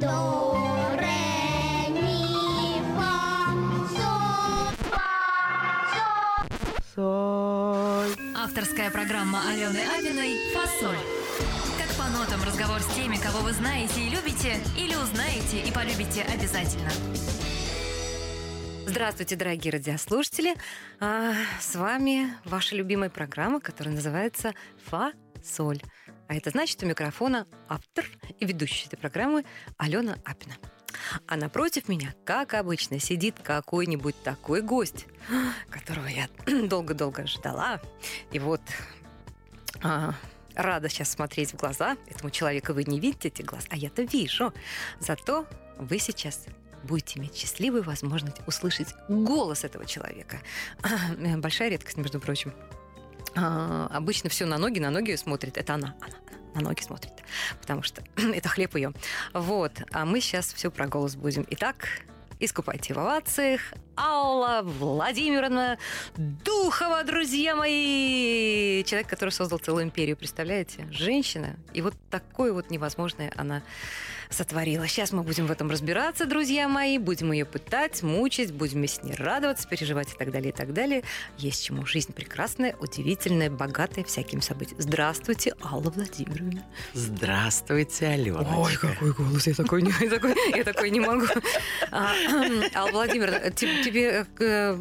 до, 0.00 0.54
ре, 0.96 1.88
ми, 1.90 2.80
фа, 2.96 3.50
соль, 3.96 4.74
фа, 4.90 5.06
соль. 6.94 6.94
Соль. 6.94 8.34
Авторская 8.36 8.90
программа 8.90 9.40
Алены 9.48 9.80
Апиной 9.98 10.38
«Фасоль». 10.54 10.96
Как 11.78 11.88
по 11.96 12.10
нотам 12.10 12.42
разговор 12.44 12.80
с 12.80 12.94
теми, 12.94 13.16
кого 13.16 13.40
вы 13.40 13.52
знаете 13.52 14.00
и 14.00 14.08
любите, 14.10 14.60
или 14.76 14.94
узнаете 14.94 15.60
и 15.66 15.72
полюбите 15.72 16.22
обязательно. 16.22 16.90
Здравствуйте, 18.86 19.36
дорогие 19.36 19.72
радиослушатели. 19.72 20.54
А, 21.00 21.32
С 21.60 21.74
вами 21.74 22.32
ваша 22.44 22.74
любимая 22.76 23.10
программа, 23.10 23.60
которая 23.60 23.94
называется 23.94 24.54
«Фа-соль». 24.86 25.80
А 26.28 26.34
это 26.34 26.50
значит, 26.50 26.82
у 26.82 26.86
микрофона 26.86 27.46
автор 27.68 28.04
и 28.38 28.44
ведущая 28.44 28.86
этой 28.86 28.96
программы 28.98 29.44
Алена 29.78 30.18
Апина. 30.24 30.54
А 31.26 31.36
напротив 31.36 31.88
меня, 31.88 32.14
как 32.24 32.54
обычно, 32.54 32.98
сидит 33.00 33.36
какой-нибудь 33.42 34.14
такой 34.22 34.60
гость, 34.60 35.06
которого 35.70 36.06
я 36.06 36.28
долго-долго 36.68 37.26
ждала. 37.26 37.80
И 38.30 38.38
вот 38.38 38.60
а, 39.82 40.14
рада 40.54 40.88
сейчас 40.88 41.10
смотреть 41.10 41.52
в 41.52 41.56
глаза 41.56 41.96
этому 42.08 42.30
человеку. 42.30 42.74
Вы 42.74 42.84
не 42.84 43.00
видите 43.00 43.28
эти 43.28 43.42
глаза, 43.42 43.66
а 43.70 43.76
я-то 43.76 44.02
вижу. 44.02 44.52
Зато 45.00 45.46
вы 45.78 45.98
сейчас 45.98 46.44
будете 46.82 47.18
иметь 47.18 47.36
счастливую 47.36 47.82
возможность 47.82 48.36
услышать 48.46 48.94
голос 49.08 49.64
этого 49.64 49.86
человека. 49.86 50.40
Большая 51.38 51.70
редкость, 51.70 51.96
между 51.96 52.20
прочим. 52.20 52.52
А, 53.34 53.88
обычно 53.92 54.30
все 54.30 54.46
на 54.46 54.58
ноги, 54.58 54.78
на 54.78 54.90
ноги 54.90 55.14
смотрит. 55.16 55.56
Это 55.56 55.74
она, 55.74 55.94
она, 56.00 56.16
она 56.28 56.38
на 56.54 56.60
ноги 56.68 56.82
смотрит, 56.82 57.12
потому 57.60 57.82
что 57.82 58.02
это 58.16 58.48
хлеб 58.48 58.74
ее. 58.74 58.92
Вот, 59.32 59.72
а 59.92 60.04
мы 60.04 60.20
сейчас 60.20 60.52
все 60.52 60.70
про 60.70 60.86
голос 60.86 61.16
будем. 61.16 61.46
Итак, 61.50 61.88
искупайте 62.40 62.94
в 62.94 62.98
овациях. 62.98 63.60
Алла 63.96 64.62
Владимировна 64.62 65.78
Духова, 66.16 67.04
друзья 67.04 67.54
мои! 67.56 68.84
Человек, 68.84 69.08
который 69.08 69.30
создал 69.30 69.58
целую 69.58 69.84
империю, 69.84 70.16
представляете? 70.16 70.86
Женщина. 70.90 71.56
И 71.72 71.82
вот 71.82 71.94
такое 72.10 72.52
вот 72.52 72.70
невозможное 72.70 73.32
она 73.36 73.62
сотворила. 74.30 74.86
Сейчас 74.86 75.12
мы 75.12 75.22
будем 75.22 75.46
в 75.46 75.50
этом 75.50 75.70
разбираться, 75.70 76.26
друзья 76.26 76.68
мои. 76.68 76.98
Будем 76.98 77.32
ее 77.32 77.44
пытать, 77.44 78.02
мучить, 78.02 78.52
будем 78.52 78.84
с 78.84 79.02
ней 79.02 79.14
радоваться, 79.14 79.68
переживать 79.68 80.12
и 80.12 80.16
так 80.16 80.30
далее, 80.30 80.50
и 80.50 80.54
так 80.54 80.72
далее. 80.72 81.02
Есть 81.36 81.64
чему. 81.64 81.86
Жизнь 81.86 82.12
прекрасная, 82.12 82.76
удивительная, 82.80 83.50
богатая 83.50 84.04
всякими 84.04 84.40
событиями. 84.40 84.80
Здравствуйте, 84.80 85.54
Алла 85.62 85.90
Владимировна. 85.90 86.64
Здравствуйте, 86.94 88.06
Алена. 88.06 88.46
Ой, 88.58 88.74
какой 88.76 89.12
голос, 89.12 89.46
я 89.46 89.54
такой 89.54 89.82
не, 89.82 89.92
я 90.00 90.10
такой, 90.10 90.34
я 90.56 90.64
такой 90.64 90.90
не 90.90 91.00
могу. 91.00 91.26
А, 91.90 92.12
Алла 92.74 92.90
Владимировна, 92.90 93.50
те- 93.50 93.82
тебе 93.82 94.26
э, 94.38 94.78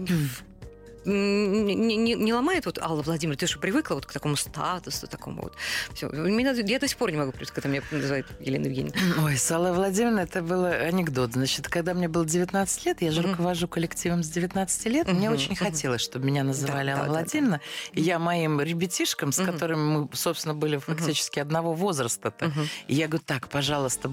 не, 1.11 1.95
не- 1.95 2.13
не 2.16 2.33
ломает 2.33 2.66
вот 2.66 2.77
Алла 2.80 3.02
Владимировна, 3.02 3.38
ты 3.38 3.47
же 3.47 3.59
привыкла 3.59 3.95
вот 3.95 4.05
к 4.05 4.11
такому 4.13 4.36
статусу, 4.36 5.08
такому 5.08 5.44
вот. 5.44 5.53
Все. 5.94 6.09
Меня, 6.09 6.52
я 6.52 6.80
до 6.80 6.88
сих 6.88 6.97
пор 6.97 7.11
не 7.11 7.17
могу 7.17 7.31
привыкнуть, 7.31 7.52
когда 7.55 7.69
меня 7.69 7.81
называют 7.91 8.27
Елена 8.39 8.66
Евгеньевна. 8.66 9.23
Ой, 9.25 9.38
с 9.38 9.49
Аллой 9.52 9.72
Владимировной 9.73 10.23
это 10.23 10.41
был 10.41 10.66
анекдот. 10.66 11.33
Значит, 11.33 11.67
когда 11.67 11.94
мне 11.94 12.08
было 12.08 12.25
19 12.25 12.86
лет, 12.86 13.02
я 13.02 13.11
же 13.11 13.22
Мгм. 13.22 13.31
руковожу 13.31 13.67
коллективом 13.67 14.23
с 14.23 14.30
19 14.30 14.86
лет, 14.88 15.08
мне 15.08 15.30
Мгм, 15.30 15.38
очень 15.38 15.52
мгм. 15.53 15.66
хотелось, 15.66 16.02
чтобы 16.02 16.25
меня 16.25 16.44
называли 16.44 16.91
Да, 16.91 16.97
Алла 16.97 17.05
да, 17.08 17.08
да, 17.08 17.14
да. 17.14 17.19
Владимировна. 17.21 17.61
И 17.94 18.02
я 18.02 18.19
моим 18.19 18.59
ребятишкам, 18.61 19.31
с 19.31 19.39
Мгм. 19.39 19.52
которыми 19.53 19.80
мы, 19.99 20.09
собственно, 20.14 20.53
были 20.53 20.77
фактически 20.77 21.39
одного 21.39 21.73
возраста-то, 21.73 22.47
Мгм. 22.47 22.67
И 22.88 22.95
я 22.95 23.08
говорю, 23.08 23.23
так, 23.25 23.47
пожалуйста, 23.49 24.09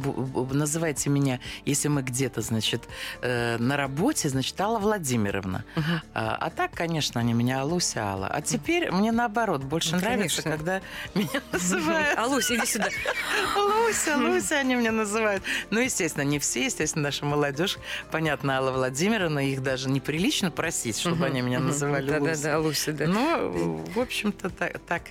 называйте 0.52 1.10
меня, 1.10 1.40
если 1.64 1.88
мы 1.88 2.02
где-то, 2.02 2.40
значит, 2.40 2.82
э, 3.22 3.56
на 3.58 3.76
работе, 3.76 4.28
значит, 4.28 4.60
Алла 4.60 4.78
Владимировна. 4.78 5.64
Мгм. 5.76 6.00
А, 6.14 6.36
а 6.40 6.50
так, 6.50 6.74
конечно, 6.86 7.18
они 7.18 7.32
меня 7.32 7.62
Алуся 7.62 8.00
Алла. 8.04 8.26
А 8.26 8.42
теперь 8.42 8.90
мне 8.90 9.10
наоборот 9.10 9.64
больше 9.64 9.92
Ну, 9.92 10.00
нравится, 10.02 10.42
конечно. 10.42 10.50
когда 10.50 10.80
меня 11.14 11.40
называют 11.50 12.18
А, 12.18 12.26
Луся, 12.26 12.56
иди 12.56 12.66
сюда. 12.66 12.88
Луся, 13.56 14.18
Луся 14.18 14.58
они 14.58 14.74
меня 14.74 14.92
называют. 14.92 15.42
Ну, 15.70 15.80
естественно, 15.80 16.24
не 16.24 16.38
все, 16.38 16.66
естественно, 16.66 17.04
наша 17.04 17.24
молодежь. 17.24 17.78
Понятно, 18.10 18.58
Алла 18.58 18.70
Владимировна, 18.70 19.38
их 19.38 19.62
даже 19.62 19.88
неприлично 19.88 20.50
просить, 20.50 20.98
чтобы 20.98 21.24
они 21.24 21.40
меня 21.40 21.58
называли 21.60 22.18
Луся. 22.18 22.42
да, 22.42 22.58
Луся, 22.58 22.92
да. 22.92 23.06
Ну, 23.06 23.82
в 23.94 23.98
общем-то, 23.98 24.50
так, 24.50 25.02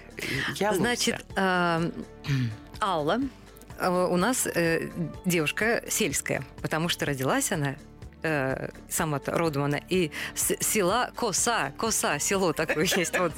я. 0.57 0.73
Значит, 0.75 1.25
а, 1.35 1.81
Алла 2.79 3.19
э, 3.79 4.07
у 4.11 4.17
нас 4.17 4.45
э, 4.45 4.89
девушка 5.25 5.83
сельская, 5.89 6.43
потому 6.61 6.87
что 6.87 7.07
родилась 7.07 7.51
она 7.51 7.75
э, 8.23 8.69
сама-то 8.89 9.31
родом 9.31 9.63
она 9.63 9.79
и 9.89 10.11
с 10.35 10.55
села 10.59 11.11
Коса, 11.15 11.71
Коса, 11.77 12.19
село 12.19 12.53
такое 12.53 12.85
есть. 12.95 13.17
Вот. 13.17 13.33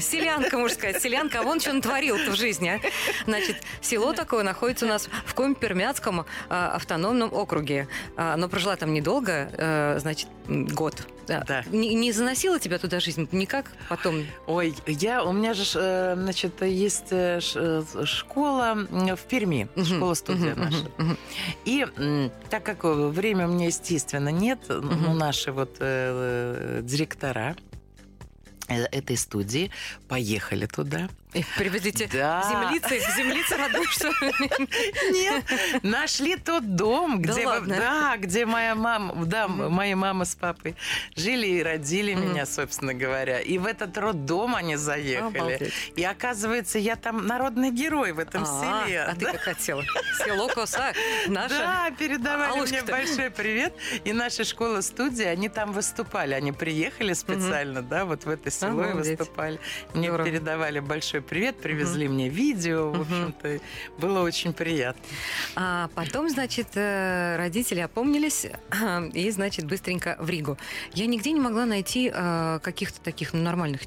Селянка, 0.00 0.58
можно 0.58 0.76
сказать, 0.76 1.02
селянка, 1.02 1.40
а 1.40 1.42
вон 1.42 1.60
что 1.60 1.72
натворил-то 1.72 2.32
в 2.32 2.36
жизни, 2.36 2.68
а? 2.68 2.80
Значит, 3.24 3.56
село 3.80 4.12
такое 4.12 4.42
находится 4.42 4.86
у 4.86 4.88
нас 4.88 5.08
в 5.26 5.34
Коми-Пермяцком 5.34 6.26
а, 6.48 6.74
автономном 6.74 7.32
округе. 7.32 7.88
А, 8.16 8.36
но 8.36 8.48
прожила 8.48 8.76
там 8.76 8.92
недолго, 8.92 9.50
э, 9.52 9.98
значит, 9.98 10.28
год. 10.48 11.06
Да. 11.26 11.44
Да. 11.46 11.64
Не, 11.70 11.94
не 11.94 12.12
заносила 12.12 12.58
тебя 12.58 12.78
туда 12.78 13.00
жизнь 13.00 13.28
никак 13.32 13.72
потом? 13.88 14.24
Ой, 14.46 14.74
я, 14.86 15.24
у 15.24 15.32
меня 15.32 15.54
же, 15.54 15.64
э, 15.74 16.14
значит, 16.16 16.62
есть 16.62 17.12
э, 17.12 17.40
э, 17.54 18.04
школа 18.04 18.74
в 18.90 19.20
Перми, 19.28 19.68
Мгм, 19.74 19.84
школа-студия 19.84 20.54
мгм, 20.54 20.60
наша. 20.64 20.90
мгм. 20.98 21.18
И 21.64 21.86
так 22.50 22.62
как 22.64 22.84
время 22.84 23.48
у 23.48 23.52
меня, 23.52 23.66
естественно, 23.66 24.28
нет, 24.28 24.60
ну, 24.68 25.14
наши 25.14 25.52
вот 25.52 25.76
э, 25.80 26.80
директора 26.82 27.56
этой 28.68 29.16
студии 29.16 29.70
поехали 30.08 30.66
туда. 30.66 31.08
И 31.34 31.44
Привезите 31.58 32.08
Да. 32.12 32.42
землицы, 32.48 32.98
землицы 33.16 33.56
ли? 33.56 35.12
Нет, 35.12 35.44
нашли 35.82 36.36
тот 36.36 36.76
дом, 36.76 37.20
Да 37.22 37.32
где, 37.32 37.46
ладно? 37.46 37.76
да, 37.76 38.16
где 38.18 38.46
моя 38.46 38.74
мама, 38.74 39.14
да, 39.26 39.48
моя 39.48 39.96
мама 39.96 40.24
с 40.24 40.34
папой 40.34 40.76
жили 41.16 41.46
и 41.46 41.62
родили 41.62 42.14
Мгм. 42.14 42.30
меня, 42.30 42.46
собственно 42.46 42.94
говоря. 42.94 43.40
И 43.40 43.58
в 43.58 43.66
этот 43.66 43.96
роддом 43.98 44.54
они 44.54 44.76
заехали. 44.76 45.38
Обалдеть. 45.38 45.72
И 45.96 46.04
оказывается, 46.04 46.78
я 46.78 46.96
там 46.96 47.26
народный 47.26 47.70
герой 47.70 48.12
в 48.12 48.18
этом 48.20 48.44
А, 48.44 48.84
селе. 48.84 49.02
А 49.02 49.14
ты 49.14 49.24
Да. 49.26 49.32
как 49.32 49.40
хотела? 49.42 49.82
Село 50.24 50.48
Коса, 50.48 50.92
наша. 51.26 51.58
Да, 51.58 51.90
передавали 51.98 52.60
мне 52.60 52.82
большой 52.82 53.30
привет. 53.30 53.74
И 54.04 54.12
наша 54.12 54.44
школа-студия, 54.44 55.30
они 55.30 55.48
там 55.48 55.72
выступали. 55.72 56.34
Они 56.34 56.52
приехали 56.52 57.12
специально, 57.12 57.82
да, 57.82 58.04
вот 58.04 58.24
в 58.24 58.28
это 58.28 58.50
село 58.50 58.84
и 58.84 58.92
выступали. 58.92 59.58
Мне 59.94 60.08
передавали 60.24 60.78
большой 60.80 61.22
привет, 61.24 61.56
привезли 61.56 62.08
мне 62.08 62.28
видео. 62.28 62.90
В 62.90 63.00
общем-то, 63.00 63.60
было 63.98 64.20
очень 64.20 64.52
приятно. 64.52 65.02
А 65.56 65.88
потом, 65.94 66.28
значит, 66.28 66.68
э, 66.74 67.36
родители 67.36 67.80
опомнились 67.80 68.46
и, 69.14 69.30
значит, 69.30 69.66
быстренько 69.66 70.16
в 70.18 70.28
Ригу. 70.28 70.58
Я 70.92 71.06
нигде 71.06 71.32
не 71.32 71.40
могла 71.40 71.66
найти 71.66 72.10
э, 72.14 72.60
каких-то 72.62 73.00
таких 73.00 73.32
ну, 73.32 73.42
нормальных 73.42 73.82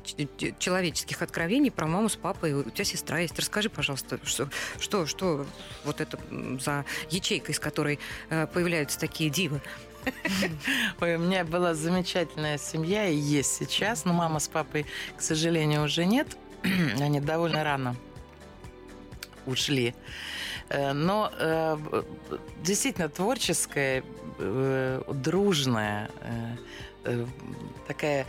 человеческих 0.60 1.22
откровений 1.22 1.72
про 1.72 1.88
маму 1.88 2.10
с 2.10 2.16
папой. 2.16 2.54
У 2.54 2.70
тебя 2.70 2.86
сестра 2.86 3.20
есть. 3.20 3.38
Расскажи, 3.38 3.70
пожалуйста, 3.70 4.20
что, 4.24 4.50
что, 4.80 5.06
что 5.06 5.46
вот 5.86 6.02
это 6.02 6.20
за 6.60 6.86
ячейка, 7.10 7.52
из 7.52 7.60
которой 7.60 8.00
э, 8.30 8.48
появляются 8.48 9.00
такие 9.00 9.30
дивы? 9.30 9.62
Ой, 11.02 11.16
у 11.16 11.20
меня 11.20 11.44
была 11.44 11.74
замечательная 11.74 12.58
семья 12.58 13.08
и 13.08 13.16
есть 13.16 13.56
сейчас, 13.56 14.06
но 14.06 14.14
мама 14.14 14.40
с 14.40 14.48
папой, 14.48 14.86
к 15.18 15.22
сожалению, 15.22 15.84
уже 15.84 16.06
нет. 16.06 16.38
Они 17.02 17.20
довольно 17.20 17.64
рано 17.64 17.96
ушли. 19.48 19.96
Э, 20.70 20.94
Но 20.94 21.32
э, 21.34 21.78
действительно 22.62 23.10
творческая, 23.10 24.04
э, 24.40 25.02
дружная, 25.14 26.10
такая 27.88 28.26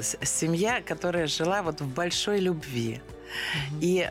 семья, 0.00 0.80
которая 0.80 1.26
жила 1.26 1.62
вот 1.62 1.80
в 1.80 1.94
большой 1.94 2.40
любви. 2.40 3.02
И 3.82 4.08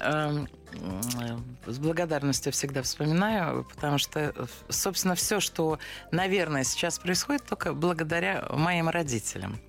с 1.65 1.79
благодарностью 1.79 2.53
всегда 2.53 2.83
вспоминаю, 2.83 3.65
потому 3.73 3.97
что, 3.97 4.35
собственно, 4.69 5.15
все, 5.15 5.39
что, 5.39 5.79
наверное, 6.11 6.63
сейчас 6.63 6.99
происходит, 6.99 7.43
только 7.45 7.73
благодаря 7.73 8.45
моим 8.51 8.89
родителям. 8.89 9.59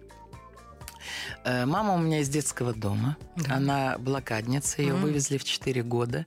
Э, 1.45 1.67
Мама 1.67 1.95
у 1.95 1.99
меня 1.99 2.21
из 2.21 2.29
детского 2.29 2.73
дома. 2.75 3.17
Да. 3.37 3.57
Она 3.57 3.97
блокадница. 3.99 4.83
Ее 4.83 4.95
М. 4.95 5.03
вывезли 5.03 5.39
в 5.39 5.45
4 5.45 5.83
года. 5.83 6.27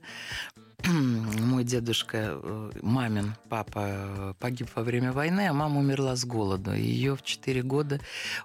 Мой 0.86 1.64
дедушка, 1.64 2.18
э, 2.42 2.70
мамин 2.82 3.34
папа, 3.48 3.80
э, 3.86 4.34
погиб 4.38 4.68
во 4.74 4.82
время 4.82 5.12
войны, 5.12 5.48
а 5.48 5.52
мама 5.52 5.78
умерла 5.80 6.16
с 6.16 6.24
голоду. 6.24 6.74
Ее 6.74 7.16
в 7.16 7.22
4 7.22 7.62
года 7.62 8.00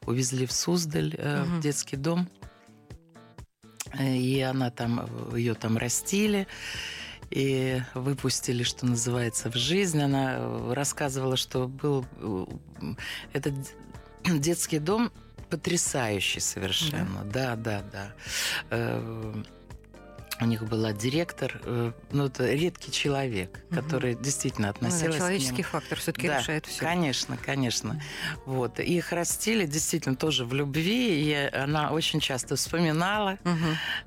увезли 0.06 0.46
в 0.46 0.52
Суздаль, 0.52 1.16
э, 1.18 1.44
Мгм. 1.44 1.58
в 1.60 1.62
детский 1.62 1.96
дом. 1.98 2.28
И 4.00 4.42
она 4.42 4.70
там, 4.70 5.08
ее 5.36 5.54
там 5.54 5.78
растили. 5.78 6.48
и 7.30 7.82
выпустили, 7.94 8.64
что 8.64 8.86
называется, 8.86 9.52
в 9.52 9.56
жизнь. 9.56 10.02
Она 10.02 10.74
рассказывала, 10.74 11.36
что 11.36 11.68
был 11.68 12.06
этот 13.34 13.54
детский 14.26 14.80
дом 14.80 15.12
потрясающий 15.50 16.40
совершенно. 16.40 17.24
Да, 17.26 17.56
да, 17.56 17.84
да. 17.92 18.14
Э, 18.70 19.34
У 20.40 20.46
них 20.46 20.64
была 20.70 20.94
директор, 20.94 21.60
э, 21.64 21.92
ну, 22.12 22.26
это 22.28 22.46
редкий 22.54 22.92
человек, 22.92 23.60
Мгм. 23.72 23.82
который 23.82 24.14
действительно 24.16 24.68
Ну 24.68 24.74
да, 24.74 24.78
относился 24.88 25.18
к 25.18 25.18
человеческий 25.18 25.54
нему. 25.54 25.64
фактор 25.64 25.98
все-таки 25.98 26.28
Да, 26.28 26.40
решает 26.40 26.66
все. 26.68 26.80
Конечно, 26.80 27.38
конечно. 27.38 28.00
Вот. 28.46 28.80
Их 28.80 29.12
растили 29.12 29.66
действительно 29.66 30.16
тоже 30.16 30.46
в 30.46 30.54
любви, 30.54 31.24
и 31.24 31.34
она 31.34 31.90
очень 31.92 32.20
часто 32.20 32.56
вспоминала 32.56 33.40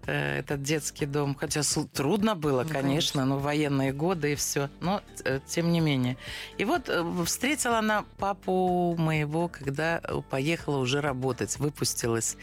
э, 0.06 0.38
этот 0.38 0.62
детский 0.62 1.05
дом. 1.06 1.35
Хотя 1.35 1.62
трудно 1.93 2.37
было, 2.37 2.62
Ну, 2.62 2.69
конечно, 2.69 3.25
но 3.25 3.38
военные 3.38 3.93
годы 3.93 4.32
и 4.32 4.35
все. 4.37 4.71
Но 4.81 5.03
э, 5.25 5.41
тем 5.49 5.73
не 5.73 5.81
менее. 5.81 6.17
И 6.59 6.65
вот 6.65 6.88
встретила 7.27 7.79
она 7.81 8.05
папу 8.19 8.94
моего, 8.97 9.49
когда 9.49 10.00
поехала 10.31 10.79
уже 10.79 11.00
работать. 11.00 11.59
Выпустилась 11.59 12.37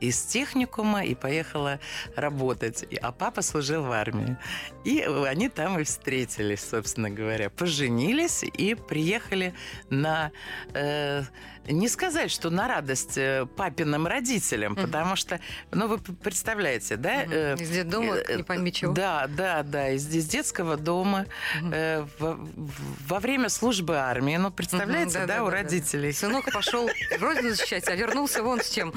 из 0.00 0.18
техникума 0.22 1.04
и 1.04 1.14
поехала 1.14 1.78
работать. 2.16 2.84
И- 2.90 2.96
А 2.96 3.12
папа 3.12 3.33
служил 3.42 3.84
в 3.84 3.92
армии. 3.92 4.36
И 4.84 5.00
они 5.00 5.48
там 5.48 5.78
и 5.78 5.84
встретились, 5.84 6.60
собственно 6.60 7.10
говоря. 7.10 7.50
Поженились 7.50 8.42
и 8.42 8.74
приехали 8.74 9.54
на... 9.90 10.32
э, 10.74 11.22
не 11.68 11.88
сказать, 11.88 12.30
что 12.30 12.50
на 12.50 12.68
радость 12.68 13.16
э, 13.16 13.46
папиным 13.56 14.06
родителям, 14.06 14.76
потому 14.76 15.16
что, 15.16 15.40
ну, 15.70 15.88
вы 15.88 15.98
представляете, 15.98 16.96
да? 16.96 17.24
Э, 17.24 17.56
Из 17.58 17.68
детдома, 17.70 18.16
э, 18.16 18.36
не 18.36 18.42
пойми 18.42 18.72
чего. 18.72 18.92
Да, 18.92 19.26
да, 19.28 19.62
да, 19.62 19.90
из, 19.90 20.06
из 20.14 20.26
детского 20.26 20.76
дома 20.76 21.26
во, 22.18 22.38
во 23.08 23.20
время 23.20 23.48
службы 23.48 23.96
армии. 23.96 24.36
Ну, 24.36 24.50
представляете, 24.50 25.18
Мгм, 25.18 25.26
да, 25.28 25.42
у 25.42 25.46
да-да-да-да. 25.46 25.62
родителей. 25.62 26.12
Сынок 26.12 26.52
пошел 26.52 26.88
родину 27.18 27.50
защищать, 27.50 27.88
а 27.88 27.94
вернулся 27.94 28.42
вон 28.42 28.60
с 28.60 28.70
чем. 28.70 28.92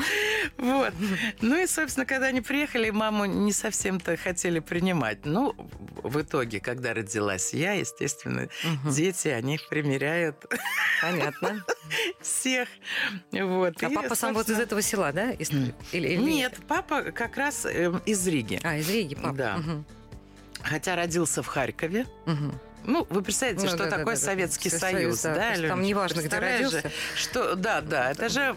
Вот. 0.58 0.94
Ну 1.42 1.62
и, 1.62 1.68
собственно, 1.68 2.06
когда 2.06 2.28
они 2.28 2.42
приехали, 2.42 2.90
маму 2.90 3.26
не 3.26 3.54
совсем-то 3.54 4.18
хотели 4.18 4.60
принимать. 4.60 5.26
Ну, 5.26 5.54
в 6.04 6.22
итоге, 6.22 6.60
когда 6.60 6.94
родилась 6.94 7.54
я, 7.54 7.74
естественно, 7.74 8.50
дети, 8.86 9.28
они 9.30 9.60
примеряют 9.70 10.46
Понятно. 11.02 11.64
всех. 12.66 13.44
Вот. 13.48 13.84
А 13.84 13.88
И, 13.88 13.94
папа 13.94 14.16
сам 14.16 14.34
вот 14.34 14.50
из 14.50 14.60
этого 14.60 14.82
села, 14.82 15.12
да? 15.12 15.32
Из- 15.32 15.50
Или, 15.52 15.74
или- 15.92 16.18
Нет, 16.18 16.58
папа 16.68 17.04
как 17.12 17.38
раз 17.38 17.66
э, 17.66 17.92
из 18.06 18.26
Риги. 18.28 18.60
А, 18.64 18.78
из 18.78 18.90
Риги 18.90 19.16
папа. 19.16 19.34
Да. 19.36 19.58
Мгм. 19.58 19.86
Хотя 20.62 20.96
родился 20.96 21.44
в 21.44 21.48
Харькове. 21.48 22.06
Мгм. 22.26 22.60
Ну, 22.86 23.06
вы 23.10 23.22
представляете, 23.22 23.64
Ну, 23.64 23.70
что 23.70 23.78
да, 23.84 23.90
такое 23.90 24.06
да, 24.16 24.22
да. 24.22 24.26
Советский 24.26 24.70
Со- 24.70 24.80
Союз, 24.80 25.22
да, 25.22 25.34
да, 25.36 25.42
то 25.42 25.50
есть 25.56 25.68
там 25.68 25.82
неважно, 25.82 26.20
где 26.22 26.30
же, 26.30 26.40
родился. 26.40 26.92
Что, 27.16 27.56
да, 27.56 27.82
да, 27.82 28.12
это 28.12 28.30
же 28.30 28.56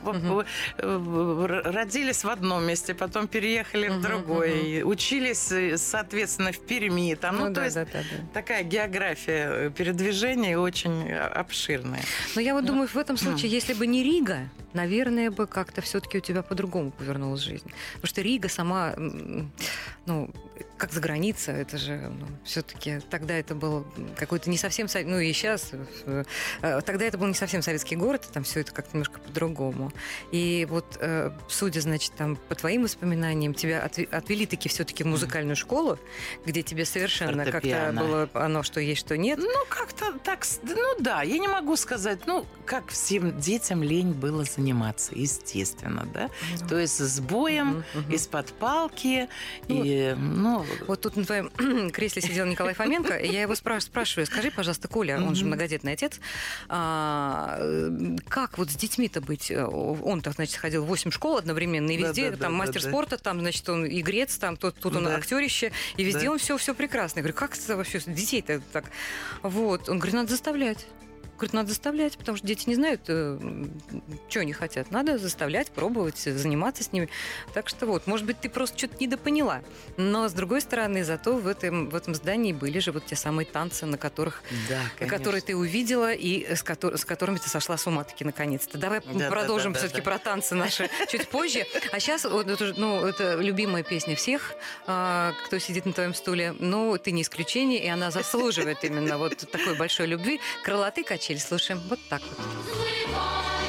э, 0.79 1.61
родились 1.65 2.23
в 2.25 2.29
одном 2.29 2.65
месте, 2.65 2.95
потом 2.95 3.27
переехали 3.29 3.89
в 3.89 4.01
другой, 4.01 4.83
учились, 4.85 5.51
э, 5.51 5.77
соответственно, 5.77 6.53
в 6.53 6.59
Перми. 6.61 7.15
Там, 7.15 7.39
ну, 7.39 7.49
Ну 7.49 7.55
то 7.55 7.61
да, 7.61 7.65
есть 7.65 7.75
да, 7.77 7.85
да, 7.87 7.93
да. 8.01 8.27
такая 8.33 8.63
география 8.63 9.49
э, 9.67 9.71
передвижения 9.71 10.57
очень 10.59 11.13
обширная. 11.13 12.03
Но 12.35 12.41
я 12.41 12.55
вот 12.55 12.63
Ну, 12.63 12.69
думаю, 12.69 12.89
в 12.89 12.97
этом 12.97 13.17
случае, 13.17 13.51
если 13.51 13.75
бы 13.75 13.87
не 13.87 14.05
Рига, 14.05 14.49
наверное, 14.75 15.31
бы 15.33 15.47
как-то 15.49 15.81
все-таки 15.81 16.19
у 16.19 16.21
тебя 16.21 16.43
по-другому 16.43 16.93
повернулась 16.93 17.41
жизнь. 17.41 17.69
Потому 17.95 18.09
что 18.09 18.21
Рига 18.23 18.49
сама, 18.49 18.95
ну, 20.07 20.31
как 20.81 20.93
за 20.93 21.01
граница, 21.01 21.53
это 21.53 21.77
же 21.77 22.11
все-таки 22.43 23.01
тогда 23.11 23.35
это 23.35 23.55
был 23.55 23.87
какой-то 24.17 24.49
не 24.49 24.57
совсем, 24.57 24.89
со- 24.89 25.03
ну 25.03 25.19
и 25.19 25.31
сейчас, 25.35 25.73
э, 26.07 26.25
тогда 26.87 27.05
это 27.05 27.19
был 27.19 27.27
не 27.27 27.35
совсем 27.35 27.61
советский 27.61 27.97
город, 27.97 28.27
там 28.33 28.45
все 28.45 28.61
это 28.61 28.73
как-то 28.73 28.93
немножко 28.97 29.21
по-другому. 29.21 29.93
И 30.33 30.67
вот, 30.71 30.97
э, 31.01 31.31
судя, 31.49 31.83
значит, 31.83 32.15
там 32.17 32.37
по 32.37 32.55
твоим 32.55 32.85
воспоминаниям, 32.85 33.53
тебя 33.53 33.85
отве- 33.87 34.09
отвели 34.11 34.47
таки 34.47 34.71
все-таки 34.71 35.05
в 35.05 35.07
музыкальную 35.07 35.55
школу, 35.55 35.99
где 36.47 36.63
тебе 36.63 36.87
совершенно 36.87 37.45
как-то 37.45 37.93
было 37.95 38.29
оно, 38.33 38.63
что 38.63 38.81
есть, 38.81 39.01
что 39.01 39.19
нет. 39.19 39.39
Ну, 39.39 39.65
как-то 39.69 40.19
так, 40.25 40.47
ну 40.63 40.97
да, 41.01 41.23
я 41.23 41.39
не 41.39 41.49
могу 41.49 41.77
сказать, 41.77 42.21
ну, 42.27 42.47
как 42.65 42.89
всем 42.89 43.39
детям 43.39 43.83
лень 43.83 44.13
было 44.13 44.45
заниматься, 44.45 45.13
естественно, 45.15 46.09
да. 46.15 46.31
То 46.69 46.79
есть 46.79 46.99
с 46.99 47.21
боем, 47.21 47.85
мгм. 47.95 48.13
из-под 48.13 48.53
палки, 48.55 49.29
Ну, 49.69 49.85
и, 49.85 50.15
ну, 50.15 50.65
Вот 50.87 51.01
тут 51.01 51.17
на 51.17 51.25
твоем 51.25 51.51
кресле 51.91 52.23
сидел 52.23 52.47
Николай 52.47 52.75
Фоменко, 52.75 53.17
и 53.17 53.29
я 53.31 53.43
его 53.43 53.53
спраш- 53.55 53.81
спрашиваю, 53.81 54.27
скажи, 54.27 54.51
пожалуйста, 54.51 54.89
Коля, 54.89 55.17
он 55.21 55.35
же 55.35 55.45
многодетный 55.45 55.93
отец, 55.93 56.21
а, 56.69 57.57
э, 57.59 58.17
как 58.29 58.59
вот 58.59 58.71
с 58.71 58.75
детьми-то 58.75 59.21
быть? 59.21 59.51
Он-то, 59.51 60.33
значит, 60.33 60.57
ходил 60.57 60.85
в 60.85 60.87
8 60.87 61.11
школ 61.11 61.37
одновременно, 61.39 61.91
и 61.91 61.99
Да, 62.01 62.09
везде 62.09 62.31
да, 62.31 62.37
там 62.37 62.53
да, 62.53 62.59
мастер 62.59 62.81
да, 62.83 62.87
да. 62.87 62.89
спорта, 62.89 63.19
там, 63.19 63.41
значит, 63.41 63.69
он 63.69 63.87
игрец, 63.87 64.37
там, 64.39 64.57
тут, 64.57 64.77
тут 64.77 64.97
он 64.97 65.05
Да. 65.05 65.17
актерище, 65.17 65.73
и 65.97 66.05
везде 66.05 66.27
Да. 66.27 66.33
он 66.33 66.39
все, 66.39 66.57
все 66.57 66.75
прекрасно. 66.75 67.19
Я 67.19 67.23
говорю, 67.23 67.37
как 67.37 67.57
это 67.57 67.77
вообще, 67.77 68.01
детей-то 68.07 68.61
так? 68.73 68.85
Вот, 69.43 69.89
он 69.89 69.99
говорит, 69.99 70.15
надо 70.15 70.31
заставлять. 70.31 70.87
Говорит, 71.41 71.55
надо 71.55 71.69
заставлять, 71.71 72.19
потому 72.19 72.37
что 72.37 72.47
дети 72.47 72.69
не 72.69 72.75
знают, 72.75 73.01
что 73.05 74.41
они 74.41 74.53
хотят. 74.53 74.91
Надо 74.91 75.17
заставлять, 75.17 75.71
пробовать, 75.71 76.19
заниматься 76.19 76.85
с 76.85 76.93
ними. 76.93 77.09
Так 77.55 77.69
что 77.71 77.87
вот, 77.87 78.07
может 78.07 78.27
быть, 78.27 78.39
ты 78.41 78.51
просто 78.51 78.77
что-то 78.77 78.97
недопоняла. 79.01 79.63
Но, 79.97 80.29
с 80.29 80.33
другой 80.33 80.61
стороны, 80.61 81.03
зато 81.03 81.37
в 81.37 81.47
этом, 81.47 81.89
в 81.89 81.95
этом 81.95 82.15
здании 82.15 82.53
были 82.53 82.79
же 82.79 82.93
вот 82.93 83.07
те 83.07 83.17
самые 83.17 83.47
танцы, 83.47 83.87
на 83.87 83.97
которых 83.97 84.43
да, 84.69 84.83
которые 84.99 85.41
конечно. 85.41 85.47
ты 85.47 85.57
увидела 85.57 86.13
и 86.13 86.45
с, 86.55 86.63
котор- 86.63 86.99
с 86.99 87.07
которыми 87.07 87.39
ты 87.39 87.49
сошла 87.49 87.79
с 87.79 87.87
ума 87.87 88.05
таки 88.05 88.25
наконец-то. 88.25 88.77
Давай 88.77 89.01
Да, 89.15 89.31
продолжим 89.31 89.73
да, 89.73 89.81
да, 89.81 89.87
все-таки 89.87 90.05
да. 90.05 90.11
про 90.11 90.19
танцы 90.19 90.55
наши 90.55 90.91
чуть 91.09 91.29
позже. 91.29 91.65
А 91.93 92.01
сейчас, 92.01 92.25
ну, 92.25 93.07
это 93.07 93.37
любимая 93.37 93.83
песня 93.83 94.15
всех, 94.15 94.53
а, 94.87 95.33
кто 95.47 95.59
сидит 95.59 95.87
на 95.87 95.95
твоем 95.95 96.13
стуле. 96.15 96.55
Ну, 96.59 96.99
ты 96.99 97.13
не 97.13 97.23
исключение, 97.23 97.83
и 97.83 97.89
она 97.89 98.11
заслуживает 98.11 98.85
именно 98.85 99.17
вот 99.17 99.39
такой 99.51 99.75
большой 99.75 100.07
любви. 100.07 100.39
Крылатые 100.65 101.05
качели 101.31 101.39
слушаем 101.39 101.81
вот 101.89 102.01
так 102.09 102.23
вот. 102.23 103.60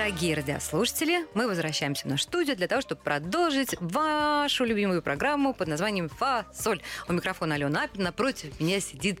Дорогие 0.00 0.34
радиослушатели, 0.34 1.26
мы 1.34 1.46
возвращаемся 1.46 2.06
в 2.06 2.10
нашу 2.10 2.22
студию 2.22 2.56
для 2.56 2.66
того, 2.68 2.80
чтобы 2.80 3.02
продолжить 3.02 3.76
вашу 3.80 4.64
любимую 4.64 5.02
программу 5.02 5.52
под 5.52 5.68
названием 5.68 6.08
«Фа-соль». 6.08 6.80
У 7.06 7.12
микрофона 7.12 7.56
Алена 7.56 7.84
Апин, 7.84 8.04
напротив 8.04 8.58
меня 8.58 8.80
сидит 8.80 9.20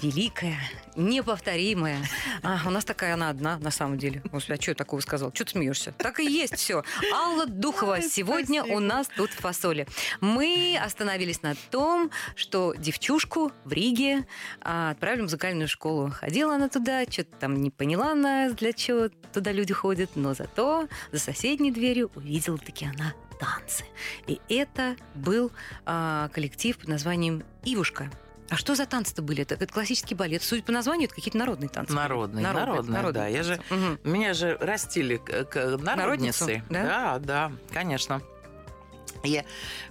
великая, 0.00 0.56
неповторимая. 0.94 1.98
А, 2.44 2.60
у 2.64 2.70
нас 2.70 2.84
такая 2.84 3.14
она 3.14 3.30
одна, 3.30 3.58
на 3.58 3.72
самом 3.72 3.98
деле. 3.98 4.22
Господи, 4.30 4.56
а 4.56 4.62
что 4.62 4.70
я 4.70 4.74
такого 4.76 5.00
сказал? 5.00 5.34
Что 5.34 5.46
ты 5.46 5.50
смеешься? 5.50 5.92
Так 5.98 6.20
и 6.20 6.30
есть 6.30 6.54
все. 6.54 6.84
Алла 7.12 7.46
Духова 7.46 8.00
сегодня 8.00 8.62
у 8.62 8.78
нас 8.78 9.08
тут 9.08 9.30
в 9.30 9.40
«Фасоле». 9.40 9.88
Мы 10.20 10.78
остановились 10.80 11.42
на 11.42 11.56
том, 11.72 12.12
что 12.36 12.72
девчушку 12.78 13.50
в 13.64 13.72
Риге 13.72 14.28
а, 14.60 14.92
отправили 14.92 15.22
в 15.22 15.24
музыкальную 15.24 15.66
школу. 15.66 16.10
Ходила 16.10 16.54
она 16.54 16.68
туда, 16.68 17.02
что-то 17.10 17.36
там 17.40 17.60
не 17.60 17.70
поняла 17.70 18.12
она, 18.12 18.50
для 18.50 18.72
чего 18.72 19.08
туда 19.32 19.50
люди 19.50 19.72
ходят, 19.72 20.16
но 20.20 20.34
зато 20.34 20.88
за 21.12 21.18
соседней 21.18 21.72
дверью 21.72 22.10
увидела 22.14 22.58
таки 22.58 22.84
она 22.86 23.14
танцы. 23.38 23.84
И 24.26 24.40
это 24.48 24.96
был 25.14 25.50
а, 25.86 26.28
коллектив 26.28 26.76
под 26.76 26.88
названием 26.88 27.42
«Ивушка». 27.64 28.10
А 28.50 28.56
что 28.56 28.74
за 28.74 28.84
танцы-то 28.84 29.22
были? 29.22 29.42
Это, 29.42 29.54
это 29.54 29.66
классический 29.68 30.16
балет. 30.16 30.42
Судя 30.42 30.64
по 30.64 30.72
названию, 30.72 31.06
это 31.06 31.14
какие-то 31.14 31.38
народные 31.38 31.68
танцы. 31.68 31.92
были. 31.92 32.42
Народные, 32.42 32.92
народные, 32.92 33.12
да. 33.12 33.26
Я 33.28 33.42
же-. 33.44 33.60
Мгм. 33.70 34.00
Меня 34.02 34.34
же 34.34 34.58
растили 34.60 35.18
к, 35.18 35.44
к 35.44 35.54
народницы. 35.78 35.86
Народницу, 35.96 36.46
да? 36.68 36.82
да, 36.82 37.18
да, 37.18 37.52
конечно. 37.72 38.20
И 39.22 39.42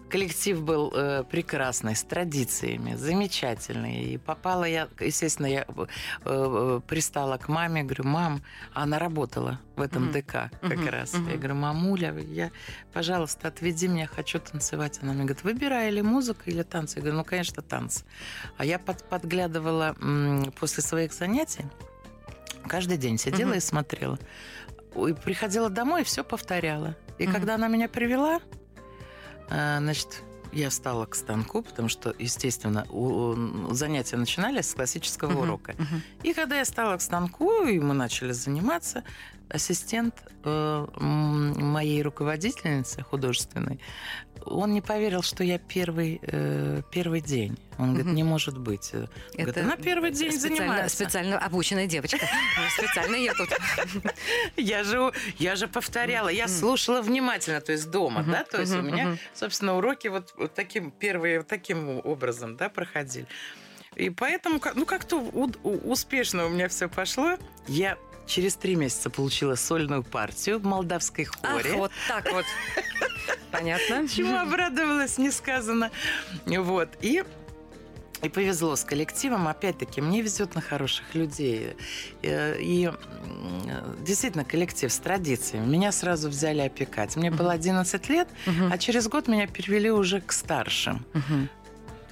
коллектив 0.09 0.61
был 0.63 0.91
э, 0.95 1.23
прекрасный, 1.29 1.95
с 1.95 2.03
традициями, 2.03 2.95
замечательный. 2.95 4.03
И 4.13 4.17
попала 4.17 4.63
я, 4.65 4.87
естественно, 4.99 5.45
я 5.45 5.65
э, 5.67 5.85
э, 6.25 6.81
пристала 6.87 7.37
к 7.37 7.47
маме, 7.47 7.83
говорю, 7.83 8.05
мам, 8.05 8.41
а 8.73 8.83
она 8.83 8.97
работала 8.97 9.59
в 9.75 9.81
этом 9.81 10.05
Мгм. 10.05 10.13
ДК 10.13 10.31
как 10.61 10.77
Мгм, 10.77 10.87
раз. 10.89 11.13
мгм. 11.13 11.29
Я 11.29 11.37
говорю, 11.37 11.55
мамуля, 11.55 12.13
я, 12.17 12.51
пожалуйста, 12.91 13.49
отведи 13.49 13.87
меня, 13.87 14.07
хочу 14.07 14.39
танцевать. 14.39 14.99
Она 15.03 15.13
мне 15.13 15.23
говорит, 15.25 15.43
выбирай 15.43 15.89
или 15.89 16.01
музыка, 16.01 16.41
или 16.49 16.63
танцы. 16.63 16.97
Я 16.97 17.01
говорю, 17.03 17.17
ну, 17.17 17.23
конечно, 17.23 17.61
танцы. 17.61 18.05
А 18.57 18.65
я 18.65 18.79
под- 18.79 19.03
подглядывала 19.09 19.95
м, 20.01 20.51
после 20.59 20.81
своих 20.81 21.13
занятий, 21.13 21.65
каждый 22.67 22.97
день 22.97 23.17
сидела 23.19 23.49
Мгм. 23.49 23.57
и 23.57 23.61
смотрела. 23.61 24.19
И 25.07 25.13
приходила 25.13 25.69
домой 25.69 26.01
и 26.01 26.03
все 26.03 26.23
повторяла. 26.23 26.95
И 27.19 27.25
Мгм. 27.25 27.33
когда 27.33 27.55
она 27.55 27.67
меня 27.67 27.87
привела, 27.87 28.39
значит, 29.49 30.23
я 30.51 30.69
встала 30.69 31.05
к 31.05 31.13
станку, 31.15 31.61
потому 31.61 31.89
что, 31.89 32.15
естественно, 32.17 32.85
у- 32.89 33.33
у- 33.33 33.73
занятия 33.73 34.17
начинались 34.17 34.69
с 34.69 34.73
классического 34.73 35.29
Мгм, 35.31 35.39
урока. 35.41 35.75
мгм. 35.77 36.01
И 36.23 36.33
когда 36.33 36.57
я 36.57 36.65
стала 36.65 36.97
к 36.97 37.01
станку, 37.01 37.63
и 37.65 37.79
мы 37.79 37.93
начали 37.93 38.31
заниматься, 38.31 39.03
ассистент 39.49 40.15
э, 40.43 40.85
моей 40.97 42.01
руководительницы 42.01 43.01
художественной, 43.01 43.79
он 44.45 44.73
не 44.73 44.81
поверил, 44.81 45.21
что 45.21 45.43
я 45.43 45.57
первый, 45.57 46.19
э, 46.21 46.81
первый 46.91 47.21
день. 47.21 47.57
Он 47.77 47.93
говорит, 47.93 48.13
не 48.13 48.23
может 48.23 48.57
быть. 48.57 48.89
Э, 48.93 49.07
Говорит, 49.33 49.57
она 49.57 49.75
первый 49.75 50.11
день 50.11 50.31
специально, 50.31 50.57
занимается. 50.57 50.95
специально 50.95 51.39
обученная 51.39 51.87
девочка. 51.87 52.19
Специально 52.77 53.15
я 53.15 53.33
тут. 53.33 53.49
Я 54.57 54.83
же, 54.83 55.11
я 55.37 55.55
же 55.55 55.67
повторяла, 55.67 56.29
я 56.29 56.47
слушала 56.47 57.01
внимательно, 57.01 57.61
то 57.61 57.71
есть 57.71 57.89
дома, 57.91 58.23
да, 58.23 58.43
то 58.43 58.59
есть 58.61 58.73
у 58.73 58.81
меня, 58.81 59.17
собственно, 59.33 59.77
уроки 59.77 60.07
вот, 60.07 60.33
таким, 60.53 60.91
первые 60.91 61.39
вот 61.39 61.47
таким 61.47 62.01
образом, 62.03 62.57
да, 62.57 62.69
проходили. 62.69 63.27
И 63.95 64.09
поэтому, 64.09 64.61
ну, 64.75 64.85
как-то 64.85 65.17
успешно 65.17 66.45
у 66.45 66.49
меня 66.49 66.67
все 66.69 66.87
пошло. 66.87 67.37
Я 67.67 67.97
через 68.29 68.55
три 68.55 68.75
месяца 68.75 69.09
получила 69.09 69.55
сольную 69.55 70.03
партию 70.03 70.59
в 70.59 70.63
молдавской 70.65 71.27
Ах, 71.43 71.51
хоре. 71.63 71.73
вот 71.73 71.91
так 72.07 72.31
вот. 72.31 72.45
Понятно. 73.51 74.07
Чему 74.07 74.37
обрадовалась, 74.37 75.17
несказанно. 75.17 75.91
Вот. 76.45 76.89
И 77.01 77.23
и 78.21 78.27
повезло 78.27 78.75
с 78.75 78.83
коллективом. 78.83 79.47
Опять-таки, 79.47 80.01
мне 80.01 80.21
везет 80.21 80.53
на 80.53 80.59
хороших 80.59 81.15
людей. 81.15 81.73
Э, 82.21 82.57
И 82.59 82.91
действительно, 84.05 84.43
коллектив 84.43 84.91
с 84.91 84.99
традициями. 84.99 85.65
Меня 85.65 85.93
сразу 85.93 86.27
взяли 86.29 86.59
опекать. 86.59 87.15
Мне 87.15 87.31
было 87.31 87.53
11 87.53 88.09
лет, 88.09 88.27
Мгм, 88.45 88.73
а 88.73 88.77
через 88.77 89.07
год 89.07 89.29
меня 89.29 89.47
перевели 89.47 89.89
уже 89.89 90.19
к 90.19 90.33
старшим. 90.33 91.05
мгм. 91.13 91.49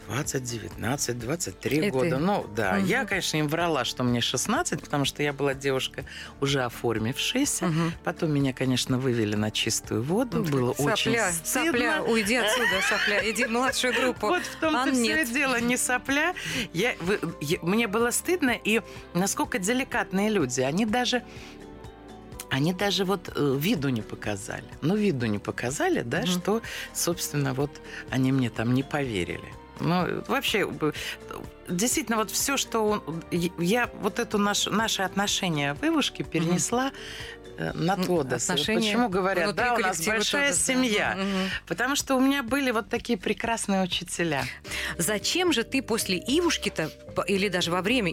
20, 0.08 0.44
19, 0.44 1.20
23 1.20 1.78
И 1.88 1.90
года. 1.92 2.10
ты. 2.12 2.18
Ну, 2.18 2.46
да. 2.56 2.74
Мгм. 2.76 2.86
Я, 2.86 3.06
конечно, 3.06 3.38
им 3.38 3.48
врала, 3.48 3.84
что 3.86 4.04
мне 4.04 4.22
16, 4.22 4.82
потому 4.82 5.04
что 5.06 5.22
я 5.22 5.34
была 5.34 5.54
девушка, 5.54 6.06
уже 6.40 6.64
оформившаяся. 6.64 7.66
Мгм. 7.68 7.94
Потом 8.04 8.32
меня, 8.32 8.54
конечно, 8.54 8.98
вывели 8.98 9.36
на 9.36 9.52
чистую 9.52 10.04
воду. 10.04 10.44
Было 10.44 10.72
очень 10.72 10.96
Сопля, 11.12 11.32
стыдно. 11.32 11.72
сопля, 11.72 12.04
уйди 12.04 12.36
отсюда, 12.36 12.82
сопля, 12.90 13.32
иди 13.32 13.46
в 13.46 13.52
младшую 13.52 13.94
группу. 13.94 14.28
Вот 14.28 14.44
в 14.44 14.56
том-то 14.60 14.84
А 14.84 14.92
все 14.92 15.02
нет. 15.02 15.32
дело, 15.34 15.60
не 15.60 15.78
сопля. 15.78 16.34
Я, 16.74 16.96
вы- 17.02 17.20
я- 17.42 17.60
мне 17.62 17.88
было 17.88 18.12
стыдно, 18.12 18.52
и 18.52 18.82
насколько 19.14 19.60
деликатные 19.60 20.30
люди. 20.30 20.62
Они 20.62 20.86
даже 20.86 21.24
они 22.50 22.72
даже 22.72 23.04
вот 23.04 23.30
э, 23.36 23.58
виду 23.60 23.90
не 23.90 24.02
показали. 24.02 24.64
Ну, 24.82 24.96
виду 24.96 25.26
не 25.26 25.38
показали, 25.38 26.02
да, 26.02 26.20
Мгм. 26.20 26.28
что, 26.28 26.62
собственно, 26.94 27.54
вот 27.54 27.72
они 28.10 28.32
мне 28.32 28.50
там 28.50 28.74
не 28.74 28.84
поверили. 28.84 29.50
Ну, 29.80 30.22
вообще, 30.28 30.68
действительно, 31.70 32.18
вот 32.18 32.32
все, 32.32 32.58
что 32.58 32.80
он- 32.88 33.24
я 33.60 33.90
вот 34.02 34.20
эту 34.20 34.38
наш, 34.38 34.66
наши 34.68 35.02
отношения 35.04 35.74
в 35.74 35.84
Ивушке 35.84 36.24
перенесла 36.24 36.88
э, 36.88 37.37
на 37.74 37.96
Тодоса. 37.96 38.54
Вот 38.54 38.60
Отношения 38.60 38.92
Почему 38.92 39.10
говорят, 39.10 39.56
да, 39.56 39.74
у 39.74 39.78
нас 39.80 40.06
большая 40.06 40.52
Тодос, 40.52 40.66
да. 40.66 40.74
семья. 40.74 41.16
Мгм. 41.18 41.50
Потому 41.68 41.96
что 41.96 42.16
у 42.16 42.20
меня 42.20 42.44
были 42.44 42.72
вот 42.72 42.90
такие 42.90 43.18
прекрасные 43.18 43.84
учителя. 43.84 44.46
Зачем 44.98 45.54
же 45.54 45.64
ты 45.64 45.82
после 45.82 46.18
Ивушки-то, 46.18 46.90
или 47.28 47.50
даже 47.50 47.72
во 47.72 47.82
время, 47.82 48.12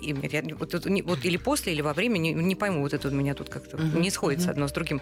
вот, 0.54 0.72
вот 0.72 1.24
или 1.24 1.36
после, 1.36 1.72
или 1.72 1.82
во 1.82 1.92
время, 1.92 2.18
не, 2.18 2.32
не 2.32 2.54
пойму, 2.54 2.80
вот 2.80 2.94
это 2.94 3.08
у 3.08 3.10
меня 3.10 3.34
тут 3.34 3.48
как-то 3.48 3.76
Мгм, 3.76 4.00
не 4.00 4.10
сходится 4.10 4.48
мгм. 4.48 4.52
одно 4.52 4.68
с 4.68 4.72
другим, 4.72 5.00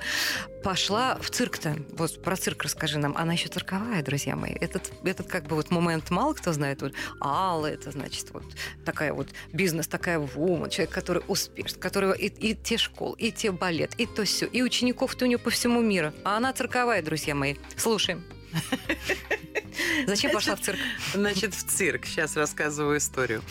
пошла 0.62 1.16
в 1.20 1.30
цирк-то. 1.30 1.76
Вот 1.92 2.22
про 2.22 2.36
цирк 2.36 2.62
расскажи 2.62 2.98
нам. 2.98 3.16
Она 3.16 3.34
еще 3.34 3.48
цирковая, 3.48 4.02
друзья 4.02 4.36
мои. 4.36 4.52
Этот, 4.52 4.92
этот 5.04 5.28
как 5.28 5.44
бы 5.46 5.56
вот 5.56 5.70
момент 5.70 6.10
мало 6.10 6.34
кто 6.34 6.52
знает. 6.52 6.82
Вот 6.82 6.92
Алла, 7.20 7.66
это 7.66 7.90
значит 7.90 8.30
вот 8.32 8.44
такая 8.84 9.12
вот 9.12 9.28
бизнес, 9.52 9.86
такая 9.86 10.18
вума, 10.18 10.68
человек, 10.70 10.94
который 10.94 11.22
успешный, 11.28 11.80
которого 11.80 12.12
и, 12.12 12.26
и 12.26 12.54
те 12.54 12.76
школы, 12.76 13.16
и 13.18 13.30
те 13.30 13.52
балет, 13.52 13.94
и 13.98 14.06
то 14.06 14.24
все, 14.32 14.46
и 14.46 14.62
учеников-то 14.62 15.24
у 15.24 15.28
нее 15.28 15.38
по 15.38 15.50
всему 15.50 15.80
миру. 15.80 16.12
А 16.24 16.36
она 16.36 16.52
цирковая, 16.52 17.02
друзья 17.02 17.34
мои. 17.34 17.56
Слушаем. 17.76 18.24
Зачем 20.06 20.32
пошла 20.32 20.56
в 20.56 20.60
цирк? 20.60 20.78
Значит, 21.14 21.54
в 21.54 21.64
цирк. 21.64 22.06
Сейчас 22.06 22.36
рассказываю 22.36 22.98
историю. 22.98 23.42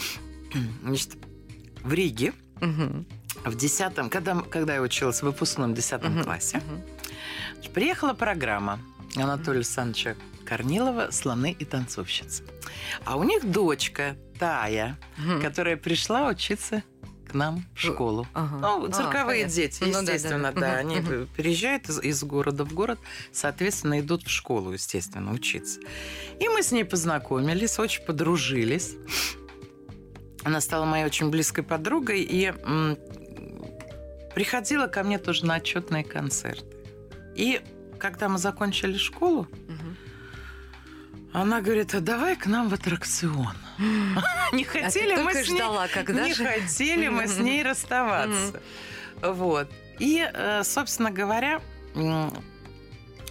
Значит, 0.84 1.18
в 1.82 1.94
Риге 1.94 2.34
в 3.46 3.56
десятом, 3.56 4.10
когда, 4.10 4.36
когда 4.42 4.76
я 4.76 4.82
училась 4.82 5.20
в 5.20 5.24
выпускном 5.24 5.74
десятом 5.74 6.24
классе, 6.24 6.62
приехала 7.74 8.14
программа 8.14 8.80
Анатолия 9.16 9.60
Александровича 9.60 10.16
Корнилова 10.46 11.10
«Слоны 11.12 11.56
и 11.58 11.66
танцовщицы». 11.66 12.44
А 13.06 13.18
у 13.18 13.24
них 13.24 13.50
дочка 13.50 14.16
Тая, 14.38 14.98
которая 15.42 15.78
пришла 15.78 16.28
учиться 16.28 16.84
к 17.32 17.34
нам 17.34 17.64
в 17.76 17.80
школу. 17.80 18.28
Ага. 18.34 18.58
Ну, 18.60 18.86
А, 18.88 18.92
цирковые 18.92 19.44
понятно. 19.46 19.56
дети, 19.56 19.84
Ну 19.84 19.92
да, 19.94 20.02
да, 20.02 20.14
естественно, 20.14 20.52
да. 20.52 20.78
они 20.78 21.02
переезжают 21.36 21.90
из, 21.90 22.00
из 22.02 22.24
города 22.24 22.66
в 22.66 22.74
город, 22.74 23.00
соответственно, 23.32 24.00
идут 24.00 24.24
в 24.24 24.30
школу, 24.30 24.72
естественно, 24.74 25.32
учиться. 25.34 25.80
И 26.40 26.48
мы 26.50 26.62
с 26.62 26.72
ней 26.72 26.84
познакомились, 26.84 27.80
очень 27.80 28.04
подружились. 28.04 28.96
Она 30.44 30.60
стала 30.62 30.86
моей 30.86 31.06
очень 31.06 31.30
близкой 31.30 31.64
подругой 31.64 32.22
и 32.22 32.46
м, 32.48 32.98
приходила 34.36 34.88
ко 34.88 35.04
мне 35.04 35.18
тоже 35.20 35.46
на 35.46 35.56
отчетные 35.56 36.04
концерты. 36.04 36.66
И 37.36 37.62
когда 38.00 38.28
мы 38.28 38.38
закончили 38.40 38.98
школу, 38.98 39.48
Мгм. 39.68 39.98
она 41.34 41.62
говорит, 41.62 41.94
а 41.94 42.00
давай 42.02 42.36
к 42.36 42.48
нам 42.48 42.68
в 42.70 42.74
аттракцион. 42.74 43.54
Не 44.54 44.64
А 44.64 44.68
хотели 44.68 45.16
мы 45.16 45.34
с 45.34 45.50
ней 45.50 45.62
не 46.28 46.34
хотели 46.34 47.08
мы 47.08 47.28
с 47.28 47.38
ней 47.38 47.64
расставаться. 47.64 48.62
Вот. 49.22 49.70
И, 50.00 50.28
э, 50.34 50.64
собственно 50.64 51.12
говоря, 51.12 51.62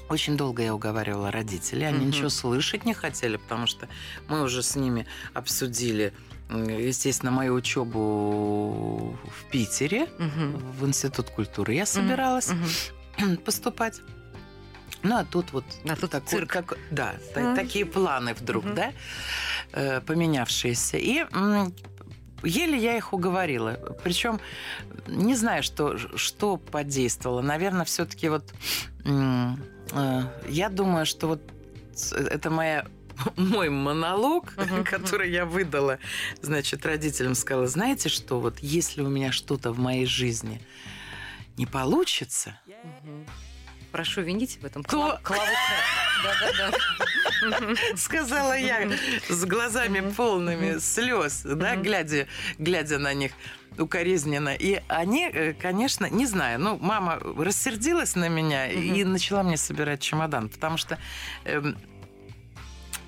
очень 0.08 0.36
долго 0.36 0.62
я 0.62 0.74
уговаривала 0.74 1.30
родителей. 1.30 1.86
Они 1.86 2.06
ничего 2.06 2.28
слышать 2.30 2.84
не 2.84 2.94
хотели, 2.94 3.36
потому 3.36 3.66
что 3.66 3.88
мы 4.28 4.42
уже 4.42 4.62
с 4.62 4.74
ними 4.76 5.06
обсудили, 5.34 6.12
естественно, 6.50 7.30
мою 7.30 7.54
учебу 7.54 9.16
в 9.24 9.50
Питере, 9.50 10.08
Мгм. 10.18 10.56
в 10.78 10.86
Институт 10.86 11.30
культуры. 11.30 11.74
Я 11.74 11.86
собиралась 11.86 12.50
Мгм. 13.18 13.36
поступать. 13.44 14.00
Ну, 15.02 15.16
а 15.16 15.24
тут 15.24 15.52
вот 15.52 15.64
А 15.88 15.96
тут 15.96 16.10
такой- 16.10 16.28
цирк. 16.28 16.52
так- 16.52 16.76
да, 16.90 17.14
А. 17.34 17.54
такие 17.56 17.86
планы 17.86 18.34
вдруг, 18.34 18.64
Мгм. 18.64 18.74
да, 18.74 18.92
поменявшиеся. 19.72 20.96
И 20.96 21.24
еле 22.42 22.78
я 22.78 22.96
их 22.96 23.12
уговорила. 23.12 23.72
Причем 24.02 24.40
не 25.06 25.34
знаю, 25.34 25.62
что, 25.62 25.98
что 26.16 26.56
подействовало. 26.56 27.42
Наверное, 27.42 27.84
все-таки 27.84 28.28
вот 28.28 28.52
э, 29.04 30.22
я 30.48 30.68
думаю, 30.68 31.06
что 31.06 31.26
вот 31.28 31.42
это 32.12 32.50
моя 32.50 32.86
мой 33.36 33.68
монолог, 33.68 34.54
Мгм, 34.56 34.84
который 34.84 35.30
я 35.30 35.44
выдала, 35.44 35.98
значит, 36.40 36.86
родителям 36.86 37.34
сказала, 37.34 37.66
знаете 37.66 38.08
что, 38.08 38.40
вот 38.40 38.58
если 38.60 39.02
у 39.02 39.08
меня 39.08 39.32
что-то 39.32 39.72
в 39.72 39.78
моей 39.78 40.06
жизни 40.06 40.60
не 41.56 41.66
получится, 41.66 42.58
Мгм. 43.04 43.26
Прошу 43.92 44.22
винить 44.22 44.58
в 44.60 44.64
этом 44.64 44.84
То- 44.84 44.96
кла- 44.96 45.20
клаву 45.22 45.42
сказала 47.96 48.56
я 48.56 48.88
с 49.28 49.44
глазами 49.44 50.12
полными 50.12 50.78
слез, 50.78 51.42
да, 51.44 51.76
глядя, 51.76 52.26
глядя 52.58 52.98
на 52.98 53.14
них 53.14 53.32
укоризненно. 53.78 54.54
И 54.54 54.80
они, 54.88 55.30
э, 55.32 55.54
конечно, 55.54 56.06
не 56.06 56.26
знаю, 56.26 56.60
ну, 56.60 56.78
мама 56.80 57.18
рассердилась 57.36 58.14
на 58.16 58.28
меня 58.28 58.66
и 58.70 59.04
начала 59.04 59.42
мне 59.42 59.56
собирать 59.56 60.00
чемодан, 60.00 60.48
потому 60.48 60.76
что 60.76 60.98
эм, 61.44 61.76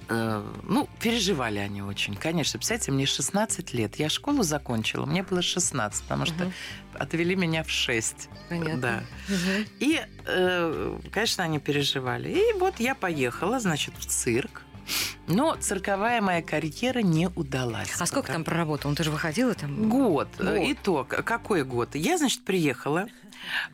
ну, 0.08 0.88
переживали 1.00 1.58
они 1.58 1.82
очень, 1.82 2.14
конечно. 2.14 2.58
Представляете, 2.58 2.92
мне 2.92 3.06
16 3.06 3.72
лет. 3.74 3.96
Я 3.96 4.08
школу 4.08 4.42
закончила, 4.42 5.06
мне 5.06 5.22
было 5.22 5.42
16, 5.42 6.02
потому 6.02 6.26
что 6.26 6.44
Мгм. 6.44 6.52
отвели 6.94 7.36
меня 7.36 7.62
в 7.62 7.70
6. 7.70 8.28
Понятно. 8.48 8.76
Да. 8.80 9.02
Мгм. 9.28 9.66
И, 9.80 10.00
э, 10.26 10.98
конечно, 11.12 11.44
они 11.44 11.58
переживали. 11.58 12.30
И 12.30 12.58
вот 12.58 12.80
я 12.80 12.94
поехала, 12.94 13.60
значит, 13.60 13.94
в 13.98 14.06
цирк. 14.06 14.62
Но 15.28 15.54
цирковая 15.60 16.20
моя 16.20 16.42
карьера 16.42 16.98
не 17.02 17.28
удалась. 17.28 17.90
А 18.00 18.06
сколько 18.06 18.22
пока. 18.28 18.32
там 18.34 18.44
проработал? 18.44 18.90
Он 18.90 18.96
тоже 18.96 19.10
выходила 19.12 19.54
там? 19.54 19.88
Год. 19.88 20.28
Год. 20.38 20.48
Итог. 20.58 21.08
Какой 21.08 21.62
год? 21.64 21.94
Я, 21.94 22.18
значит, 22.18 22.44
приехала. 22.44 23.06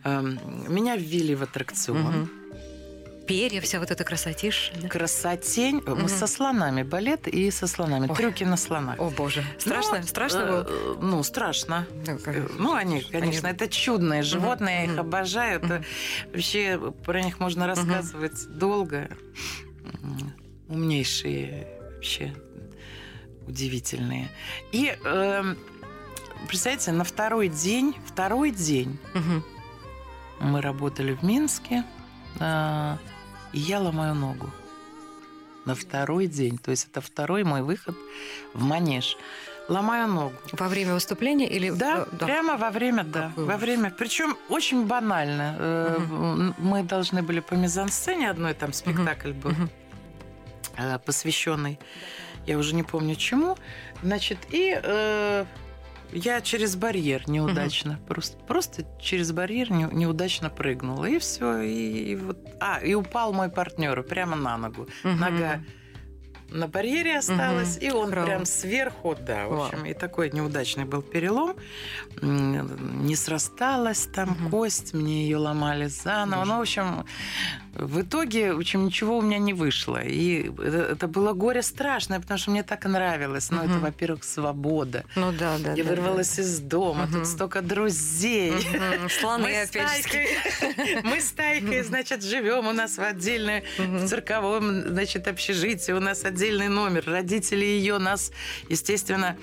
эм, 0.05 0.39
Меня 0.69 0.97
ввели 0.97 1.35
в 1.35 1.43
аттракцион. 1.43 1.99
Мгм. 2.03 2.31
Перья, 3.29 3.61
вся 3.61 3.79
вот 3.79 3.91
эта 3.91 4.05
красотища. 4.05 4.73
да? 4.81 4.89
Красотень. 4.89 5.83
Мы 5.87 5.95
Мгм. 5.95 6.09
со 6.09 6.27
слонами 6.27 6.83
балет 6.83 7.29
и 7.29 7.51
со 7.51 7.67
слонами. 7.67 8.07
Ой. 8.09 8.17
Трюки 8.17 8.45
на 8.45 8.57
слонах. 8.57 8.99
О, 8.99 9.11
боже. 9.11 9.45
Страшно? 9.59 9.99
Ну, 10.01 10.07
Страшно 10.07 10.39
э, 10.39 10.47
было? 10.49 10.67
э, 10.69 10.95
Ну, 11.03 11.23
страшно. 11.23 11.87
Ну, 12.07 12.19
Э, 12.27 12.49
Ну, 12.59 12.73
они, 12.75 13.01
конечно, 13.03 13.49
Они- 13.49 13.57
это 13.57 13.69
чудные 13.69 14.23
животные, 14.23 14.87
я 14.87 14.93
их 14.93 14.99
обожаю. 14.99 15.59
Это 15.59 15.67
Мгм. 15.75 15.85
вообще 16.33 16.93
про 17.05 17.23
них 17.23 17.39
можно 17.39 17.67
рассказывать 17.67 18.59
долго. 18.59 19.09
М, 20.03 20.33
Умнейшие 20.69 21.67
вообще 21.95 22.35
удивительные. 23.47 24.29
И 24.73 24.95
эм, 25.05 25.57
представляете, 26.47 26.93
на 26.93 27.05
второй 27.05 27.49
день, 27.49 27.95
второй 28.07 28.51
день 28.53 28.99
Мгм. 29.15 29.45
мы 30.41 30.61
работали 30.61 31.15
в 31.15 31.23
Минске, 31.23 31.85
а, 32.41 32.99
и 33.53 33.59
я 33.59 33.81
ломаю 33.81 34.15
ногу. 34.15 34.51
На 35.65 35.75
второй 35.75 36.27
день. 36.27 36.59
То 36.59 36.71
есть 36.71 36.89
это 36.91 37.01
второй 37.01 37.45
мой 37.45 37.63
выход 37.63 37.95
в 38.55 38.63
манеж. 38.63 39.17
Ломаю 39.69 40.09
ногу. 40.09 40.33
Во 40.53 40.67
время 40.69 40.95
выступления 40.95 41.47
или... 41.47 41.71
Да, 41.71 42.07
э, 42.11 42.17
прямо 42.17 42.57
во 42.57 42.71
время, 42.71 43.05
да. 43.05 43.29
Какой 43.29 43.45
Во 43.45 43.57
время. 43.59 43.91
Причем 43.91 44.35
очень 44.49 44.87
банально. 44.87 45.57
М, 45.59 46.55
Мы 46.59 46.83
должны 46.83 47.23
были 47.23 47.41
по 47.41 47.55
мизансцене 47.55 48.31
одной 48.31 48.55
там 48.55 48.73
спектакль 48.73 49.33
был 49.33 49.51
Мгм. 49.51 49.71
э, 50.79 50.99
посвященный, 51.05 51.79
я 52.47 52.57
уже 52.57 52.75
не 52.75 52.83
помню 52.83 53.15
чему. 53.15 53.57
Значит, 54.03 54.39
и 54.49 54.81
э, 54.83 55.45
я 56.13 56.41
через 56.41 56.77
барьер 56.77 57.29
неудачно, 57.29 57.99
просто, 58.07 58.37
просто 58.47 58.85
через 59.01 59.33
барьер 59.33 59.71
не- 59.71 59.89
неудачно 59.93 60.51
прыгнула. 60.51 61.07
И 61.07 61.19
все. 61.19 61.61
И, 61.61 62.13
и 62.13 62.17
вот, 62.17 62.39
а, 62.61 62.79
и 62.81 62.95
упал 62.95 63.33
мой 63.33 63.49
партнер 63.51 64.03
прямо 64.03 64.37
на 64.37 64.57
ногу. 64.57 64.89
Мгм. 65.05 65.21
Нога 65.21 65.61
на 66.51 66.67
барьере 66.67 67.19
осталась, 67.19 67.77
Мгм. 67.77 67.87
и 67.87 67.91
он 67.91 68.11
Право. 68.11 68.27
прям 68.27 68.45
сверху, 68.47 69.15
да, 69.21 69.47
в 69.47 69.51
Вау. 69.51 69.63
общем, 69.67 69.85
и 69.85 69.93
такой 69.93 70.31
неудачный 70.31 70.87
был 70.87 71.03
перелом. 71.03 71.57
Не 72.23 73.17
срасталась 73.17 74.07
там 74.15 74.31
Мгм. 74.31 74.51
кость, 74.51 74.95
мне 74.95 75.25
ее 75.25 75.37
ломали 75.37 75.89
заново. 75.89 76.45
Ну, 76.47 76.57
в 76.57 76.61
общем, 76.63 77.05
в 77.75 78.01
итоге, 78.03 78.53
в 78.55 78.59
общем, 78.59 78.87
ничего 78.87 79.19
у 79.19 79.23
меня 79.23 79.39
не 79.39 79.53
вышло. 79.55 80.01
И 80.03 80.51
это, 80.59 80.79
это 80.93 81.09
было 81.09 81.33
горе 81.33 81.63
страшное, 81.63 82.21
потому 82.21 82.39
что 82.39 82.51
мне 82.51 82.63
так 82.63 82.85
нравилось. 82.85 83.51
Ну, 83.51 83.59
это, 83.59 83.69
Мгм. 83.75 83.81
во-первых, 83.81 84.25
свобода. 84.25 85.05
Ну 85.17 85.33
да, 85.33 85.59
да. 85.59 85.73
Я 85.75 85.85
да, 85.85 85.91
вырвалась 85.91 86.39
из 86.39 86.59
дома, 86.61 87.05
Мгм. 87.05 87.13
тут 87.13 87.27
столько 87.27 87.61
друзей. 87.63 88.53
да. 88.73 88.97
Мгм. 88.99 89.09
Слоны, 89.11 89.43
Мы 89.45 89.63
опять 89.63 90.05
мы 91.05 91.21
с 91.21 91.31
Тайкой, 91.33 91.83
значит, 91.83 92.23
живем 92.23 92.67
у 92.67 92.73
нас 92.73 92.97
в 92.99 93.03
отдельной, 93.03 93.65
Мгм. 93.79 93.99
в 93.99 94.09
цирковом, 94.09 94.89
значит, 94.89 95.29
общежитии, 95.29 95.93
у 95.93 96.01
нас 96.01 96.25
отдельный 96.25 96.69
номер. 96.69 97.05
Родители 97.07 97.65
ее 97.65 97.99
нас, 97.99 98.33
естественно, 98.69 99.37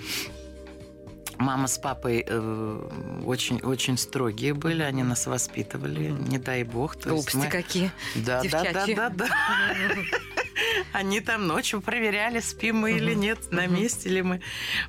Мама 1.37 1.67
с 1.67 1.77
папой 1.77 2.23
э, 2.27 3.21
очень, 3.25 3.59
очень 3.61 3.97
строгие 3.97 4.53
были, 4.53 4.81
они 4.83 5.03
нас 5.03 5.27
воспитывали, 5.27 6.09
не 6.11 6.37
дай 6.37 6.63
бог. 6.63 6.95
То 6.95 7.09
Глупости 7.09 7.37
мы- 7.37 7.47
какие. 7.49 7.91
Да, 8.15 8.41
да, 8.43 8.49
да, 8.49 8.63
девчачьи. 8.63 8.95
да, 8.95 9.09
да. 9.09 9.27
Они 10.93 11.19
там 11.19 11.47
ночью 11.47 11.81
проверяли, 11.81 12.39
спим 12.39 12.77
мы 12.77 12.93
или 12.93 13.13
нет, 13.13 13.51
на 13.51 13.67
месте 13.67 14.09
ли 14.09 14.21
мы. 14.21 14.41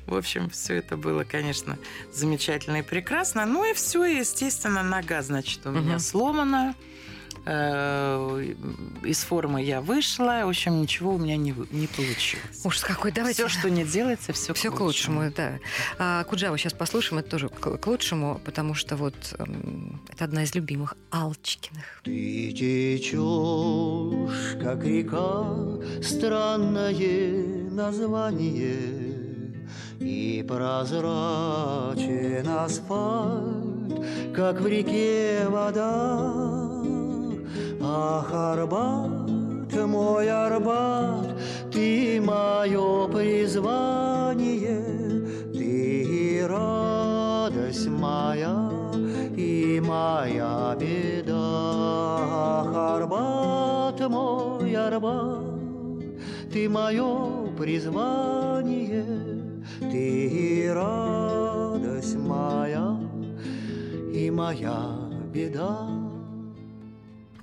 В 0.05 0.15
общем, 0.15 0.49
все 0.49 0.75
это 0.75 0.95
было, 0.95 1.25
конечно, 1.25 1.77
замечательно 2.13 2.77
и 2.77 2.81
прекрасно. 2.81 3.45
Ну 3.45 3.69
и 3.69 3.73
все, 3.73 4.05
естественно, 4.05 4.83
нога, 4.83 5.21
значит, 5.21 5.65
у 5.65 5.71
меня 5.71 5.99
сломана. 5.99 6.75
Э, 7.49 8.53
Из 9.03 9.23
формы 9.23 9.63
я 9.63 9.79
вышла. 9.79 10.41
В 10.43 10.49
общем, 10.49 10.81
ничего 10.81 11.13
у 11.13 11.17
меня 11.17 11.37
не, 11.37 11.55
не 11.71 11.87
получилось. 11.87 12.59
Ужас 12.65 12.83
какой. 12.83 13.13
Давайте. 13.13 13.47
Все, 13.47 13.59
что 13.59 13.69
не 13.69 13.85
делается, 13.85 14.33
все, 14.33 14.53
Все 14.53 14.69
к 14.69 14.77
лучшему, 14.81 15.31
да. 15.33 15.53
А 15.97 16.25
Куджаву 16.25 16.57
сейчас 16.57 16.73
послушаем, 16.73 17.19
это 17.19 17.29
тоже 17.29 17.47
к, 17.47 17.77
к 17.77 17.87
лучшему, 17.87 18.41
потому 18.43 18.73
что 18.73 18.97
вот 18.97 19.15
эм, 19.39 20.01
это 20.09 20.25
одна 20.25 20.43
из 20.43 20.53
любимых 20.55 20.95
Алчкиных. 21.09 22.01
Ты 22.03 22.51
течешь, 22.51 23.15
как 24.61 24.83
река, 24.83 25.45
странное 26.03 27.71
название, 27.71 28.75
И 30.01 30.43
прозрачен 30.45 31.05
асфальт, 32.49 34.05
как 34.35 34.59
в 34.59 34.67
реке 34.67 35.45
вода. 35.47 36.66
Ах, 37.89 38.33
Арбат, 38.33 39.73
мой 39.87 40.29
Арбат, 40.29 41.37
ты 41.71 42.19
мое 42.19 43.07
призвание, 43.07 44.83
ты 45.53 46.45
радость 46.49 47.87
моя 47.87 48.69
и 49.37 49.81
моя 49.81 50.75
беда. 50.77 51.33
Ах, 52.57 52.75
Арбат, 52.75 54.09
мой 54.09 54.75
Арбат, 54.75 55.45
ты 56.51 56.67
мое 56.67 57.47
призвание, 57.57 59.05
ты 59.79 60.73
радость 60.73 62.17
моя 62.17 62.97
и 64.13 64.29
моя 64.29 64.77
беда. 65.33 65.96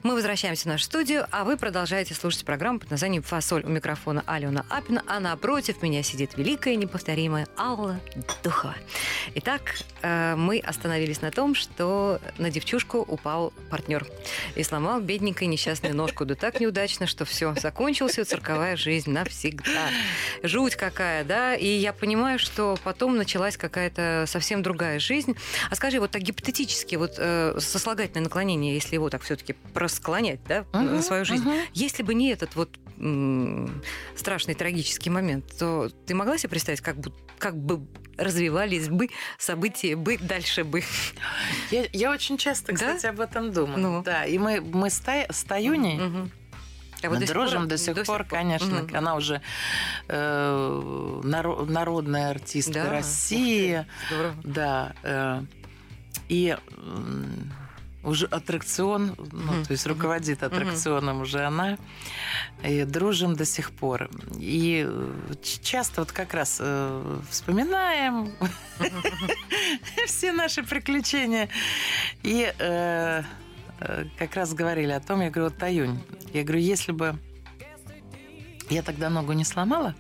Мы 0.05 0.15
возвращаемся 0.15 0.65
в 0.65 0.67
нашу 0.67 0.85
студию, 0.85 1.27
а 1.31 1.45
вы 1.45 1.57
продолжаете 1.57 2.13
слушать 2.13 2.45
программу 2.45 2.79
под 2.79 2.91
названием 2.91 3.23
«Фасоль» 3.23 3.65
у 3.65 3.71
микрофона 3.71 4.23
Алена 4.27 4.67
Апина, 4.69 5.03
а 5.07 5.19
напротив 5.19 5.81
меня 5.81 6.03
сидит 6.03 6.37
великая, 6.37 6.77
неповторимая 6.77 7.49
Алла 7.57 7.99
Духова. 8.43 8.75
Итак, 9.37 9.77
э, 10.03 10.35
мы 10.37 10.59
остановились 10.59 11.23
на 11.23 11.31
том, 11.31 11.55
что 11.55 12.21
на 12.37 12.51
девчушку 12.51 12.99
упал 12.99 13.55
партнер 13.71 14.07
и 14.57 14.63
сломал 14.63 15.01
бедненькой 15.01 15.47
несчастную 15.47 15.97
ножку. 15.97 16.27
Да 16.27 16.35
так 16.35 16.61
неудачно, 16.61 17.07
что 17.07 17.25
все, 17.25 17.55
закончилась 17.55 18.19
ее 18.19 18.25
цирковая 18.25 18.77
жизнь 18.77 19.11
навсегда. 19.11 19.89
Жуть 20.43 20.77
какая, 20.77 21.25
да? 21.25 21.55
И 21.55 21.67
я 21.67 21.95
понимаю, 21.95 22.39
что 22.39 22.79
потом 22.85 23.17
началась 23.17 23.57
какая-то 23.57 24.27
совсем 24.27 24.63
другая 24.63 24.99
жизнь. 24.99 25.35
А 25.71 25.75
скажи, 25.75 25.99
вот 25.99 26.11
так 26.11 26.21
гипотетически, 26.21 26.97
вот 26.97 27.15
э, 27.17 27.57
сослагательное 27.59 28.25
наклонение, 28.25 28.75
если 28.75 28.97
его 28.97 29.09
так 29.09 29.23
все-таки 29.23 29.55
просклонять, 29.99 30.41
да, 30.45 30.65
на 30.73 31.03
свою 31.03 31.25
жизнь, 31.25 31.45
Мгм. 31.49 31.59
если 31.73 32.03
бы 32.03 32.15
не 32.15 32.31
этот 32.31 32.57
вот 32.57 32.79
м, 32.99 33.83
страшный 34.17 34.55
трагический 34.55 35.11
момент, 35.11 35.45
то 35.59 35.89
ты 36.07 36.15
могла 36.15 36.39
себе 36.39 36.51
представить, 36.51 36.81
как 36.81 36.97
бы, 36.99 37.13
как 37.39 37.57
бы 37.57 37.85
развивались 38.17 38.89
бы 38.89 39.09
события 39.39 39.97
бы 39.97 40.17
дальше 40.17 40.63
бы? 40.65 40.83
Я, 41.73 41.87
я 41.93 42.11
очень 42.13 42.39
часто, 42.39 42.69
Да? 42.73 42.75
кстати, 42.95 43.07
об 43.07 43.19
этом 43.21 43.53
думаю. 43.53 43.79
Ну. 43.79 44.03
Да, 44.05 44.25
и 44.25 44.39
мы, 44.39 44.61
мы 44.61 44.91
с, 44.91 45.01
Тай- 45.01 45.27
с 45.31 45.43
Таюней 45.45 45.99
Мгм. 45.99 46.31
А 47.03 47.09
вот 47.09 47.15
Мы 47.17 47.21
до 47.21 47.27
сих 47.27 47.35
дружим 47.35 47.59
пор- 47.63 47.69
до 47.69 47.77
сих 47.79 48.07
пор, 48.07 48.25
конечно. 48.25 48.83
Мгм. 48.83 48.97
Она 48.97 49.15
уже 49.17 49.43
э, 50.09 51.21
наро- 51.25 51.67
народная 51.71 52.31
артистка 52.31 52.85
Да. 52.85 52.91
России. 52.91 53.85
Здорово. 54.09 54.35
Да. 54.45 54.93
э, 55.03 55.43
и 56.31 56.57
м, 56.79 57.53
уже 58.05 58.27
аттракцион, 58.27 59.15
ну, 59.33 59.65
то 59.65 59.73
есть 59.73 59.87
руководит 59.87 60.43
аттракционом 60.43 61.23
уже 61.23 61.45
она. 61.45 61.79
И 62.63 62.85
дружим 62.85 63.35
до 63.35 63.45
сих 63.45 63.71
пор. 63.73 64.11
И 64.39 64.87
э, 64.87 65.35
часто 65.63 66.03
вот 66.03 66.13
как 66.13 66.35
раз 66.35 66.59
э, 66.61 67.21
вспоминаем 67.31 68.33
все 70.07 70.33
наши 70.33 70.63
приключения. 70.63 71.49
И 72.23 72.53
э, 72.59 73.23
э, 73.81 74.05
как 74.19 74.35
раз 74.35 74.55
говорили 74.55 74.93
о 74.93 75.01
том, 75.01 75.21
я 75.21 75.31
говорю, 75.31 75.51
вот, 75.51 75.59
Таюнь, 75.59 75.99
я 76.33 76.43
говорю, 76.43 76.61
если 76.61 76.93
бы 76.93 77.19
я 78.71 78.83
тогда 78.83 79.11
ногу 79.11 79.33
не 79.33 79.45
сломала, 79.45 79.95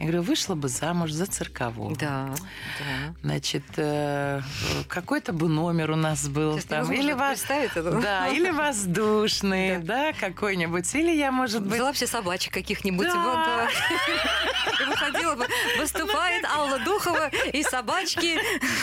Я 0.00 0.06
говорю, 0.06 0.22
вышла 0.22 0.54
бы 0.56 0.68
замуж 0.68 1.12
за 1.12 1.26
циркового. 1.26 1.94
Да, 1.96 2.34
да. 2.78 3.14
Значит, 3.22 3.62
э, 3.76 4.40
какой-то 4.88 5.32
бы 5.32 5.48
номер 5.48 5.92
у 5.92 5.96
нас 5.96 6.28
был 6.28 6.54
Сейчас 6.54 6.64
там. 6.64 6.92
Или, 6.92 7.14
представить 7.14 7.70
это. 7.76 7.92
да, 8.00 8.28
или 8.28 8.50
воздушный, 8.50 9.78
да, 9.78 10.12
какой-нибудь. 10.12 10.92
Или 10.96 11.12
я, 11.12 11.30
может 11.30 11.62
быть... 11.62 11.74
Взяла 11.74 11.92
все 11.92 12.08
собачек 12.08 12.52
каких-нибудь. 12.52 13.06
Да. 13.06 13.14
да. 13.14 13.68
И 14.82 14.84
выходила 14.86 15.36
бы, 15.36 15.46
выступает 15.78 16.44
Алла 16.44 16.80
Духова 16.80 17.30
и 17.52 17.62
собачки. 17.62 18.38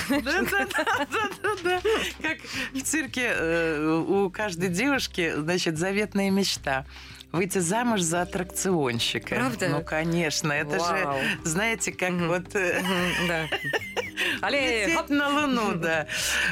Да-да-да, 0.10 1.82
как 2.22 2.38
в 2.74 2.82
цирке 2.82 3.34
э, 3.36 4.04
у 4.08 4.30
каждой 4.30 4.70
девушки, 4.70 5.34
значит, 5.36 5.78
заветная 5.78 6.32
мечта. 6.32 6.86
Выйти 7.32 7.60
замуж 7.60 8.02
за 8.02 8.22
аттракционщика. 8.24 9.36
Правда? 9.36 9.70
Ну, 9.70 9.84
конечно. 9.84 10.52
Это 10.52 10.78
Вау. 10.78 11.20
же, 11.22 11.40
знаете, 11.44 11.92
как 11.94 12.10
Мгм. 12.12 12.28
вот 12.28 12.54
Мгм, 12.54 13.28
Да. 13.28 13.48
Лететь 14.50 15.10
на 15.10 15.30
Луну, 15.30 15.74
да. 15.76 16.08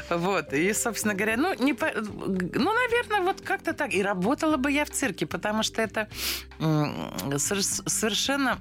Вот. 0.10 0.54
И, 0.54 0.74
собственно 0.74 1.14
говоря, 1.14 1.38
ну, 1.38 1.54
не 1.54 1.74
по- 1.74 1.92
ну, 1.94 2.74
наверное, 2.74 3.22
вот 3.22 3.42
как-то 3.42 3.74
так. 3.74 3.94
И 3.94 4.02
работала 4.02 4.58
бы 4.58 4.72
я 4.72 4.86
в 4.86 4.90
цирке, 4.90 5.26
потому 5.28 5.64
что 5.64 5.82
это 5.82 6.08
совершенно 7.38 8.60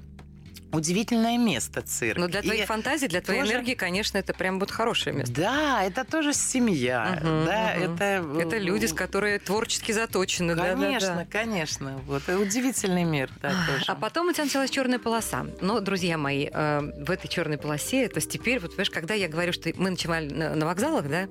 удивительное 0.71 1.37
место 1.37 1.81
цирк. 1.81 2.17
Ну, 2.19 2.27
для 2.27 2.39
И- 2.41 2.43
твоих 2.43 2.65
фантазий, 2.65 3.07
для 3.07 3.21
твоей 3.21 3.41
тоже- 3.41 3.53
энергии, 3.53 3.73
конечно, 3.75 4.17
это 4.17 4.33
прям 4.33 4.59
вот 4.59 4.71
хорошее 4.71 5.15
место. 5.15 5.33
Да, 5.35 5.83
это 5.83 6.03
тоже 6.05 6.33
семья, 6.33 7.19
Мгм, 7.21 7.45
да, 7.45 7.73
мгм. 7.77 7.93
это... 7.95 8.25
Это 8.39 8.57
люди, 8.57 8.85
с 8.85 8.93
которые 8.93 9.39
творчески 9.39 9.91
заточены. 9.91 10.55
да, 10.55 10.63
да, 10.63 10.75
да. 10.75 10.75
Конечно, 10.75 11.27
конечно. 11.31 12.01
Вот 12.05 12.27
удивительный 12.29 13.03
мир, 13.03 13.29
да, 13.41 13.49
тоже. 13.67 13.85
А 13.87 13.95
потом 13.95 14.27
у 14.29 14.33
тебя 14.33 14.45
началась 14.45 14.69
черная 14.69 14.99
полоса. 14.99 15.45
Но, 15.61 15.79
друзья 15.79 16.17
мои, 16.17 16.49
э, 16.51 16.79
в 17.05 17.09
этой 17.11 17.27
черной 17.27 17.57
полосе, 17.57 18.07
то 18.07 18.17
есть 18.17 18.29
теперь, 18.31 18.59
вот, 18.59 18.71
понимаешь, 18.71 18.89
когда 18.89 19.13
я 19.13 19.27
говорю, 19.27 19.53
что 19.53 19.71
мы 19.75 19.89
начинали 19.89 20.29
на, 20.29 20.65
вокзалах, 20.65 21.07
да, 21.09 21.27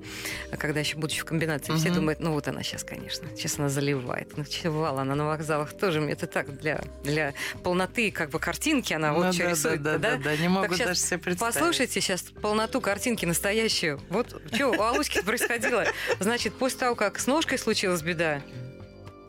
а 0.51 0.57
когда 0.57 0.79
еще 0.81 0.97
будучи 0.97 1.21
в 1.21 1.25
комбинации, 1.25 1.73
все 1.75 1.87
Мгм. 1.89 1.95
думают, 1.95 2.19
ну 2.19 2.33
вот 2.33 2.47
она 2.47 2.63
сейчас, 2.63 2.83
конечно, 2.83 3.27
сейчас 3.35 3.57
она 3.59 3.69
заливает. 3.69 4.35
Ну 4.37 4.43
чего 4.45 4.85
она 4.87 5.15
на 5.15 5.25
вокзалах 5.25 5.73
тоже, 5.77 6.01
это 6.01 6.27
так, 6.27 6.57
для, 6.59 6.81
для 7.03 7.33
полноты 7.63 8.11
как 8.11 8.29
бы 8.31 8.39
картинки 8.39 8.93
она 8.93 9.13
вот 9.13 9.28
Ну 9.29 9.33
что 9.33 9.43
да, 9.43 9.49
рисует 9.49 9.81
да, 9.81 9.97
да, 9.97 10.17
да, 10.17 10.35
не 10.37 10.47
могу 10.47 10.75
щас 10.75 10.87
даже 10.87 10.99
себе 10.99 11.17
представить. 11.19 11.55
Послушайте 11.55 12.01
сейчас 12.01 12.21
полноту 12.21 12.81
картинки 12.81 13.25
настоящую. 13.25 13.99
Вот 14.09 14.41
что 14.53 14.67
у 14.69 14.81
Алуськи 14.81 15.21
происходило. 15.21 15.85
Значит, 16.19 16.53
после 16.55 16.79
того, 16.79 16.95
как 16.95 17.19
с 17.19 17.27
ножкой 17.27 17.57
случилась 17.57 18.01
беда, 18.01 18.41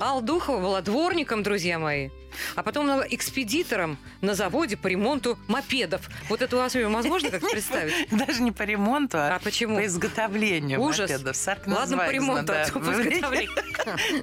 Алла 0.01 0.23
Духова 0.23 0.61
была 0.61 0.81
дворником, 0.81 1.43
друзья 1.43 1.79
мои. 1.79 2.09
А 2.55 2.63
потом 2.63 2.85
она 2.87 2.95
была 2.97 3.07
экспедитором 3.11 3.99
на 4.23 4.35
заводе 4.35 4.77
по 4.77 4.87
ремонту 4.87 5.39
мопедов. 5.49 6.09
Вот 6.29 6.41
это 6.41 6.57
у 6.57 6.59
вас 6.61 6.75
возможно 6.75 7.29
как 7.31 7.43
представить? 7.51 8.09
Даже 8.11 8.41
не 8.41 8.53
по 8.53 8.63
ремонту, 8.63 9.19
а, 9.19 9.35
А 9.35 9.39
почему? 9.41 9.77
по 9.77 9.85
изготовлению 9.85 10.81
Ужас. 10.81 11.11
мопедов. 11.11 11.37
Ладно, 11.67 11.97
по 11.99 12.11
ремонту, 12.11 12.47
да. 12.47 12.65
а 12.65 12.79
по 12.79 12.93
изготовлению. 12.93 13.51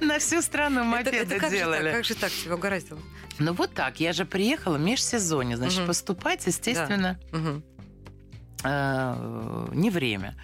На 0.00 0.18
всю 0.18 0.42
страну 0.42 0.80
Это- 0.80 0.88
мопеды 0.88 1.16
это 1.18 1.34
как 1.38 1.42
же 1.42 1.48
так? 1.50 1.50
делали. 1.58 1.92
Как 1.92 2.04
же 2.04 2.14
так 2.14 2.32
тебя 2.32 2.54
угораздило? 2.54 2.98
Ну 3.38 3.52
вот 3.52 3.72
так, 3.74 4.00
я 4.00 4.12
же 4.12 4.24
приехала 4.24 4.78
в 4.78 4.80
межсезонье, 4.80 5.56
значит, 5.56 5.78
Мгм. 5.78 5.86
поступать, 5.86 6.44
естественно, 6.46 7.20
Мгм. 7.30 7.62
э, 8.64 9.68
не 9.74 9.90
время. 9.90 10.34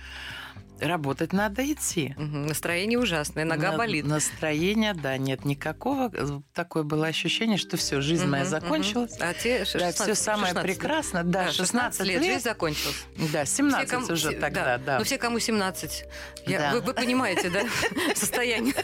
Работать 0.81 1.33
надо 1.33 1.65
идти. 1.73 2.15
Настроение 2.19 2.99
ужасное, 2.99 3.45
нога 3.45 3.71
На- 3.73 3.79
болит. 3.79 4.05
Настроения, 4.05 4.93
да, 4.93 5.17
нет 5.17 5.45
никакого. 5.45 6.11
Такое 6.53 6.83
было 6.83 7.07
ощущение, 7.07 7.57
что 7.59 7.77
все, 7.77 8.01
жизнь 8.01 8.27
моя 8.27 8.43
Мгм, 8.43 8.51
закончилась. 8.51 9.17
А 9.21 9.33
те 9.35 9.61
Да, 9.61 9.65
16, 9.65 10.03
все 10.03 10.15
самое 10.15 10.49
16, 10.53 10.63
прекрасно. 10.79 11.23
Да, 11.25 11.53
16 11.53 12.01
лет, 12.07 12.21
лет. 12.21 12.33
жизнь 12.33 12.45
закончилась. 12.45 13.05
Да, 13.33 13.45
Все, 13.45 13.57
17 13.59 13.89
кому- 13.89 14.07
уже 14.07 14.31
все- 14.31 14.41
тогда, 14.41 14.79
да. 14.79 14.99
Ну, 14.99 15.05
все, 15.05 15.17
кому 15.17 15.39
17. 15.39 16.05
Я- 16.47 16.59
Да. 16.59 16.73
вы, 16.73 16.81
вы 16.81 16.93
понимаете, 16.93 17.51
да, 17.51 17.61
состояние? 18.17 18.75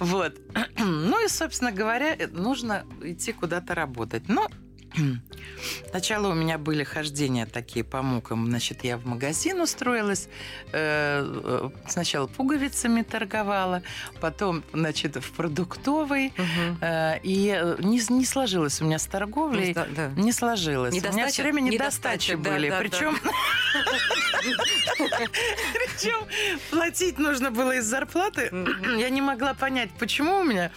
Вот. 0.00 0.34
Ну 0.78 1.24
и, 1.24 1.28
собственно 1.28 1.70
говоря, 1.72 2.14
э, 2.16 2.26
нужно 2.26 2.84
идти 3.02 3.32
куда-то 3.32 3.74
работать. 3.74 4.24
Но 4.28 4.48
Сначала 5.90 6.28
у 6.28 6.34
меня 6.34 6.58
были 6.58 6.84
хождения 6.84 7.46
такие 7.46 7.84
по 7.84 8.02
мукам. 8.02 8.46
Значит, 8.46 8.84
я 8.84 8.96
в 8.96 9.06
магазин 9.06 9.60
устроилась. 9.60 10.28
э, 10.72 11.22
э, 11.44 11.70
Сначала 11.88 12.26
пуговицами 12.26 13.02
торговала, 13.02 13.82
потом, 14.20 14.62
значит, 14.72 15.16
в 15.16 15.32
продуктовый. 15.32 16.32
Мгм. 16.36 16.78
Э, 16.80 17.18
И 17.22 17.48
не, 17.80 18.00
не 18.12 18.24
сложилось 18.24 18.80
у 18.80 18.84
меня 18.84 18.98
с 18.98 19.06
торговлей. 19.06 19.74
Да, 19.74 19.86
да. 19.96 20.08
Не 20.16 20.32
сложилось. 20.32 20.92
у 20.92 20.96
меня 20.96 21.02
Недостача? 21.08 21.32
все 21.32 21.42
время 21.42 21.60
Недостача, 21.60 22.32
недостачи 22.32 22.34
да, 22.36 22.50
были. 22.50 22.68
да, 22.70 22.76
да. 22.76 22.82
Причем 22.82 23.18
Причем 25.74 26.26
платить 26.70 27.18
нужно 27.18 27.50
было 27.50 27.76
из 27.76 27.84
зарплаты. 27.84 28.50
Я 28.98 29.10
не 29.10 29.20
могла 29.20 29.54
понять, 29.54 29.90
почему 29.98 30.40
у 30.40 30.44
меня 30.44 30.70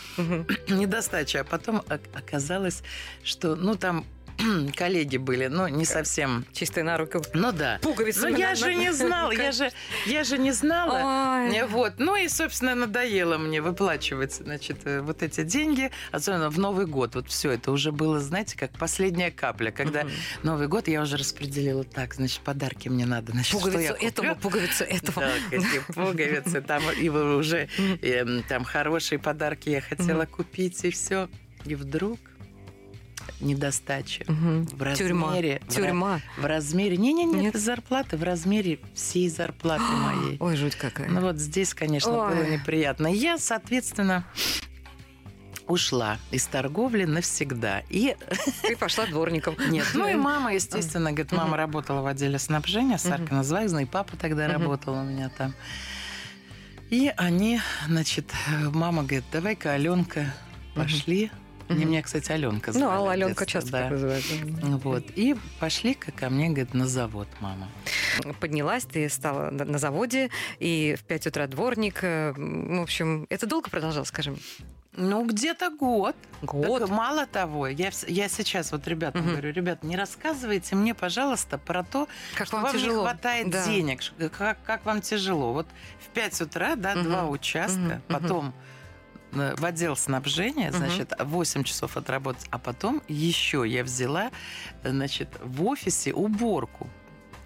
недостача. 0.68 1.42
А 1.42 1.44
потом 1.44 1.78
ок- 1.78 2.02
оказалось, 2.14 2.84
что, 3.24 3.56
ну, 3.56 3.76
там 3.76 4.06
коллеги 4.76 5.18
были, 5.18 5.48
ну, 5.48 5.68
не 5.68 5.86
совсем... 5.86 6.46
Чистые 6.54 6.84
на 6.84 6.98
руки. 6.98 7.20
Ну, 7.34 7.52
да. 7.52 7.80
Пуговицы. 7.82 8.22
Но 8.22 8.28
я 8.30 8.56
же 8.56 8.74
не 8.76 8.92
знала, 8.92 9.32
я 9.32 9.52
же, 9.52 9.72
я 10.06 10.24
же 10.24 10.38
не 10.38 10.52
знала. 10.52 11.48
Ой. 11.48 11.64
Вот. 11.68 11.94
Ну 11.98 12.16
и, 12.16 12.28
собственно, 12.28 12.76
надоело 12.76 13.38
мне 13.38 13.62
выплачивать, 13.62 14.34
значит, 14.36 14.86
э, 14.86 15.02
вот 15.02 15.24
эти 15.24 15.44
деньги, 15.44 15.92
особенно 16.12 16.50
в 16.50 16.60
Новый 16.60 16.86
год. 16.86 17.16
Вот 17.16 17.28
все 17.30 17.52
это 17.52 17.72
уже 17.72 17.92
было, 17.92 18.20
знаете, 18.20 18.58
как 18.58 18.72
последняя 18.72 19.32
капля, 19.32 19.72
когда 19.72 20.04
Мгм. 20.04 20.12
Новый 20.44 20.68
год 20.68 20.88
я 20.88 21.02
уже 21.02 21.18
распределила 21.18 21.84
так, 21.84 22.14
значит, 22.14 22.42
подарки 22.42 22.90
мне 22.90 23.06
надо, 23.06 23.32
значит, 23.32 23.52
Пуговицу 23.52 23.94
этому, 23.94 24.36
пуговицу 24.36 24.84
этого. 24.84 25.22
Да, 25.22 25.32
какие 25.50 25.80
пуговицы, 25.94 26.62
там 26.62 26.84
и 26.92 27.10
уже 27.10 27.70
эм, 28.02 28.44
там 28.44 28.64
хорошие 28.64 29.20
подарки 29.20 29.70
я 29.70 29.82
хотела 29.82 30.26
купить, 30.26 30.84
и 30.84 30.92
все. 30.92 31.30
И 31.66 31.76
вдруг 31.76 32.20
недостача. 33.40 34.24
Мгм. 34.28 34.66
В 34.66 34.96
Тюрьма. 34.96 35.28
размере, 35.30 35.62
в 35.64 35.70
ра- 35.70 35.74
Тюрьма. 35.76 36.22
В 36.38 36.46
размере... 36.46 36.98
Не-не-не, 36.98 37.48
это 37.48 37.58
зарплаты 37.60 38.18
в 38.18 38.24
размере 38.24 38.80
всей 38.94 39.30
зарплаты 39.30 39.84
моей. 39.84 40.38
Ой, 40.40 40.56
жуть 40.56 40.76
какая. 40.76 41.10
Ну 41.10 41.22
вот 41.22 41.38
здесь, 41.38 41.74
конечно, 41.74 42.12
Ой. 42.12 42.36
было 42.36 42.44
неприятно. 42.44 43.08
Я, 43.08 43.38
соответственно, 43.38 44.26
ушла 45.68 46.18
из 46.32 46.46
торговли 46.48 47.06
навсегда. 47.06 47.84
И 47.90 48.16
Ты 48.64 48.76
пошла 48.76 49.06
дворником. 49.06 49.56
нет, 49.70 49.86
ну 49.94 50.08
и 50.08 50.16
мама, 50.16 50.54
естественно, 50.54 51.12
говорит, 51.12 51.32
мама 51.32 51.56
работала 51.58 52.02
в 52.02 52.06
отделе 52.08 52.40
снабжения, 52.40 52.98
Сарка 52.98 53.24
Мгм. 53.28 53.36
Назвайзна, 53.38 53.80
и 53.80 53.86
папа 53.86 54.18
тогда 54.18 54.48
работал 54.48 54.96
у 54.96 55.04
меня 55.04 55.30
там. 55.30 55.54
И 56.90 57.14
они, 57.16 57.62
значит, 57.88 58.30
мама 58.74 59.04
говорит, 59.04 59.24
давай-ка, 59.32 59.72
Аленка, 59.74 60.34
пошли. 60.76 61.32
Они 61.70 61.80
Мгм. 61.82 61.90
меня, 61.92 62.02
кстати, 62.02 62.32
Аленка 62.32 62.72
Ну, 62.74 62.80
звали 62.80 62.94
Алла 62.96 63.06
в 63.08 63.10
Аленка 63.10 63.46
детстве, 63.46 63.62
часто 63.62 63.72
да. 63.72 63.82
так 63.84 63.92
называют. 63.92 64.26
Вот. 64.84 65.04
И 65.16 65.36
пошли-ка 65.60 66.12
ко 66.12 66.30
мне, 66.30 66.48
говорит, 66.50 66.74
на 66.74 66.88
завод, 66.88 67.28
мама. 67.40 67.68
Поднялась, 68.40 68.84
ты 68.86 69.08
стала 69.10 69.50
на 69.52 69.78
заводе, 69.78 70.30
и 70.60 70.96
в 71.00 71.04
5 71.04 71.28
утра 71.28 71.48
дворник. 71.48 72.00
э, 72.04 72.34
В 72.36 72.82
общем, 72.82 73.26
это 73.30 73.48
долго 73.48 73.70
продолжалось, 73.70 74.10
скажем? 74.10 74.38
Ну, 74.94 75.26
где-то 75.26 75.70
год. 75.70 76.18
Год? 76.42 76.82
Так, 76.82 76.90
мало 76.90 77.26
того, 77.26 77.68
я, 77.68 77.92
я 78.08 78.28
сейчас 78.28 78.74
вот 78.74 78.86
ребятам 78.90 79.22
Мгм. 79.22 79.32
говорю, 79.32 79.54
ребят, 79.54 79.84
не 79.84 79.96
рассказывайте 79.96 80.76
мне, 80.76 80.94
пожалуйста, 80.94 81.58
про 81.58 81.84
то, 81.84 82.10
Как 82.36 82.48
что 82.48 82.58
вам, 82.58 82.66
вам, 82.66 82.74
тяжело. 82.74 82.96
не 83.04 83.10
хватает 83.10 83.50
Да. 83.50 83.66
денег, 83.66 84.02
как, 84.38 84.58
как 84.66 84.84
вам 84.86 85.00
тяжело. 85.02 85.54
Вот 85.54 85.68
в 86.02 86.10
5 86.10 86.42
утра, 86.42 86.76
да, 86.76 86.96
Мгм. 86.96 87.04
два 87.06 87.26
участка. 87.30 87.80
Мгм. 87.80 88.02
потом 88.10 88.48
э, 88.50 88.52
в 89.32 89.66
отдел 89.66 89.96
снабжения, 89.96 90.72
значит, 90.72 91.14
8 91.18 91.64
часов 91.64 91.98
отработать, 91.98 92.46
а 92.50 92.60
потом 92.60 93.02
еще 93.08 93.64
я 93.66 93.84
взяла, 93.84 94.32
э, 94.84 94.90
значит, 94.90 95.30
в 95.44 95.66
офисе 95.66 96.14
уборку. 96.14 96.90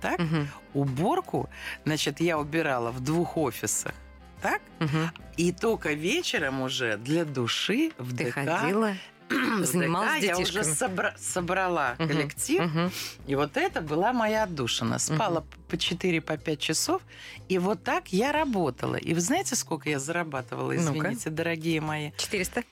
Так? 0.02 0.19
Мгм. 0.19 0.48
Уборку, 0.74 1.50
значит, 1.86 2.19
я 2.19 2.38
убирала 2.38 2.91
в 2.91 3.02
двух 3.02 3.38
офисах. 3.38 3.93
Так? 4.41 4.62
Мгм. 4.80 5.12
И 5.38 5.52
только 5.52 5.93
вечером 5.93 6.62
уже 6.62 6.98
для 6.98 7.26
души 7.26 7.91
в 7.98 8.15
Ты 8.15 8.26
ДК 8.26 8.34
ходила, 8.34 8.93
занималась 9.30 10.22
ДК 10.22 10.28
я 10.28 10.38
уже 10.38 10.54
детишками. 10.54 10.74
собра- 10.92 11.14
собрала 11.18 11.96
Мгм. 11.98 12.08
коллектив, 12.08 12.62
Мгм. 12.64 12.92
и 13.28 13.36
вот 13.36 13.58
это 13.58 13.82
была 13.82 14.14
моя 14.14 14.44
отдушина. 14.44 15.00
Спала 15.00 15.44
по 15.70 15.78
4-5 15.78 16.58
часов, 16.58 17.02
и 17.50 17.58
вот 17.58 17.84
так 17.84 18.14
я 18.14 18.32
работала. 18.32 18.96
И 18.96 19.14
вы 19.14 19.20
знаете, 19.22 19.56
сколько 19.56 19.90
я 19.90 20.00
зарабатывала, 20.00 20.76
извините, 20.76 21.30
дорогие 21.30 21.82
мои? 21.82 22.12
400? 22.18 22.64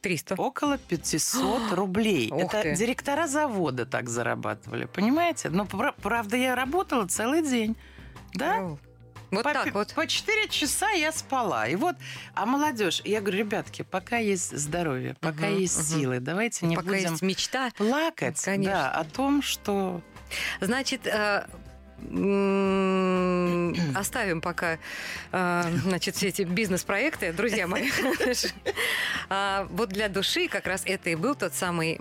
300? 0.00 0.34
Около 0.36 0.76
500 0.76 1.72
рублей. 1.72 2.30
Ух 2.30 2.42
это 2.54 2.62
ты. 2.62 2.76
директора 2.76 3.26
завода 3.26 3.86
так 3.86 4.08
зарабатывали, 4.10 4.84
понимаете? 4.86 5.48
Но 5.50 5.64
пра- 5.64 5.94
правда 6.02 6.36
я 6.36 6.54
работала 6.54 7.06
целый 7.06 7.42
день. 7.42 7.74
Да? 8.34 8.58
О, 8.60 8.78
Вот 9.34 9.44
по, 9.44 9.52
так 9.52 9.74
вот. 9.74 9.92
По 9.94 10.06
4 10.06 10.48
часа 10.48 10.90
я 10.90 11.12
спала. 11.12 11.66
И 11.68 11.76
вот, 11.76 11.96
а 12.34 12.46
молодежь, 12.46 13.00
я 13.04 13.20
говорю, 13.20 13.38
ребятки, 13.38 13.82
пока 13.82 14.18
есть 14.18 14.56
здоровье, 14.56 15.16
пока 15.20 15.46
Мгм, 15.46 15.58
есть 15.58 15.76
мгм. 15.76 16.00
силы, 16.00 16.20
давайте 16.20 16.66
не 16.66 16.76
Пока 16.76 16.88
будем 16.88 17.10
есть 17.12 17.22
мечта. 17.22 17.70
плакать 17.76 18.40
Конечно. 18.42 18.72
да, 18.72 18.90
о 18.92 19.04
том, 19.04 19.42
что 19.42 20.00
Значит, 20.60 21.06
э, 21.06 21.46
оставим 23.94 24.40
пока, 24.40 24.78
э, 25.32 25.62
значит, 25.82 26.16
все 26.16 26.28
эти 26.28 26.42
бизнес-проекты, 26.42 27.32
друзья 27.32 27.66
мои. 27.66 27.90
А, 29.30 29.66
Вот 29.70 29.88
для 29.88 30.08
души 30.08 30.48
как 30.48 30.66
раз 30.66 30.82
это 30.84 31.10
и 31.10 31.14
был 31.14 31.34
тот 31.34 31.54
самый 31.54 31.96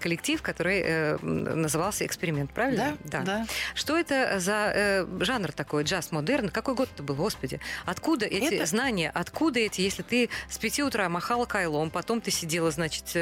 коллектив, 0.00 0.42
который 0.42 0.82
э, 0.84 1.18
назывался 1.18 2.04
«Эксперимент», 2.04 2.50
правильно? 2.52 2.96
да, 3.04 3.20
да. 3.22 3.46
Что 3.74 3.96
это 3.96 4.40
за 4.40 4.72
э, 4.74 5.06
жанр 5.20 5.52
такой, 5.52 5.84
джаз-модерн? 5.84 6.48
Какой 6.48 6.74
год 6.74 6.88
это 6.92 7.02
был, 7.02 7.14
господи? 7.14 7.60
Откуда 7.84 8.26
эти 8.26 8.64
знания? 8.64 9.10
Откуда 9.14 9.60
эти, 9.60 9.82
если 9.82 10.02
ты 10.02 10.30
с 10.48 10.58
пяти 10.58 10.82
утра 10.82 11.08
махала 11.08 11.44
кайлом, 11.46 11.90
потом 11.90 12.20
ты 12.20 12.30
сидела, 12.30 12.70
значит, 12.70 13.16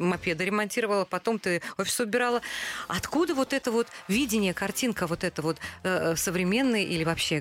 мопеды 0.00 0.44
ремонтировала, 0.44 1.04
потом 1.04 1.38
ты 1.38 1.60
офис 1.76 2.00
убирала. 2.00 2.40
Откуда 2.88 3.34
вот 3.34 3.52
это 3.52 3.70
вот 3.70 3.88
видение, 4.08 4.54
картинка 4.54 5.06
вот 5.06 5.24
это 5.24 5.42
вот 5.42 5.58
современной 6.16 6.84
или 6.84 7.04
вообще 7.04 7.31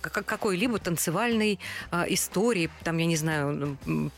как- 0.00 0.24
какой-либо 0.26 0.78
танцевальной 0.78 1.58
э, 1.90 2.04
истории, 2.08 2.70
там, 2.84 2.98
я 2.98 3.06
не 3.06 3.16
знаю, 3.16 3.76
м, 3.86 4.12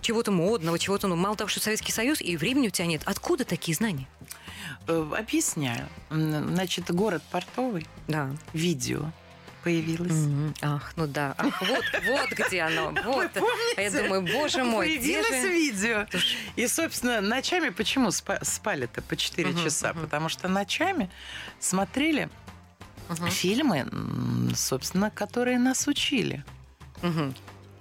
чего-то 0.00 0.30
модного, 0.32 0.78
чего-то, 0.78 1.06
ну, 1.08 1.16
мало 1.16 1.36
того, 1.36 1.48
что 1.48 1.60
Советский 1.60 1.92
Союз, 1.92 2.20
и 2.20 2.36
времени 2.36 2.68
у 2.68 2.70
тебя 2.70 2.86
нет. 2.86 3.02
Откуда 3.04 3.44
такие 3.44 3.74
знания? 3.76 4.06
Э, 4.88 5.06
Объясняю. 5.16 5.88
Значит, 6.10 6.90
город 6.90 7.22
портовый, 7.30 7.86
Да. 8.08 8.30
видео 8.52 9.10
появилось. 9.64 10.12
Мгм. 10.12 10.54
Ах, 10.62 10.92
ну 10.94 11.08
да. 11.08 11.34
Ах, 11.38 11.60
вот, 11.60 11.84
вот 12.06 12.30
где 12.30 12.60
оно. 12.62 12.92
Вот. 13.04 13.30
А 13.76 13.80
я 13.80 13.90
думаю, 13.90 14.22
боже 14.22 14.62
мой, 14.62 14.96
где 14.96 15.22
же... 15.24 15.48
видео. 15.48 16.06
И, 16.54 16.68
собственно, 16.68 17.20
ночами 17.20 17.70
почему 17.70 18.10
спа- 18.10 18.44
спали-то 18.44 19.02
по 19.02 19.16
4 19.16 19.48
Мгм, 19.50 19.64
часа? 19.64 19.92
мгм. 19.92 20.02
Потому 20.04 20.28
что 20.28 20.46
ночами 20.46 21.10
смотрели 21.58 22.28
Мгм, 23.08 23.28
фильмы, 23.30 23.86
собственно, 24.54 25.10
которые 25.10 25.58
нас 25.58 25.86
учили. 25.86 26.44
мгм. 27.02 27.34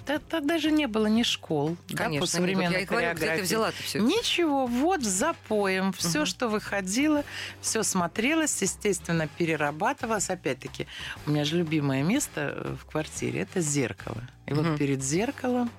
Тогда 0.06 0.40
даже 0.40 0.70
не 0.70 0.86
было 0.86 1.08
ни 1.08 1.24
школ, 1.24 1.78
да, 1.90 2.04
Конечно. 2.04 2.28
по 2.28 2.32
современной 2.32 2.82
Я 2.82 2.86
говорю, 2.86 3.16
где 3.16 3.38
ты 3.38 3.42
взяла-то 3.42 3.82
все 3.82 4.00
Ничего, 4.00 4.68
вот 4.68 5.02
за 5.04 5.34
поем. 5.48 5.94
Все, 5.94 6.20
Мгм. 6.20 6.26
что 6.28 6.48
выходило, 6.48 7.24
все 7.60 7.82
смотрелось, 7.82 8.62
естественно, 8.62 9.28
перерабатывалось. 9.28 10.30
Опять-таки, 10.30 10.86
у 11.26 11.32
меня 11.32 11.44
же 11.44 11.58
любимое 11.58 12.04
место 12.04 12.54
э, 12.56 12.76
в 12.80 12.86
квартире 12.86 13.42
это 13.42 13.62
зеркало. 13.62 14.22
И 14.46 14.54
Мгм. 14.54 14.64
вот 14.64 14.78
перед 14.78 15.02
зеркалом 15.04 15.72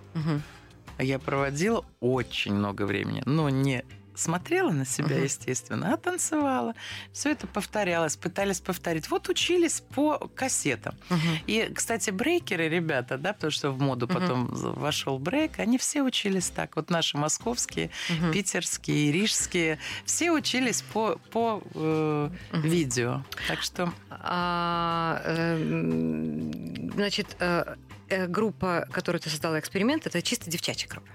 я 0.99 1.21
проводила 1.21 1.85
очень 2.01 2.53
много 2.55 2.83
времени. 2.83 3.23
Но 3.27 3.49
не 3.49 3.85
смотрела 4.17 4.71
на 4.71 4.85
себя, 4.85 5.19
естественно, 5.19 5.93
а 5.93 5.97
танцевала. 5.97 6.75
Все 7.13 7.31
это 7.31 7.47
повторялось, 7.47 8.17
пытались 8.17 8.61
повторить. 8.61 9.11
Вот 9.11 9.29
учились 9.29 9.83
по 9.95 10.19
кассетам. 10.35 10.95
И, 11.47 11.71
кстати, 11.75 12.11
брейкеры, 12.11 12.69
ребята, 12.69 13.19
да, 13.19 13.33
потому 13.33 13.51
что 13.51 13.71
в 13.71 13.81
моду 13.81 14.09
потом 14.09 14.47
вошел 14.53 15.19
брейк, 15.19 15.59
они 15.59 15.79
все 15.79 16.03
учились 16.03 16.51
так. 16.51 16.77
Вот 16.77 16.91
наши 16.91 17.17
московские, 17.17 17.91
питерские, 18.33 19.13
рижские, 19.13 19.79
все 20.05 20.31
учились 20.33 20.83
по, 20.83 21.19
по 21.31 21.63
э, 21.75 22.31
видео. 22.53 23.23
Так 23.49 23.63
что 23.63 23.93
А, 24.11 25.21
эм, 25.25 26.91
значит, 26.93 27.37
э, 27.39 27.77
группа, 28.09 28.87
которую 28.93 29.21
ты 29.21 29.31
создала 29.31 29.59
эксперимент, 29.59 30.07
это 30.07 30.23
чисто 30.23 30.51
девчачья 30.51 30.89
группа. 30.89 31.09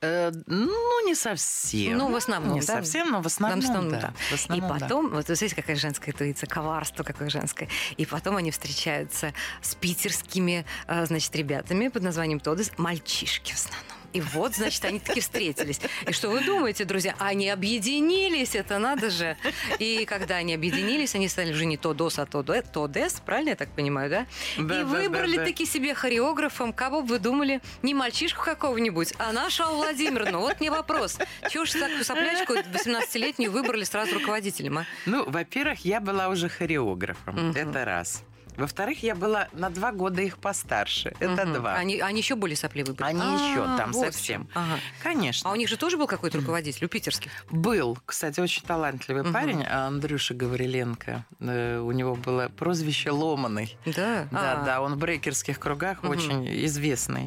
Э, 0.00 0.32
ну, 0.46 1.06
не 1.06 1.14
совсем. 1.14 1.98
Ну, 1.98 2.10
в 2.10 2.16
основном, 2.16 2.54
Не 2.54 2.60
да? 2.60 2.66
совсем, 2.76 3.10
но 3.10 3.22
в 3.22 3.26
основном, 3.26 3.60
В 3.60 3.64
основном, 3.64 3.92
да. 3.92 4.00
да. 4.00 4.14
В 4.28 4.32
И 4.32 4.34
основном, 4.34 4.68
да. 4.68 4.78
потом, 4.78 5.10
вот 5.10 5.28
вы 5.28 5.34
знаете, 5.34 5.56
какая 5.56 5.76
женская 5.76 6.10
интуиция, 6.12 6.46
коварство 6.46 7.02
какое 7.02 7.28
женское. 7.30 7.68
И 7.96 8.06
потом 8.06 8.36
они 8.36 8.50
встречаются 8.50 9.32
с 9.60 9.74
питерскими, 9.74 10.64
э, 10.86 11.06
значит, 11.06 11.34
ребятами 11.36 11.88
под 11.88 12.02
названием 12.02 12.40
Тодес, 12.40 12.72
мальчишки 12.78 13.52
в 13.52 13.56
основном. 13.56 13.99
И 14.12 14.20
вот, 14.20 14.54
значит, 14.54 14.84
они 14.84 14.98
таки 14.98 15.20
встретились. 15.20 15.80
И 16.06 16.12
что 16.12 16.30
вы 16.30 16.44
думаете, 16.44 16.84
друзья? 16.84 17.14
Они 17.18 17.48
объединились, 17.48 18.54
это 18.54 18.78
надо 18.78 19.10
же. 19.10 19.36
И 19.78 20.04
когда 20.04 20.36
они 20.36 20.54
объединились, 20.54 21.14
они 21.14 21.28
стали 21.28 21.52
уже 21.52 21.64
не 21.64 21.76
Тодос, 21.76 22.18
а 22.18 22.26
Тоде- 22.26 22.62
Тодес, 22.62 23.20
правильно 23.24 23.50
я 23.50 23.56
так 23.56 23.70
понимаю, 23.70 24.10
да? 24.10 24.26
Да, 24.58 24.80
и 24.80 24.82
да, 24.82 24.84
выбрали 24.84 25.36
да, 25.36 25.42
да. 25.42 25.46
таки 25.46 25.66
себе 25.66 25.94
хореографом, 25.94 26.72
кого 26.72 27.02
бы 27.02 27.08
вы 27.10 27.18
думали, 27.18 27.60
не 27.82 27.94
мальчишку 27.94 28.44
какого-нибудь, 28.44 29.14
а 29.18 29.32
нашу 29.32 29.64
Аллу 29.64 29.76
Владимировну. 29.78 30.40
Вот 30.40 30.60
мне 30.60 30.70
вопрос. 30.70 31.18
Чего 31.50 31.64
ж 31.64 31.72
такую 31.72 32.04
соплячку 32.04 32.54
18-летнюю 32.54 33.50
выбрали 33.50 33.84
сразу 33.84 34.14
руководителем, 34.14 34.78
а? 34.78 34.86
Ну, 35.06 35.28
во-первых, 35.28 35.84
я 35.84 36.00
была 36.00 36.28
уже 36.28 36.48
хореографом. 36.48 37.50
Мгм. 37.50 37.56
Это 37.56 37.84
раз. 37.84 38.22
Во-вторых, 38.56 39.02
я 39.02 39.14
была 39.14 39.48
на 39.52 39.70
два 39.70 39.92
года 39.92 40.20
их 40.22 40.38
постарше. 40.38 41.14
Это 41.20 41.44
Мгм. 41.46 41.54
два. 41.54 41.74
Они, 41.74 42.00
они 42.00 42.20
еще 42.20 42.34
более 42.34 42.56
сопливые 42.56 42.94
были? 42.94 43.08
Они 43.08 43.20
еще 43.20 43.64
там 43.76 43.92
вот 43.92 44.06
совсем. 44.12 44.48
Ага. 44.54 44.78
Конечно. 45.02 45.48
А 45.48 45.52
у 45.52 45.56
них 45.56 45.68
же 45.68 45.76
тоже 45.76 45.96
был 45.96 46.06
какой-то 46.06 46.38
руководитель, 46.38 46.84
у 46.86 46.88
питерских? 46.88 47.30
Был, 47.50 47.98
кстати, 48.04 48.40
очень 48.40 48.62
талантливый 48.64 49.22
Мгм. 49.22 49.32
парень, 49.32 49.64
Андрюша 49.64 50.34
Гавриленко. 50.34 51.24
Э, 51.40 51.78
У 51.80 51.92
него 51.92 52.14
было 52.14 52.48
прозвище 52.48 53.10
Ломаный. 53.10 53.76
Да? 53.86 54.28
Да, 54.30 54.60
А. 54.60 54.64
да, 54.64 54.80
он 54.82 54.94
в 54.94 54.98
брейкерских 54.98 55.58
кругах 55.58 56.02
Мгм. 56.02 56.10
очень 56.10 56.64
известный. 56.66 57.26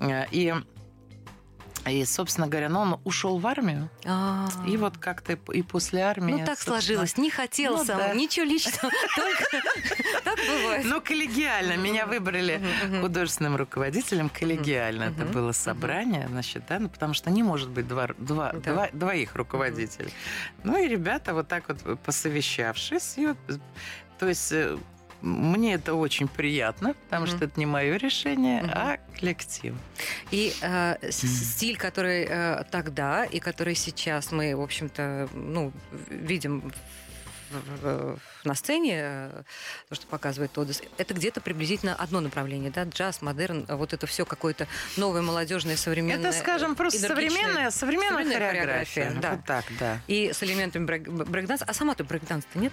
Э, 0.00 0.26
И, 0.30 0.54
и, 1.90 2.04
собственно 2.04 2.46
говоря, 2.46 2.68
ну, 2.68 2.80
он 2.80 3.00
ушел 3.04 3.38
в 3.38 3.46
армию. 3.46 3.90
А. 4.04 4.48
И 4.66 4.76
вот 4.76 4.98
как-то 4.98 5.32
и 5.52 5.62
после 5.62 6.02
армии... 6.02 6.34
Ну, 6.34 6.44
так 6.44 6.58
сложилось. 6.58 7.16
Не 7.16 7.30
хотел 7.30 7.78
Ну, 7.78 7.84
сам, 7.84 7.98
да. 7.98 8.14
ничего 8.14 8.46
личного. 8.46 8.92
Только 9.16 9.44
так 10.24 10.38
бывает. 10.38 10.84
Ну, 10.84 11.00
коллегиально. 11.00 11.76
Меня 11.76 12.06
выбрали 12.06 12.62
художественным 13.00 13.56
руководителем 13.56 14.28
коллегиально. 14.28 15.04
Это 15.04 15.24
было 15.24 15.52
собрание, 15.52 16.28
значит, 16.28 16.64
да, 16.68 16.78
ну, 16.78 16.88
потому 16.88 17.14
что 17.14 17.30
не 17.30 17.42
может 17.42 17.70
быть 17.70 17.86
двоих 17.88 19.34
руководителей. 19.34 20.12
Ну, 20.64 20.82
и 20.82 20.88
ребята 20.88 21.34
вот 21.34 21.48
так 21.48 21.68
вот 21.68 21.98
посовещавшись, 22.00 23.14
и 23.18 23.26
вот, 23.26 23.38
э, 23.48 23.54
то 24.18 24.28
есть 24.28 24.52
э, 24.52 24.78
мне 25.22 25.74
это 25.74 25.94
очень 25.94 26.28
приятно, 26.28 26.94
потому 27.04 27.26
что 27.26 27.44
это 27.44 27.58
не 27.58 27.66
мое 27.66 27.96
решение, 27.96 28.62
а 28.72 28.98
коллектив. 29.18 29.74
И 30.30 30.52
э, 30.60 30.96
стиль, 31.10 31.76
который 31.76 32.26
э, 32.28 32.64
тогда 32.70 33.24
и 33.24 33.38
который 33.38 33.74
сейчас 33.74 34.32
мы, 34.32 34.54
в 34.56 34.60
общем-то, 34.60 35.28
ну, 35.32 35.72
видим 36.10 36.72
на 38.44 38.54
сцене, 38.54 38.94
э, 38.96 39.42
то, 39.88 39.94
что 39.94 40.06
показывает 40.06 40.52
Тодес, 40.52 40.82
это 40.98 41.14
где-то 41.14 41.40
приблизительно 41.40 41.94
одно 41.94 42.20
направление, 42.20 42.70
да, 42.70 42.84
джаз, 42.84 43.22
модерн, 43.22 43.66
вот 43.68 43.92
это 43.92 44.06
все 44.06 44.24
какое-то 44.24 44.66
новое, 44.96 45.22
молодежное, 45.22 45.76
современное. 45.76 46.30
это, 46.30 46.38
скажем, 46.38 46.74
просто 46.74 47.00
современная, 47.00 47.70
современная, 47.70 48.10
современная 48.10 48.34
хореография. 48.34 49.04
хореография, 49.04 49.20
да. 49.20 49.36
Вот 49.36 49.44
так, 49.44 49.64
да. 49.78 50.00
И 50.06 50.32
с 50.32 50.42
элементами 50.42 50.86
брейк- 50.86 51.24
брейкданса. 51.24 51.64
А 51.66 51.74
сама 51.74 51.94
ты 51.94 52.04
брейкданс-то 52.04 52.58
нет? 52.58 52.72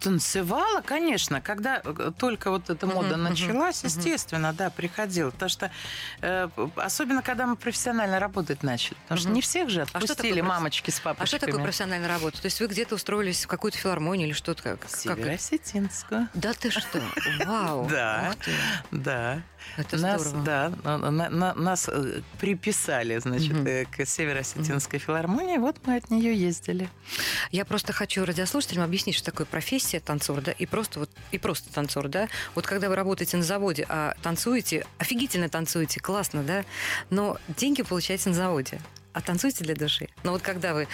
Танцевала, 0.00 0.80
конечно, 0.82 1.40
когда 1.40 1.80
э, 1.84 2.12
только 2.18 2.50
вот 2.50 2.68
эта 2.70 2.86
мода 2.86 3.16
мгм, 3.16 3.24
началась, 3.30 3.82
мгм. 3.82 3.92
естественно, 3.92 4.52
да, 4.52 4.70
приходила. 4.70 5.30
Потому 5.30 5.48
что, 5.48 5.70
э, 6.20 6.48
особенно 6.76 7.22
когда 7.22 7.46
мы 7.46 7.56
профессионально 7.56 8.18
работать 8.20 8.62
начали, 8.62 8.96
потому 9.04 9.18
что 9.18 9.28
Мгм. 9.28 9.34
не 9.36 9.40
всех 9.42 9.70
же 9.70 9.84
что 9.86 9.92
такое 9.92 10.10
отпустили 10.10 10.40
проф- 10.40 10.48
мамочки 10.48 10.90
с 10.90 10.98
А 10.98 11.02
папочками. 11.02 11.38
что 11.38 11.46
такое 11.46 11.62
профессиональная 11.62 12.08
работа? 12.08 12.40
То 12.40 12.46
есть 12.46 12.60
вы 12.60 12.66
где-то 12.66 12.94
устроились 12.96 13.44
в 13.44 13.48
какую-то 13.48 13.78
филармонию 13.78 14.26
или 14.28 14.34
что-то? 14.34 14.62
Как? 14.62 14.88
Северо-Осетинскую. 14.88 16.28
Да 16.34 16.52
ты 16.52 16.70
что? 16.70 17.00
Вау! 17.46 17.88
Да. 17.90 18.32
Да. 18.90 19.42
Это 19.76 19.96
нас, 19.98 20.22
здорово. 20.22 20.44
да, 20.44 20.72
на- 20.98 21.10
на- 21.10 21.30
на- 21.30 21.54
нас 21.54 21.88
э, 21.88 22.22
приписали, 22.40 23.18
значит, 23.18 23.54
э, 23.66 23.84
к 23.86 24.04
Северо-Осетинской 24.06 24.98
филармонии. 24.98 25.58
Вот 25.58 25.76
мы 25.86 25.96
от 25.96 26.10
нее 26.10 26.34
ездили. 26.34 26.88
Я 27.50 27.64
просто 27.64 27.92
хочу 27.92 28.24
радиослушателям 28.24 28.84
объяснить, 28.84 29.16
что 29.16 29.26
такое 29.30 29.46
профессия 29.46 30.00
танцор, 30.00 30.40
да, 30.40 30.52
и 30.52 30.66
просто 30.66 31.00
вот 31.00 31.10
и 31.30 31.38
просто 31.38 31.72
танцор, 31.72 32.08
да. 32.08 32.28
Вот 32.54 32.66
когда 32.66 32.88
вы 32.88 32.96
работаете 32.96 33.36
на 33.36 33.42
заводе, 33.42 33.86
а 33.88 34.14
танцуете, 34.22 34.86
офигительно 34.98 35.48
танцуете, 35.48 36.00
классно, 36.00 36.42
да, 36.42 36.64
но 37.10 37.38
деньги 37.56 37.82
получаете 37.82 38.30
на 38.30 38.34
заводе. 38.34 38.80
А 39.12 39.20
танцуйте 39.20 39.64
для 39.64 39.74
души. 39.74 40.08
Но 40.22 40.30
вот 40.30 40.40
когда 40.42 40.72
вы 40.72 40.86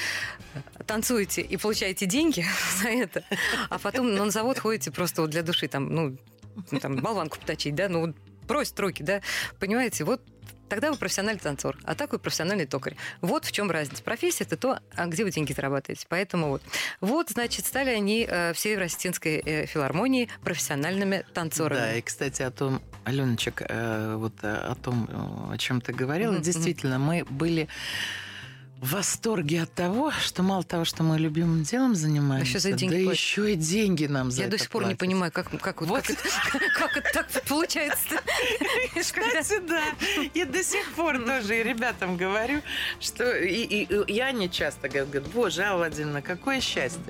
танцуете 0.86 1.42
и 1.42 1.56
получаете 1.58 2.06
деньги 2.06 2.44
за 2.82 2.88
это, 2.88 3.24
а 3.68 3.78
потом 3.78 4.14
на 4.14 4.30
завод 4.30 4.58
ходите 4.58 4.90
просто 4.90 5.22
вот 5.22 5.30
для 5.30 5.42
души, 5.42 5.68
там, 5.68 5.94
ну, 5.94 6.16
там, 6.80 6.96
болванку 6.96 7.38
поточить, 7.38 7.74
да, 7.74 7.88
ну, 7.90 8.14
вот 8.46 8.48
бросить 8.48 8.78
руки, 8.78 9.02
да, 9.02 9.20
понимаете, 9.58 10.04
вот 10.04 10.22
тогда 10.68 10.90
вы 10.90 10.96
профессиональный 10.96 11.40
танцор, 11.40 11.76
а 11.84 11.94
так 11.94 12.12
вы 12.12 12.18
профессиональный 12.18 12.66
токарь. 12.66 12.96
Вот 13.20 13.44
в 13.44 13.52
чем 13.52 13.70
разница. 13.70 14.02
Профессия 14.02 14.44
это 14.44 14.56
то, 14.56 14.80
а 14.96 15.06
где 15.06 15.24
вы 15.24 15.30
деньги 15.30 15.52
зарабатываете. 15.52 16.06
Поэтому 16.08 16.48
вот. 16.48 16.62
Вот, 17.00 17.30
значит, 17.30 17.66
стали 17.66 17.90
они 17.90 18.26
э, 18.28 18.52
в 18.52 18.58
Северо-Осетинской 18.58 19.42
э, 19.44 19.66
филармонии 19.66 20.28
профессиональными 20.42 21.24
танцорами. 21.34 21.78
Да, 21.78 21.94
и, 21.94 22.00
кстати, 22.00 22.42
о 22.42 22.50
том, 22.50 22.82
Аленочек, 23.04 23.62
э, 23.68 24.16
вот 24.16 24.34
о 24.42 24.74
том, 24.82 25.50
о 25.52 25.56
чем 25.56 25.80
ты 25.80 25.92
говорила, 25.92 26.32
мгм. 26.32 26.42
действительно, 26.42 26.98
мы 26.98 27.24
были 27.30 27.68
в 28.80 28.92
восторге 28.92 29.62
от 29.62 29.72
того, 29.72 30.10
что 30.12 30.42
мало 30.42 30.62
того, 30.62 30.84
что 30.84 31.02
мы 31.02 31.18
любимым 31.18 31.62
делом 31.62 31.94
занимаемся, 31.94 32.50
еще 32.50 32.58
за 32.58 32.72
деньги 32.72 32.94
да 32.96 33.02
платят. 33.04 33.20
еще 33.20 33.52
и 33.52 33.56
деньги 33.56 34.06
нам 34.06 34.30
за 34.30 34.42
Я 34.42 34.48
до 34.48 34.58
сих 34.58 34.68
пор 34.70 34.82
не 34.82 34.86
платят. 34.88 35.00
понимаю, 35.00 35.32
как, 35.32 35.48
как, 35.60 35.80
вот, 35.82 36.02
как, 36.06 36.10
это, 36.10 36.22
как 36.74 36.96
это 36.98 37.10
так 37.12 37.42
получается. 37.44 38.20
Кстати, 38.94 39.60
да. 39.66 39.82
Я 40.34 40.44
до 40.44 40.62
сих 40.62 40.92
пор 40.92 41.18
тоже 41.24 41.60
и 41.60 41.62
ребятам 41.62 42.16
говорю, 42.16 42.60
что 43.00 43.24
и, 43.36 43.86
я 44.12 44.30
не 44.32 44.50
часто 44.50 44.88
говорю, 44.88 45.06
говорю, 45.06 45.26
боже, 45.32 45.62
Алла 45.62 45.78
Владимировна, 45.78 46.20
какое 46.20 46.60
счастье, 46.60 47.00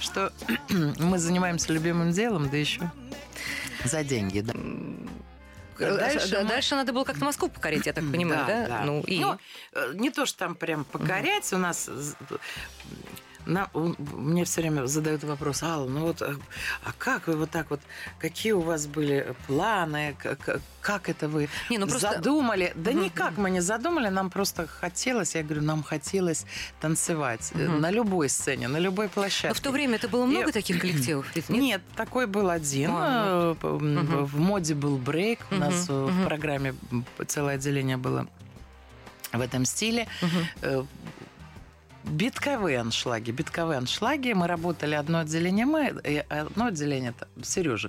что 0.00 0.32
мы 0.98 1.18
занимаемся 1.18 1.72
любимым 1.72 2.10
делом, 2.10 2.50
да 2.50 2.56
еще 2.56 2.90
за 3.84 4.02
деньги, 4.02 4.40
да. 4.40 4.54
Дальше, 5.78 6.18
Дальше 6.18 6.38
мы- 6.42 6.48
дальше 6.48 6.74
надо 6.76 6.92
было 6.92 7.04
как-то 7.04 7.24
Москву 7.24 7.48
покорить, 7.48 7.86
я 7.86 7.92
так 7.92 8.04
понимаю, 8.10 8.44
да? 8.46 8.82
Ну 8.84 9.00
и 9.02 9.20
Ну, 9.20 9.38
э, 9.72 9.92
не 9.94 10.10
то, 10.10 10.26
что 10.26 10.38
там 10.38 10.54
прям 10.54 10.84
покорять, 10.84 11.52
у 11.52 11.58
нас... 11.58 11.88
на- 13.46 13.68
у- 13.74 13.94
мне 14.16 14.44
все 14.44 14.60
время 14.60 14.86
задают 14.86 15.24
вопрос, 15.24 15.62
Алла, 15.62 15.88
ну 15.88 16.00
вот, 16.06 16.22
э, 16.22 16.34
а 16.84 16.92
как 16.98 17.26
вы 17.26 17.36
вот 17.36 17.50
так 17.50 17.70
вот, 17.70 17.80
какие 18.18 18.52
у 18.52 18.60
вас 18.60 18.86
были 18.86 19.34
планы, 19.46 20.14
как, 20.22 20.60
как 20.80 21.08
это 21.08 21.28
вы 21.28 21.48
Не, 21.70 21.78
ну 21.78 21.86
просто- 21.86 22.12
задумали? 22.14 22.72
Да 22.76 22.92
никак 22.92 23.36
мы 23.38 23.50
не 23.50 23.60
задумали, 23.60 24.08
нам 24.08 24.30
просто 24.30 24.66
хотелось, 24.66 25.34
я 25.34 25.42
говорю, 25.42 25.62
нам 25.62 25.82
хотелось 25.82 26.44
танцевать 26.80 27.50
э, 27.54 27.68
на 27.68 27.90
любой 27.90 28.28
сцене, 28.28 28.68
на 28.68 28.78
любой 28.78 29.08
площадке. 29.08 29.48
Но 29.48 29.54
в 29.54 29.60
то 29.60 29.70
время 29.70 29.96
это 29.96 30.08
было 30.08 30.26
много 30.26 30.50
И- 30.50 30.52
таких 30.52 30.80
коллективов? 30.80 31.26
Ведь 31.34 31.48
Нет? 31.48 31.60
нет? 31.62 31.82
такой 31.96 32.26
был 32.26 32.48
один. 32.50 32.90
А, 32.92 33.56
Э, 33.62 33.66
м, 33.66 33.94
Мгм. 33.94 34.24
В 34.26 34.38
моде 34.38 34.74
был 34.74 34.96
брейк. 34.98 35.40
У 35.50 35.54
нас 35.56 35.86
э, 35.88 35.92
в 35.92 36.24
программе 36.26 36.74
целое 37.26 37.54
отделение 37.56 37.96
было 37.96 38.26
в 39.32 39.40
этом 39.40 39.64
стиле. 39.64 40.06
Э, 42.04 42.08
Битковые 42.10 42.78
аншлаги. 42.80 43.30
Битковые 43.30 43.78
аншлаги. 43.78 44.32
Мы 44.32 44.46
работали 44.46 44.94
одно 44.94 45.20
отделение 45.20 45.66
мы, 45.66 45.94
и 46.04 46.16
одно 46.28 46.66
отделение 46.66 47.14
Сережа 47.42 47.88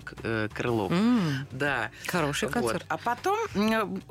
Крылов. 0.54 0.92
М, 0.92 1.48
Да. 1.52 1.90
Хороший 2.08 2.46
Вот. 2.46 2.54
концерт. 2.54 2.86
А 2.90 2.98
потом 2.98 3.38
м, 3.56 4.02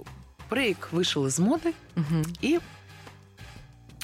брейк 0.51 0.89
вышел 0.93 1.27
из 1.27 1.39
моды, 1.39 1.75
Мгм. 1.95 2.25
и 2.41 2.61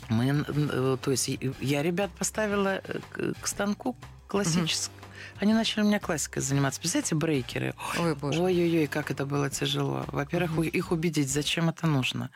мы, 0.09 0.45
э, 0.49 0.97
то 1.03 1.11
есть 1.11 1.29
я 1.61 1.83
ребят 1.83 2.11
поставила 2.13 2.81
э, 2.83 2.99
к, 3.11 3.35
к 3.41 3.47
станку 3.47 3.97
классическому. 4.27 4.97
Они 5.41 5.55
начали 5.55 5.83
у 5.83 5.87
меня 5.87 5.99
классикой 6.01 6.43
заниматься. 6.43 6.81
Представляете, 6.81 7.15
брейкеры. 7.15 7.75
Ой, 7.99 8.15
боже. 8.15 8.41
Ой-ой-ой, 8.41 8.87
как 8.87 9.11
это 9.11 9.25
было 9.27 9.49
тяжело. 9.51 10.05
Во-первых, 10.09 10.67
их 10.67 10.91
убедить, 10.93 11.31
зачем 11.31 11.69
это 11.69 11.87
нужно. 11.87 12.31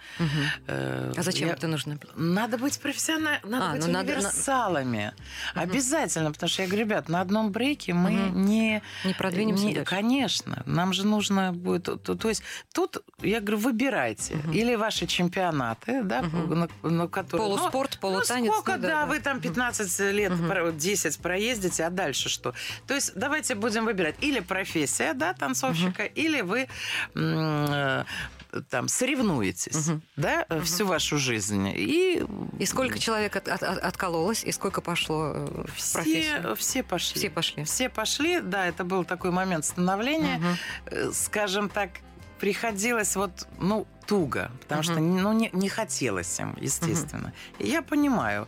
Э, 0.66 1.12
А 1.16 1.22
зачем 1.22 1.48
я- 1.48 1.54
это 1.54 1.66
нужно? 1.66 1.98
Надо 2.16 2.58
быть 2.58 2.78
профессиональными, 2.80 3.50
надо 3.50 3.70
А, 3.70 3.72
быть 3.74 3.86
ну 3.86 3.92
надо- 3.92 4.12
универсалами. 4.12 5.12
Обязательно, 5.54 6.32
потому 6.32 6.48
что 6.48 6.62
я 6.62 6.68
говорю, 6.68 6.84
ребят, 6.84 7.08
на 7.08 7.20
одном 7.20 7.50
брейке 7.50 7.92
мы 7.92 8.10
Мгм. 8.10 8.44
не... 8.44 8.82
Не 9.04 9.14
продвинемся 9.14 9.64
не- 9.66 9.74
дальше. 9.74 9.90
Конечно, 9.90 10.62
нам 10.66 10.92
же 10.92 11.06
нужно 11.06 11.52
будет... 11.52 11.84
То, 11.84 12.14
то- 12.14 12.28
есть 12.28 12.42
тут, 12.72 12.98
я 13.20 13.40
говорю, 13.40 13.58
выбирайте. 13.58 14.36
Мгм. 14.36 14.52
Или 14.52 14.74
ваши 14.76 15.06
чемпионаты, 15.06 16.02
да, 16.02 16.22
Мгм. 16.22 16.68
на, 16.82 16.90
на 16.90 17.08
которые... 17.08 17.48
ну, 17.48 17.56
Полуспорт, 17.56 17.98
полутанец. 18.00 18.46
Ну, 18.52 18.52
сколько, 18.60 18.76
ну, 18.76 18.82
да, 18.82 19.06
вы 19.06 19.18
там 19.20 19.40
15 19.40 20.10
лет, 20.12 20.32
Мгм. 20.32 20.48
про- 20.48 20.72
10 20.72 21.18
проездите, 21.18 21.84
а 21.84 21.90
дальше 21.90 22.28
что? 22.28 22.54
То 22.92 22.96
есть 22.96 23.12
давайте 23.14 23.54
будем 23.54 23.86
выбирать. 23.86 24.16
Или 24.20 24.40
профессия, 24.40 25.14
да, 25.14 25.32
танцовщика, 25.32 26.04
или 26.04 26.42
вы 26.42 26.68
э, 27.14 28.04
там 28.68 28.88
соревнуетесь, 28.88 29.88
Мгм. 29.88 30.02
да, 30.16 30.44
э, 30.50 30.60
всю 30.60 30.84
вашу 30.86 31.16
жизнь. 31.16 31.68
И, 31.74 32.22
И 32.58 32.66
сколько 32.66 32.98
человек 32.98 33.34
от- 33.36 33.48
от- 33.48 33.62
от- 33.62 33.78
откололось, 33.78 34.44
и 34.44 34.52
сколько 34.52 34.82
пошло 34.82 35.32
э, 35.34 35.64
в 35.68 35.74
все, 35.74 35.94
профессию? 35.94 36.56
все 36.56 36.82
пошли. 36.82 37.18
Все 37.18 37.30
пошли. 37.30 37.64
Все 37.64 37.88
пошли, 37.88 38.40
да, 38.40 38.66
это 38.66 38.84
был 38.84 39.04
такой 39.04 39.30
момент 39.30 39.64
становления. 39.64 40.38
Э, 40.84 41.10
Скажем 41.14 41.70
так, 41.70 41.88
приходилось 42.40 43.16
вот, 43.16 43.46
ну, 43.58 43.86
туго, 44.06 44.50
потому 44.60 44.82
Мгм. 44.82 44.92
что, 44.92 45.00
ну, 45.00 45.32
не, 45.32 45.48
не 45.54 45.70
хотелось 45.70 46.38
им, 46.40 46.54
естественно. 46.60 47.32
И 47.58 47.66
я 47.70 47.80
понимаю, 47.80 48.46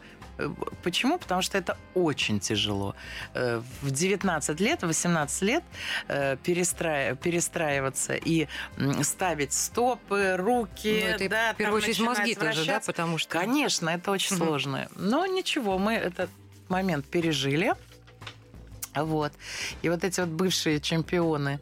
Почему? 0.82 1.18
Потому 1.18 1.42
что 1.42 1.58
это 1.58 1.76
очень 1.94 2.40
тяжело. 2.40 2.94
Э, 3.34 3.62
В 3.82 3.90
19 3.90 4.60
лет, 4.60 4.82
18 4.82 5.42
лет 5.42 5.64
э, 6.08 6.36
перестраи- 6.36 7.16
перестраиваться 7.16 8.14
и 8.14 8.48
ставить 9.02 9.52
стопы, 9.52 10.36
руки, 10.36 11.00
Ну, 11.04 11.10
это 11.14 11.28
да, 11.28 11.52
в 11.52 11.56
первую 11.56 11.78
очередь 11.82 12.00
мозги 12.00 12.34
тоже, 12.34 12.64
да, 12.66 12.80
потому 12.80 13.18
что... 13.18 13.30
Конечно, 13.30 13.90
это 13.90 14.10
очень 14.10 14.36
Мгм. 14.36 14.44
сложно. 14.46 14.88
Но 14.96 15.26
ничего, 15.26 15.78
мы 15.78 15.94
этот 15.94 16.30
момент 16.68 17.06
пережили. 17.06 17.74
Вот. 18.94 19.32
И 19.82 19.88
вот 19.88 20.04
эти 20.04 20.20
вот 20.20 20.28
бывшие 20.30 20.80
чемпионы 20.80 21.58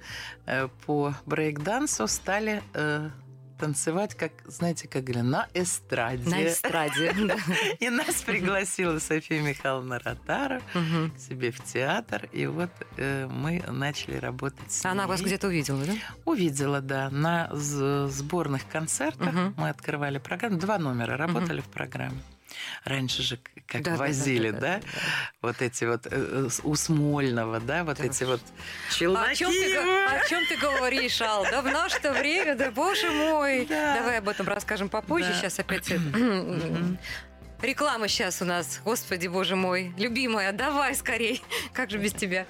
э, 0.47 0.69
по 0.87 1.15
брейк-дансу 1.25 2.07
стали 2.07 2.63
э, 2.75 3.09
танцевать, 3.63 4.17
как, 4.17 4.33
знаете, 4.47 4.89
как 4.89 5.05
говорят, 5.05 5.25
на 5.25 5.49
эстраде. 5.55 6.29
На 6.29 6.45
эстраде. 6.45 7.15
И 7.79 7.89
нас 7.91 8.17
пригласила 8.23 8.99
София 8.99 9.41
Михайловна 9.41 10.01
Ротара 10.01 10.61
Мгм. 10.75 11.13
к 11.13 11.19
себе 11.21 11.53
в 11.53 11.63
театр. 11.63 12.29
И 12.33 12.47
вот 12.47 12.71
э, 12.97 13.29
мы 13.29 13.63
начали 13.69 14.17
работать 14.17 14.73
с 14.73 14.85
Она 14.85 15.07
вас 15.07 15.21
где-то 15.21 15.47
увидела, 15.47 15.85
да? 15.85 15.93
Увидела, 16.25 16.81
да, 16.81 17.09
на 17.11 17.51
сборных 17.53 18.69
концертах. 18.69 19.33
Мы 19.57 19.69
открывали 19.69 20.19
программу. 20.19 20.59
Два 20.59 20.79
номера 20.79 21.17
работали 21.17 21.61
в 21.61 21.67
программе. 21.69 22.21
Раньше 22.85 23.23
же 23.23 23.39
как 23.67 23.83
Да, 23.83 23.93
да, 23.93 23.97
да, 23.97 24.03
возили, 24.03 24.51
да, 24.51 24.61
да, 24.61 24.79
да, 24.79 24.81
Вот 25.41 25.63
эти 25.63 25.85
вот 25.85 26.07
э, 26.11 26.49
у 26.63 26.75
Смольного, 26.75 27.61
да, 27.61 27.85
вот 27.85 27.99
Да. 27.99 28.05
эти 28.05 28.25
вот 28.25 28.41
А 28.89 28.93
челноки. 28.93 29.31
О 29.33 29.35
чем, 29.35 29.51
ты, 29.51 29.77
о 29.79 30.29
чем 30.29 30.47
ты 30.47 30.57
говоришь, 30.57 31.21
Ал? 31.23 31.45
Да 31.51 31.63
в 31.63 31.67
наше 31.67 32.11
время, 32.11 32.55
да 32.55 32.71
боже 32.71 33.11
мой. 33.11 33.67
Да. 33.67 33.97
Давай 33.97 34.19
об 34.19 34.29
этом 34.29 34.47
расскажем 34.49 34.89
попозже. 34.89 35.29
Да. 35.31 35.35
Сейчас 35.41 35.59
опять... 35.59 35.89
Реклама 37.63 38.09
сейчас 38.09 38.43
у 38.43 38.45
нас. 38.45 38.81
Господи, 38.85 39.29
боже 39.29 39.55
мой. 39.55 39.95
Любимая, 39.97 40.51
давай 40.53 40.97
скорей. 40.97 41.41
Как 41.73 41.91
же 41.91 41.99
без 41.99 42.13
тебя? 42.13 42.45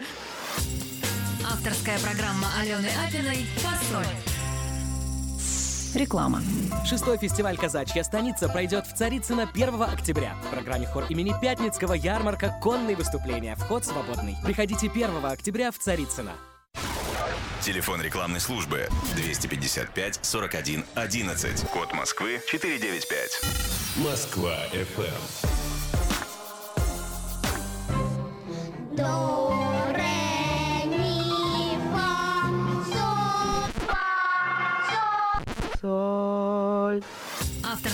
Авторская 1.45 1.99
программа 1.99 2.49
Алены 2.59 2.89
Апиной 3.07 3.45
«Фасоль». 3.59 4.32
Реклама. 5.95 6.43
Шестой 6.87 7.19
фестиваль 7.19 7.59
«Казачья 7.59 8.03
станица» 8.03 8.49
пройдет 8.49 8.87
в 8.87 8.95
Царицыно 8.95 9.49
1 9.53 9.83
октября. 9.83 10.35
В 10.43 10.55
программе 10.55 10.87
хор 10.87 11.05
имени 11.11 11.35
Пятницкого 11.41 11.93
ярмарка 11.93 12.59
«Конные 12.63 12.97
выступления». 12.97 13.57
Вход 13.57 13.85
свободный. 13.85 14.37
Приходите 14.43 14.89
1 14.89 15.25
октября 15.25 15.71
в 15.71 15.79
Царицыно. 15.79 16.33
Телефон 17.61 18.01
рекламной 18.01 18.41
службы 18.41 18.89
255 19.17 20.21
41 20.23 20.85
11. 20.95 21.69
Код 21.69 21.93
Москвы 21.93 22.41
495. 22.51 23.41
Москва 23.99 24.57
FM. 24.73 25.53
До, 28.97 29.42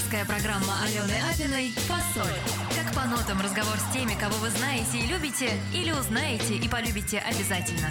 Авторская 0.08 0.24
программа 0.24 0.72
Алены 0.84 1.12
Апиной 1.30 1.70
«Фасоль». 1.70 2.32
Как 2.74 2.94
по 2.94 3.06
нотам 3.06 3.42
разговор 3.42 3.76
с 3.76 3.92
теми, 3.92 4.18
кого 4.18 4.36
вы 4.36 4.48
знаете 4.48 4.96
и 4.96 5.06
любите, 5.06 5.50
или 5.74 5.90
узнаете 5.90 6.56
и 6.56 6.66
полюбите 6.66 7.18
обязательно. 7.18 7.90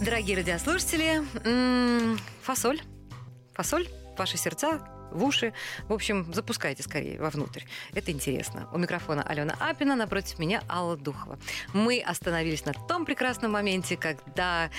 Дорогие 0.00 0.38
радиослушатели, 0.38 1.22
м, 1.44 2.18
фасоль. 2.40 2.80
Фасоль 3.52 3.86
ваши 4.16 4.38
сердца, 4.38 4.80
в 5.10 5.22
уши. 5.24 5.52
В 5.88 5.92
общем, 5.92 6.32
запускайте 6.32 6.82
скорее 6.82 7.20
вовнутрь. 7.20 7.64
Это 7.92 8.12
интересно. 8.12 8.70
У 8.72 8.78
микрофона 8.78 9.22
Алена 9.22 9.54
Апина, 9.60 9.94
напротив 9.94 10.38
меня 10.38 10.62
Алла 10.70 10.96
Духова. 10.96 11.38
Мы 11.74 12.00
остановились 12.00 12.64
на 12.64 12.72
том 12.72 13.04
прекрасном 13.04 13.52
моменте, 13.52 13.98
когда 13.98 14.70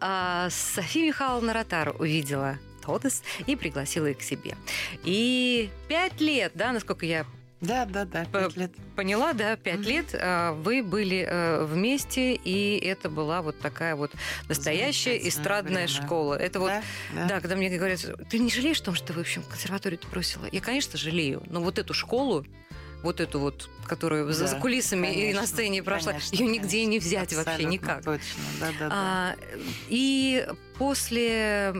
а, 0.00 0.48
София 0.48 1.08
Михайловна 1.08 1.54
Ротару 1.54 1.92
увидела 1.98 2.58
Тодес 2.90 3.22
и 3.46 3.56
пригласила 3.56 4.06
их 4.06 4.18
к 4.18 4.22
себе. 4.22 4.56
И 5.04 5.70
пять 5.88 6.20
лет, 6.20 6.52
да, 6.54 6.72
насколько 6.72 7.06
я 7.06 7.24
Да, 7.60 7.84
да, 7.84 8.04
да, 8.04 8.24
пять 8.24 8.56
лет. 8.56 8.72
Поняла, 8.96 9.32
да, 9.32 9.56
пять 9.56 9.80
Мгм. 9.80 9.88
лет 9.88 10.06
а, 10.14 10.52
вы 10.52 10.82
были 10.82 11.26
э, 11.28 11.64
вместе, 11.64 12.34
и 12.34 12.78
это 12.78 13.08
была 13.10 13.42
вот 13.42 13.58
такая 13.60 13.94
вот 13.96 14.10
настоящая 14.48 15.16
эстрадная 15.28 15.86
время. 15.86 15.88
школа. 15.88 16.34
Это 16.34 16.58
вот 16.58 16.68
Да, 16.68 16.82
да. 17.14 17.26
Да, 17.26 17.40
когда 17.40 17.56
мне 17.56 17.68
говорят, 17.76 18.00
ты 18.28 18.38
не 18.38 18.50
жалеешь 18.50 18.80
о 18.80 18.84
том, 18.84 18.94
что 18.94 19.08
ты, 19.08 19.12
в 19.12 19.18
общем, 19.18 19.42
консерваторию 19.42 20.00
бросила? 20.10 20.46
Я, 20.50 20.60
конечно, 20.60 20.98
жалею, 20.98 21.42
но 21.46 21.60
вот 21.60 21.78
эту 21.78 21.94
школу, 21.94 22.44
вот 23.02 23.20
эту 23.20 23.38
вот, 23.40 23.68
которую 23.86 24.32
за, 24.32 24.44
Да, 24.44 24.46
за 24.48 24.56
кулисами 24.56 25.08
и 25.08 25.14
конечно, 25.20 25.40
на 25.42 25.46
сцене 25.46 25.82
прошла, 25.82 26.12
конечно, 26.12 26.34
ее 26.36 26.46
нигде 26.46 26.78
конечно. 26.78 26.90
не 26.90 26.98
взять 26.98 27.32
вообще 27.34 27.64
никак. 27.64 28.04
Точно, 28.04 28.42
да, 28.58 28.66
да, 28.78 28.88
да. 28.88 28.90
А, 28.90 29.36
и 29.88 30.46
после 30.80 31.74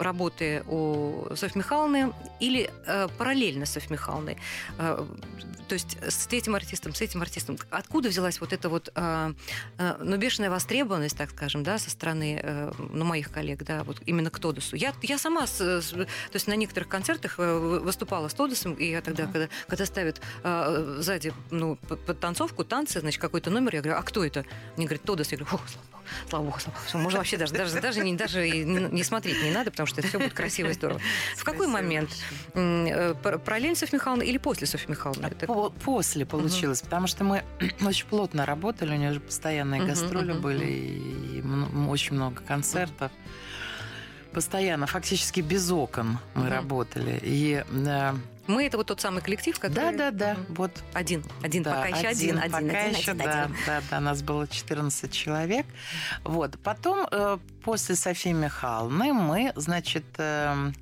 работы 0.00 0.64
у 0.66 1.26
Софьи 1.36 1.56
Михайловны 1.58 2.12
или 2.40 2.70
э, 2.86 3.06
параллельно 3.16 3.66
с 3.66 3.70
Софьей 3.70 3.92
Михайловной, 3.92 4.36
э, 4.78 5.04
то 5.68 5.74
есть 5.74 5.96
с 6.02 6.26
этим 6.32 6.56
артистом, 6.56 6.92
с 6.92 7.00
этим 7.02 7.22
артистом, 7.22 7.56
откуда 7.70 8.08
взялась 8.08 8.40
вот 8.40 8.52
эта 8.52 8.68
вот, 8.68 8.90
э, 8.96 9.32
ну, 10.00 10.16
бешеная 10.16 10.50
востребованность, 10.50 11.16
так 11.16 11.30
скажем, 11.30 11.62
да, 11.62 11.78
со 11.78 11.90
стороны, 11.90 12.42
ну, 12.78 13.04
моих 13.04 13.30
коллег, 13.30 13.62
да, 13.62 13.84
вот 13.84 13.98
именно 14.06 14.30
к 14.30 14.38
Тодосу. 14.40 14.74
Я, 14.74 14.92
я 15.02 15.16
сама, 15.18 15.46
с- 15.46 15.58
то 15.92 16.06
есть 16.34 16.48
на 16.48 16.56
некоторых 16.56 16.88
концертах 16.88 17.38
вы- 17.38 17.78
выступала 17.78 18.26
с 18.28 18.34
Тодосом, 18.34 18.72
и 18.74 18.90
я 18.90 19.02
тогда, 19.02 19.26
когда, 19.26 19.48
когда 19.68 19.86
ставят 19.86 20.20
сзади, 20.42 21.32
ну, 21.52 21.76
под 21.76 22.18
танцовку, 22.18 22.64
танцы, 22.64 22.98
значит, 23.00 23.20
какой-то 23.20 23.50
номер, 23.50 23.76
я 23.76 23.82
говорю, 23.82 23.98
а 24.00 24.02
кто 24.02 24.24
это? 24.24 24.44
Мне 24.76 24.86
говорят, 24.86 25.04
Тодос. 25.04 25.30
Я 25.32 25.38
говорю, 25.38 25.58
«Фу, 25.58 25.60
слава 26.28 26.44
богу, 26.44 26.58
слава 26.58 26.74
богу, 26.76 26.88
слава 26.88 27.02
богу. 27.02 27.04
Можно 27.04 27.18
вообще 27.18 27.36
даже, 27.36 27.52
даже, 27.52 27.67
даже, 27.80 28.04
не, 28.04 28.14
даже 28.14 28.48
не, 28.48 29.02
смотреть 29.04 29.42
не 29.42 29.50
надо, 29.50 29.70
потому 29.70 29.86
что 29.86 30.00
это 30.00 30.08
все 30.08 30.18
будет 30.18 30.32
красиво 30.34 30.68
и 30.68 30.72
здорово. 30.72 31.00
В 31.36 31.44
какой 31.44 31.66
момент? 31.66 32.10
э, 32.54 33.14
пар- 33.22 33.38
Параллельно 33.38 33.76
Софья 33.76 33.96
Михайловна 33.96 34.22
или 34.22 34.38
после 34.38 34.66
Софьи 34.66 34.88
Михайловны? 34.90 35.30
После 35.84 36.26
получилось, 36.26 36.82
потому 36.82 37.06
что 37.06 37.24
мы 37.24 37.44
очень 37.86 38.06
плотно 38.06 38.46
работали, 38.46 38.92
у 38.92 38.96
нее 38.96 39.12
же 39.12 39.20
постоянные 39.20 39.82
гастроли 39.84 40.32
были, 40.32 40.64
и 40.66 41.42
очень 41.88 42.14
много 42.16 42.42
концертов. 42.42 43.10
Постоянно, 44.32 44.86
фактически 44.86 45.40
без 45.40 45.70
окон 45.70 46.18
мы 46.34 46.48
работали. 46.50 47.18
И 47.22 47.64
э, 47.70 48.14
Мы 48.48 48.66
это 48.66 48.76
вот 48.78 48.86
тот 48.86 49.00
самый 49.00 49.22
коллектив, 49.22 49.54
да, 49.60 49.68
который... 49.68 49.96
да, 49.96 50.10
да, 50.10 50.34
Мгм. 50.34 50.54
вот 50.54 50.72
Один, 50.94 51.22
один, 51.42 51.62
Да, 51.62 51.74
пока 51.74 51.88
еще 51.88 52.08
один, 52.08 52.38
один, 52.38 52.50
пока 52.50 52.80
один, 52.80 52.98
еще, 52.98 53.10
один, 53.12 53.24
да, 53.24 53.42
один. 53.44 53.56
да, 53.66 53.82
да, 53.90 54.00
нас 54.00 54.22
было 54.22 54.48
14 54.48 55.12
человек. 55.12 55.66
Вот. 56.24 56.58
Потом, 56.64 57.06
э, 57.10 57.38
после 57.62 57.94
Софии 57.94 58.30
Михайловны, 58.32 59.12
мы, 59.12 59.52
значит, 59.54 60.04
эм, 60.16 60.74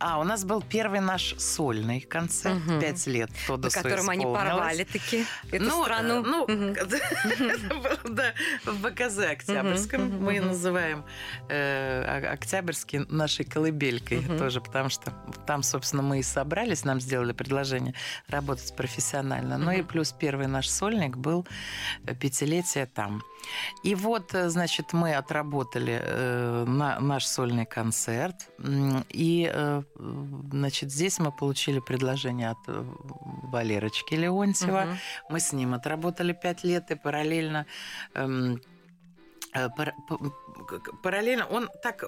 а, 0.00 0.18
у 0.20 0.24
нас 0.24 0.44
был 0.44 0.62
первый 0.62 1.00
наш 1.00 1.34
сольный 1.38 2.00
концерт, 2.00 2.56
Мгм. 2.66 2.80
пять 2.80 3.06
лет. 3.06 3.30
На 3.30 3.46
Тодосу 3.46 3.82
котором 3.82 4.08
они 4.10 4.24
исполнилось. 4.24 4.48
порвали 4.50 4.84
таки 4.84 5.24
эту 5.52 5.64
ну, 5.64 5.84
страну. 5.84 6.14
э, 6.20 6.26
Ну, 6.26 6.42
Мгм. 6.48 6.72
это 6.72 7.74
было, 7.74 7.98
да, 8.14 8.32
в 8.64 8.80
БКЗ 8.82 9.18
Октябрьском. 9.30 10.22
Мы 10.22 10.40
называем 10.40 11.04
э, 11.48 12.30
Октябрьский 12.32 13.00
нашей 13.08 13.44
колыбелькой 13.44 14.22
тоже, 14.38 14.60
потому 14.60 14.88
что 14.88 15.12
там, 15.46 15.62
собственно, 15.62 16.02
мы 16.02 16.20
и 16.20 16.22
собрались, 16.22 16.84
нам 16.84 17.00
сделали 17.00 17.32
предложение 17.32 17.94
работать 18.28 18.74
профессионально. 18.76 19.58
Ну 19.58 19.70
и 19.72 19.82
плюс 19.82 20.12
первый 20.12 20.46
наш 20.46 20.68
сольник 20.68 21.16
был 21.16 21.46
э, 22.06 22.14
пятилетие 22.14 22.86
там. 22.86 23.22
И 23.84 23.94
вот, 23.94 24.32
значит, 24.32 24.92
мы 24.92 25.14
отработали 25.14 26.64
на, 26.66 26.98
наш 27.00 27.24
сольный 27.26 27.66
концерт. 27.66 28.34
И, 29.10 29.50
значит, 29.98 30.90
здесь 30.92 31.18
мы 31.18 31.32
получили 31.32 31.80
предложение 31.80 32.50
от 32.50 32.58
э, 32.68 32.84
Валерочки 33.52 34.14
Леонтьева. 34.14 34.82
Мгм. 34.86 34.98
Мы 35.30 35.40
с 35.40 35.52
ним 35.52 35.74
отработали 35.74 36.32
пять 36.32 36.64
лет 36.64 36.90
и 36.90 36.94
параллельно... 36.94 37.66
эм, 38.14 38.60
э, 39.54 39.68
Параллельно 41.02 41.46
он 41.46 41.70
так 41.82 42.04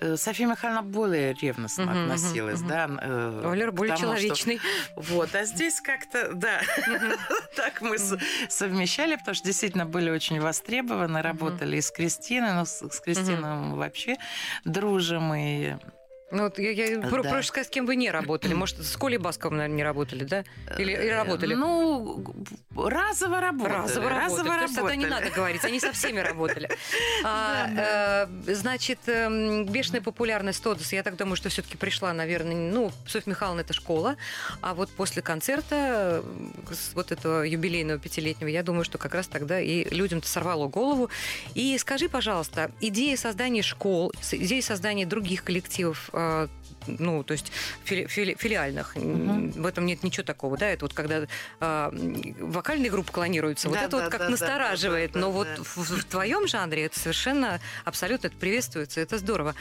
э, 0.00 0.16
София 0.16 0.46
Михайловна 0.46 0.82
более 0.82 1.32
ревностно 1.34 1.84
мгм, 1.86 2.02
относилась, 2.04 2.60
мгм. 2.60 2.68
да. 2.68 2.88
э, 3.00 3.40
Валера 3.44 3.70
к 3.70 3.74
более 3.74 3.96
тому, 3.96 4.12
что- 4.14 4.20
человечный. 4.22 4.60
вот, 4.96 5.34
а 5.34 5.44
здесь 5.44 5.80
как-то, 5.80 6.34
да, 6.34 6.60
так 7.56 7.80
мы 7.80 7.96
с- 7.98 8.18
совмещали, 8.50 9.16
потому 9.16 9.34
что 9.34 9.46
действительно 9.46 9.86
были 9.86 10.10
очень 10.10 10.40
востребованы, 10.40 11.22
работали 11.22 11.78
и 11.78 11.80
с 11.80 11.90
Кристиной, 11.90 12.52
но 12.52 12.64
с, 12.66 12.82
с 12.88 13.00
Кристиной 13.00 13.56
мы 13.56 13.76
вообще 13.76 14.16
дружим, 14.64 15.32
и 15.34 15.76
Ну, 16.32 16.42
вот 16.44 16.58
я, 16.58 16.72
я 16.72 16.98
Да. 16.98 17.08
проще 17.08 17.48
сказать, 17.48 17.68
с 17.68 17.70
кем 17.70 17.86
вы 17.86 17.94
не 17.94 18.10
работали. 18.10 18.52
Может, 18.52 18.84
с 18.84 18.96
Колей 18.96 19.18
Басковым, 19.18 19.58
наверное, 19.58 19.76
не 19.76 19.84
работали, 19.84 20.24
да? 20.24 20.44
Или, 20.76 20.92
или 20.92 21.08
работали? 21.08 21.54
Э, 21.54 21.56
Ну, 21.56 22.24
разово 22.74 23.40
работали. 23.40 23.74
Разово 23.76 24.08
работали. 24.10 24.48
То 24.48 24.62
есть 24.62 24.74
тогда 24.74 24.96
не 24.96 25.04
работали. 25.04 25.24
надо 25.24 25.36
говорить, 25.36 25.64
они 25.64 25.78
со 25.78 25.92
всеми 25.92 26.18
работали. 26.20 26.68
А, 27.24 28.26
э, 28.46 28.54
Значит, 28.54 28.98
эм, 29.06 29.66
бешеная 29.66 30.00
популярность 30.00 30.62
Тодоса, 30.62 30.96
я 30.96 31.02
так 31.02 31.16
думаю, 31.16 31.36
что 31.36 31.48
все-таки 31.48 31.76
пришла, 31.76 32.12
наверное, 32.12 32.72
ну, 32.72 32.92
Софья 33.06 33.30
Михайловна 33.30 33.60
это 33.60 33.72
школа, 33.72 34.16
а 34.60 34.74
вот 34.74 34.90
после 34.90 35.22
концерта, 35.22 36.22
э, 36.24 36.74
вот 36.94 37.12
этого 37.12 37.42
юбилейного 37.42 37.98
пятилетнего, 37.98 38.48
я 38.48 38.62
думаю, 38.62 38.84
что 38.84 38.98
как 38.98 39.14
раз 39.14 39.28
тогда 39.28 39.60
и 39.60 39.88
людям-то 39.94 40.26
сорвало 40.28 40.66
голову. 40.68 41.08
И 41.54 41.76
скажи, 41.78 42.08
пожалуйста, 42.08 42.70
идея 42.80 43.16
создания 43.16 43.62
школ, 43.62 44.12
идея 44.32 44.62
создания 44.62 45.06
других 45.06 45.44
коллективов, 45.44 46.10
ну, 46.86 47.24
то 47.24 47.32
есть 47.32 47.50
фили- 47.84 48.06
фили- 48.06 48.36
филиальных, 48.38 48.96
м, 48.96 49.50
в 49.50 49.66
этом 49.66 49.86
нет 49.86 50.02
ничего 50.02 50.24
такого, 50.24 50.56
да, 50.56 50.68
это 50.68 50.84
вот 50.84 50.94
когда 50.94 51.26
а, 51.60 51.90
вокальные 52.40 52.90
группы 52.90 53.12
клонируются, 53.12 53.68
вот 53.68 53.74
Да, 53.74 53.82
это 53.84 53.96
да, 53.96 54.02
вот 54.04 54.12
как 54.12 54.20
да, 54.20 54.28
настораживает, 54.28 55.14
но 55.14 55.30
вот 55.32 55.48
в, 55.58 55.76
в 55.76 56.04
твоем 56.04 56.46
жанре 56.46 56.84
это 56.84 56.98
совершенно 56.98 57.60
абсолютно 57.84 58.28
это 58.28 58.36
приветствуется, 58.36 59.00
это 59.00 59.18
здорово. 59.18 59.54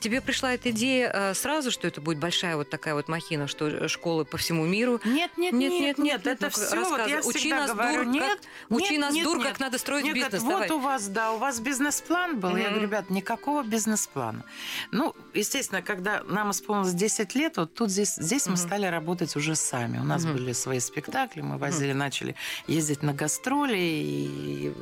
Тебе 0.00 0.20
пришла 0.20 0.54
эта 0.54 0.70
идея 0.70 1.10
а, 1.30 1.34
сразу, 1.34 1.70
что 1.70 1.86
это 1.86 2.00
будет 2.00 2.18
большая 2.18 2.56
вот 2.56 2.68
такая 2.68 2.94
вот 2.94 3.08
махина, 3.08 3.46
что 3.46 3.88
школы 3.88 4.24
по 4.24 4.36
всему 4.36 4.66
миру. 4.66 5.00
Нет, 5.04 5.30
нет, 5.36 5.52
Нет, 5.52 5.70
нет, 5.72 5.98
нет, 5.98 6.26
это 6.26 6.50
все. 6.50 6.82
Вот 6.84 7.06
я. 7.06 7.20
Учи 7.20 7.50
нас, 7.50 7.70
говорю, 7.72 8.04
дур, 8.04 8.04
как- 8.04 8.12
нет, 8.12 8.38
учи 8.68 8.98
нас, 8.98 9.14
дур, 9.14 9.42
как 9.42 9.60
надо 9.60 9.78
строить 9.78 10.12
бизнес. 10.12 10.42
вот 10.42 10.70
у 10.70 10.80
вас, 10.80 11.06
да, 11.08 11.32
у 11.32 11.38
вас 11.38 11.60
бизнес-план 11.60 12.40
был. 12.40 12.56
Я 12.56 12.68
говорю, 12.70 12.82
ребят, 12.82 13.08
никакого 13.10 13.62
бизнес-плана. 13.62 14.44
Ну, 14.90 15.14
естественно, 15.34 15.82
когда 15.82 16.22
нам 16.24 16.50
исполнилось 16.50 16.94
10 16.94 17.34
лет, 17.34 17.56
вот 17.56 17.74
тут 17.74 17.90
здесь, 17.90 18.14
здесь 18.16 18.46
мы 18.46 18.52
Мгм. 18.52 18.62
стали 18.62 18.86
работать 18.86 19.36
уже 19.36 19.54
сами. 19.56 19.98
У 19.98 20.04
нас 20.04 20.24
Мгм. 20.24 20.34
были 20.34 20.52
свои 20.52 20.80
спектакли, 20.80 21.40
мы 21.40 21.58
возили, 21.58 21.92
начали 21.92 22.34
ездить 22.66 23.02
на 23.02 23.12
гастроли 23.14 23.76
и 23.78 24.72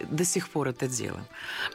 до 0.00 0.24
сих 0.24 0.48
пор 0.48 0.68
это 0.68 0.86
делаем. 0.88 1.26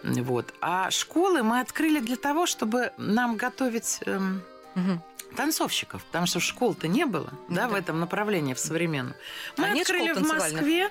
Вот. 0.03 0.53
А 0.61 0.89
школы 0.91 1.43
мы 1.43 1.59
открыли 1.61 1.99
для 1.99 2.15
того, 2.15 2.45
чтобы 2.45 2.91
нам 2.97 3.37
готовить 3.37 3.99
эм, 4.05 4.41
Мгм. 4.75 5.01
танцовщиков, 5.35 6.03
потому 6.05 6.25
что 6.27 6.39
школ-то 6.39 6.87
не 6.87 7.05
было, 7.05 7.29
Ну 7.47 7.55
да, 7.55 7.61
да. 7.63 7.69
в 7.69 7.73
этом 7.75 7.99
направлении, 7.99 8.53
в 8.53 8.59
современном. 8.59 9.13
Мы 9.57 9.65
А 9.65 9.69
нет 9.69 9.81
открыли 9.89 10.11
школ 10.13 10.23
в? 10.23 10.27
Москве, 10.27 10.89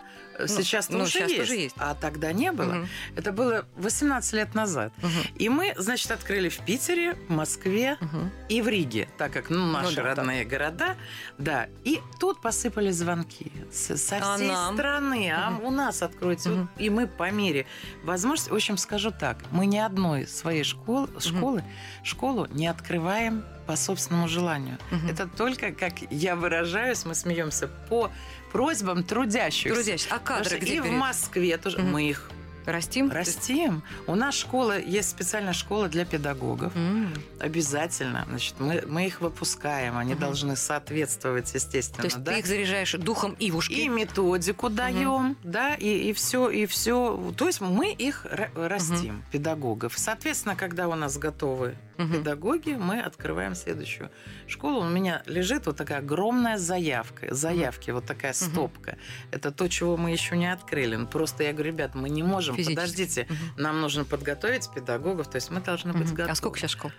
сейчас 0.49 0.89
ну, 0.91 1.01
уже, 1.01 1.19
щас 1.19 1.31
есть, 1.31 1.37
тоже 1.41 1.55
есть. 1.55 1.75
а 1.79 1.95
тогда 1.95 2.33
не 2.33 2.53
было. 2.53 2.73
Мгм. 2.73 2.89
Это 3.17 3.33
было 3.33 3.65
18 3.77 4.33
лет 4.35 4.55
назад. 4.55 4.93
Мгм. 4.99 5.11
И 5.37 5.49
мы, 5.49 5.75
значит, 5.77 6.11
открыли 6.11 6.49
в 6.49 6.59
Питере, 6.59 7.15
в 7.29 7.31
Москве 7.33 7.97
Мгм. 8.01 8.31
и 8.49 8.63
в 8.63 8.69
Риге, 8.69 9.09
так 9.19 9.33
как, 9.33 9.51
ну, 9.51 9.67
наши 9.67 9.97
да, 9.97 10.03
да. 10.03 10.15
родные 10.15 10.45
города, 10.45 10.97
да. 11.39 11.67
И 11.85 12.01
тут 12.19 12.41
посыпались 12.41 12.97
звонки 12.97 13.53
со 13.73 13.95
А 14.17 14.37
всей 14.37 14.49
нам? 14.49 14.75
страны. 14.75 15.33
А 15.35 15.51
Мгм. 15.51 15.65
у 15.65 15.71
нас. 15.71 16.01
Мгм. 16.01 16.11
Вот 16.21 16.81
И 16.81 16.91
мы 16.91 17.07
по 17.07 17.31
мере 17.31 17.67
возможности, 18.05 18.51
в 18.51 18.55
общем, 18.55 18.77
скажу 18.77 19.11
так, 19.11 19.39
мы 19.51 19.67
ни 19.67 19.79
одной 19.79 20.27
своей 20.27 20.65
школы, 20.65 21.09
школы, 21.21 21.65
школу 22.03 22.47
не 22.51 22.67
открываем 22.67 23.45
по 23.67 23.77
собственному 23.77 24.27
желанию. 24.29 24.79
Мгм. 24.91 25.09
Это 25.09 25.29
только, 25.29 25.73
как 25.73 25.93
я 26.11 26.35
выражаюсь, 26.35 27.05
мы 27.05 27.15
смеемся, 27.15 27.69
по 27.89 28.11
просьбам 28.53 29.03
трудящихся. 29.05 29.75
Трудящихся. 29.75 30.15
А 30.15 30.19
кадры 30.19 30.59
где 30.59 30.77
и 30.77 30.81
в 30.81 30.85
берете? 30.85 30.99
Москве 30.99 31.57
тоже 31.57 31.79
Мгм. 31.79 31.91
мы 31.93 32.09
их 32.11 32.31
Растим? 32.67 33.11
растим. 33.11 33.83
У 34.07 34.15
нас 34.15 34.35
школа, 34.35 34.79
есть 34.79 35.09
специальная 35.11 35.55
школа 35.55 35.89
для 35.89 36.05
педагогов. 36.05 36.73
М. 36.77 37.13
Обязательно. 37.41 38.27
Значит, 38.29 38.55
мы, 38.61 38.85
мы 38.87 39.07
их 39.07 39.21
выпускаем. 39.23 39.97
Они 39.97 40.13
Мгм. 40.13 40.21
должны 40.21 40.57
соответствовать, 40.57 41.53
естественно. 41.55 42.03
То 42.03 42.07
есть 42.07 42.19
да? 42.23 42.33
ты 42.33 42.39
их 42.41 42.47
заряжаешь 42.47 42.93
духом 42.93 43.35
Ивушки. 43.41 43.73
И 43.73 43.89
методику 43.89 44.69
даем, 44.69 45.37
да, 45.43 45.75
и, 45.75 46.11
и 46.11 46.13
все, 46.13 46.51
и 46.51 46.67
все. 46.67 47.33
То 47.37 47.47
есть 47.47 47.61
мы 47.63 47.93
их 47.93 48.27
ра- 48.27 48.51
растим, 48.69 49.25
педагогов. 49.33 49.95
Соответственно, 49.97 50.55
когда 50.55 50.87
у 50.87 50.95
нас 50.95 51.17
готовы 51.17 51.75
Мгм. 52.01 52.13
педагоги, 52.19 52.71
мы 52.71 53.01
открываем 53.01 53.55
следующую 53.55 54.11
школу. 54.47 54.81
У 54.81 54.89
меня 54.89 55.23
лежит 55.27 55.67
вот 55.67 55.77
такая 55.77 55.99
огромная 55.99 56.57
заявка, 56.59 57.35
заявки, 57.35 57.91
вот 57.91 58.07
такая 58.07 58.33
стопка. 58.33 58.97
Это 59.31 59.51
то, 59.53 59.69
чего 59.69 59.97
мы 59.97 60.11
еще 60.11 60.37
не 60.37 60.51
открыли. 60.53 60.97
Ну, 60.97 61.07
Просто 61.07 61.45
я 61.45 61.53
говорю, 61.53 61.73
ребят, 61.73 61.95
мы 61.95 62.09
не 62.09 62.23
можем, 62.23 62.57
Физически. 62.57 62.75
подождите, 62.77 63.27
Мгм. 63.29 63.37
нам 63.63 63.81
нужно 63.81 64.05
подготовить 64.05 64.69
педагогов, 64.75 65.29
то 65.31 65.37
есть 65.37 65.51
мы 65.51 65.61
должны 65.61 65.93
быть 65.93 66.07
Мгм. 66.07 66.15
готовы. 66.15 66.33
А 66.33 66.35
сколько 66.35 66.59
сейчас 66.59 66.71
школ? 66.73 66.91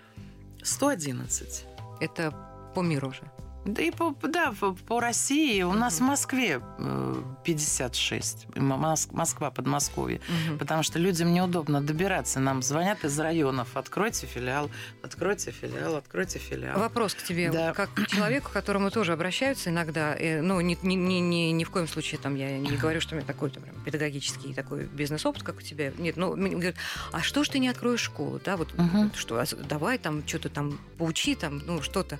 111. 0.62 1.64
Это 2.00 2.32
по 2.74 2.80
миру 2.80 3.08
уже. 3.08 3.22
Да 3.64 3.80
и 3.80 3.92
по, 3.92 4.12
да, 4.22 4.52
по, 4.58 4.72
по 4.74 4.98
России 5.00 5.62
у 5.62 5.72
нас 5.72 5.98
в 5.98 6.02
Москве 6.02 6.60
э, 6.78 7.22
56. 7.44 8.46
М- 8.56 8.72
Мос- 8.72 9.08
Москва, 9.12 9.52
Подмосковье. 9.52 10.20
Мгм. 10.48 10.58
Потому 10.58 10.82
что 10.82 10.98
людям 10.98 11.32
неудобно 11.32 11.80
добираться. 11.80 12.40
Нам 12.40 12.62
звонят 12.62 13.04
из 13.04 13.16
районов. 13.20 13.76
Откройте 13.76 14.26
филиал, 14.26 14.68
откройте 15.02 15.52
филиал, 15.52 15.94
откройте 15.94 16.40
филиал. 16.40 16.76
Вопрос 16.80 17.14
к 17.14 17.22
тебе, 17.22 17.50
Да. 17.52 17.72
как 17.72 17.94
к 17.94 18.06
человеку, 18.08 18.48
к 18.50 18.52
которому 18.52 18.90
тоже 18.90 19.12
обращаются 19.12 19.70
иногда. 19.70 20.14
э, 20.18 20.40
Ну, 20.42 20.60
ни, 20.60 20.76
ни, 20.82 20.94
ни, 20.94 21.20
ни- 21.20 21.52
ни 21.52 21.62
в 21.64 21.70
коем 21.70 21.86
случае 21.86 22.18
там 22.20 22.34
я 22.34 22.58
не 22.58 22.76
говорю, 22.76 23.00
что 23.00 23.14
у 23.14 23.18
меня 23.18 23.26
такой 23.26 23.50
там, 23.50 23.62
педагогический 23.84 24.54
такой 24.54 24.86
бизнес-опыт, 24.86 25.44
как 25.44 25.58
у 25.58 25.62
тебя. 25.62 25.92
Нет, 25.98 26.16
ну, 26.16 26.34
мне 26.34 26.50
говорят, 26.50 26.74
а 27.12 27.20
что 27.22 27.44
ж 27.44 27.48
ты 27.50 27.58
не 27.60 27.68
откроешь 27.68 28.00
школу, 28.00 28.40
да, 28.44 28.56
вот 28.56 28.74
вот 28.76 29.14
что, 29.14 29.38
а 29.38 29.44
давай 29.68 29.98
там 29.98 30.26
что-то 30.26 30.48
там 30.48 30.80
поучи 30.98 31.36
там, 31.36 31.62
ну, 31.64 31.80
что-то. 31.80 32.18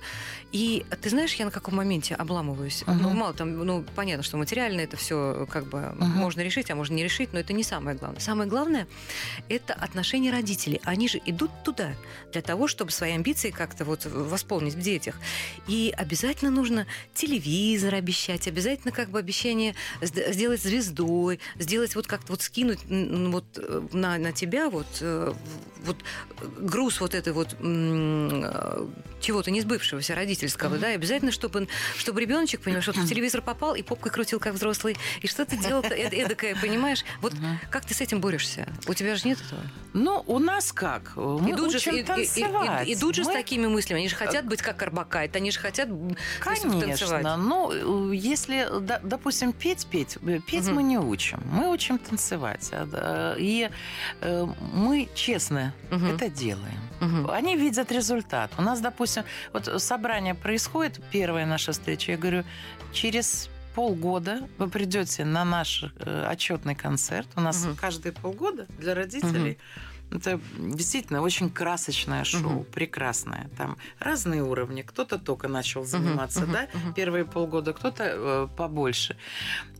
И 0.53 0.85
ты 1.01 1.09
знаешь, 1.09 1.32
я 1.39 1.45
на 1.45 1.51
каком 1.51 1.75
моменте 1.75 2.15
обламываюсь? 2.15 2.83
Мгм. 2.87 3.01
Ну, 3.01 3.09
мало 3.11 3.33
там, 3.33 3.57
ну, 3.65 3.83
понятно, 3.95 4.23
что 4.23 4.37
материально 4.37 4.81
это 4.81 4.97
все 4.97 5.47
как 5.49 5.67
бы 5.67 5.79
Мгм. 5.95 6.07
можно 6.09 6.41
решить, 6.41 6.71
а 6.71 6.75
можно 6.75 6.93
не 6.95 7.03
решить, 7.03 7.33
но 7.33 7.39
это 7.39 7.53
не 7.53 7.63
самое 7.63 7.97
главное. 7.97 8.19
Самое 8.19 8.49
главное 8.49 8.87
это 9.49 9.73
отношение 9.73 10.31
родителей. 10.31 10.79
Они 10.83 11.07
же 11.07 11.21
идут 11.25 11.51
туда 11.63 11.93
для 12.31 12.41
того, 12.41 12.67
чтобы 12.67 12.91
свои 12.91 13.11
амбиции 13.13 13.51
как-то 13.51 13.85
вот 13.85 14.05
восполнить 14.05 14.73
в 14.75 14.79
детях. 14.81 15.15
И 15.67 15.93
обязательно 15.97 16.51
нужно 16.51 16.85
телевизор 17.13 17.95
обещать, 17.95 18.47
обязательно 18.47 18.91
как 18.91 19.09
бы 19.09 19.19
обещание 19.19 19.75
сд- 20.01 20.33
сделать 20.33 20.61
звездой, 20.61 21.39
сделать 21.57 21.95
вот 21.95 22.07
как-то 22.07 22.33
вот 22.33 22.41
скинуть 22.41 22.79
вот 22.87 23.45
э, 23.57 23.81
на, 23.91 24.17
на 24.17 24.31
тебя 24.31 24.69
вот, 24.69 24.87
э, 25.01 25.33
вот 25.85 25.97
груз 26.59 26.99
вот 27.01 27.13
этой 27.15 27.33
вот 27.33 27.55
э, 27.59 28.87
чего-то 29.21 29.51
не 29.51 29.61
сбывшегося 29.61 30.15
родительского, 30.15 30.77
да, 30.77 30.91
и 30.91 30.95
обязательно, 30.95 31.22
чтобы, 31.31 31.67
чтобы 31.97 32.21
ребеночек, 32.21 32.61
понимаешь, 32.61 32.87
вот 32.87 32.97
в 32.97 33.07
телевизор 33.07 33.41
попал 33.41 33.75
и 33.75 33.81
попкой 33.83 34.11
крутил, 34.11 34.39
как 34.39 34.53
взрослый, 34.53 34.97
и 35.21 35.27
что-то 35.27 35.55
делал 35.57 35.81
эд- 35.83 36.13
эдакое, 36.13 36.55
понимаешь? 36.55 37.03
Вот 37.21 37.33
Мгм. 37.33 37.59
как 37.69 37.85
ты 37.85 37.93
с 37.93 38.01
этим 38.01 38.19
борешься? 38.21 38.67
У 38.87 38.93
тебя 38.93 39.15
же 39.15 39.27
нет 39.27 39.39
этого? 39.45 39.61
Ну, 39.93 40.23
у 40.27 40.39
нас 40.39 40.71
как? 40.71 41.15
Мы 41.15 41.51
идут 41.51 41.71
же, 41.71 41.77
и- 41.91 41.97
и- 41.97 41.99
и- 41.99 42.03
танцевать. 42.03 42.87
и- 42.87 42.93
идут 42.93 43.15
же 43.15 43.23
с 43.23 43.27
Мы- 43.27 43.33
такими 43.33 43.67
мыслями. 43.67 43.99
Они 43.99 44.09
же 44.09 44.15
хотят 44.15 44.45
быть 44.45 44.61
как 44.61 44.81
Арбакайте, 44.81 45.37
они 45.37 45.51
же 45.51 45.59
хотят 45.59 45.87
то 45.89 46.49
есть, 46.51 46.63
танцевать. 46.63 47.23
Конечно. 47.23 47.37
Ну, 47.37 48.11
э, 48.11 48.15
если, 48.15 48.67
допустим, 49.03 49.53
петь, 49.53 49.85
петь, 49.87 50.17
э, 50.25 50.39
петь 50.45 50.65
Мгм. 50.65 50.75
мы 50.75 50.83
не 50.83 50.97
учим. 50.97 51.41
Мы 51.45 51.69
учим 51.69 51.97
танцевать. 51.97 52.69
А, 52.71 53.35
И 53.37 53.69
э, 54.21 54.47
мы 54.73 55.09
честно 55.15 55.73
Мгм. 55.91 56.15
это 56.15 56.29
делаем. 56.29 56.79
Мгм. 56.99 57.29
Они 57.31 57.55
видят 57.57 57.91
результат. 57.91 58.51
У 58.57 58.61
нас, 58.61 58.79
допустим, 58.79 59.23
вот 59.51 59.81
собрание 59.81 60.33
происходит, 60.35 60.99
первая 61.13 61.45
наша 61.45 61.71
встреча, 61.71 62.11
я 62.11 62.17
говорю, 62.17 62.43
через 62.91 63.49
полгода 63.75 64.47
вы 64.57 64.67
придете 64.67 65.23
на 65.25 65.45
наш 65.45 65.83
э, 65.99 66.27
отчетный 66.31 66.75
концерт. 66.75 67.27
У 67.35 67.41
нас 67.41 67.63
Мгм. 67.65 67.75
каждые 67.75 68.13
полгода 68.13 68.65
для 68.79 68.95
родителей 68.95 69.57
это 70.11 70.39
действительно 70.59 71.21
очень 71.21 71.49
красочное 71.49 72.23
шоу, 72.23 72.39
Мгм. 72.51 72.63
прекрасное. 72.65 73.49
Там 73.57 73.77
разные 73.99 74.43
уровни. 74.43 74.81
Кто-то 74.81 75.17
только 75.17 75.47
начал 75.47 75.85
заниматься, 75.85 76.41
мгм, 76.41 76.51
да, 76.51 76.67
мгм. 76.73 76.93
первые 76.93 77.25
полгода, 77.25 77.73
кто-то 77.73 78.03
э, 78.03 78.47
побольше. 78.57 79.15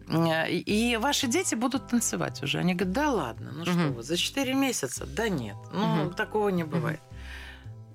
Э, 0.07 0.49
И 0.49 0.97
ваши 0.97 1.27
дети 1.27 1.55
будут 1.55 1.87
танцевать 1.87 2.43
уже. 2.43 2.59
Они 2.59 2.73
говорят, 2.75 2.93
да 2.93 3.09
ладно, 3.11 3.51
ну 3.53 3.65
что 3.65 3.73
Мгм. 3.75 3.93
вы, 3.93 4.03
за 4.03 4.17
4 4.17 4.53
месяца? 4.53 5.05
Да 5.05 5.29
нет, 5.29 5.55
ну 5.71 6.03
Мгм. 6.05 6.13
такого 6.13 6.49
не 6.49 6.63
бывает. 6.63 6.99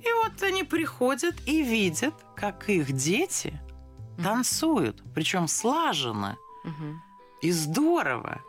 И 0.08 0.12
вот 0.12 0.42
они 0.42 0.62
приходят 0.64 1.34
и 1.46 1.62
видят, 1.62 2.14
как 2.36 2.68
их 2.70 2.92
дети 2.92 3.60
танцуют, 4.22 5.02
причем 5.14 5.48
слаженно 5.48 6.36
Мгм. 6.64 7.02
и 7.42 7.50
здорово. 7.52 8.40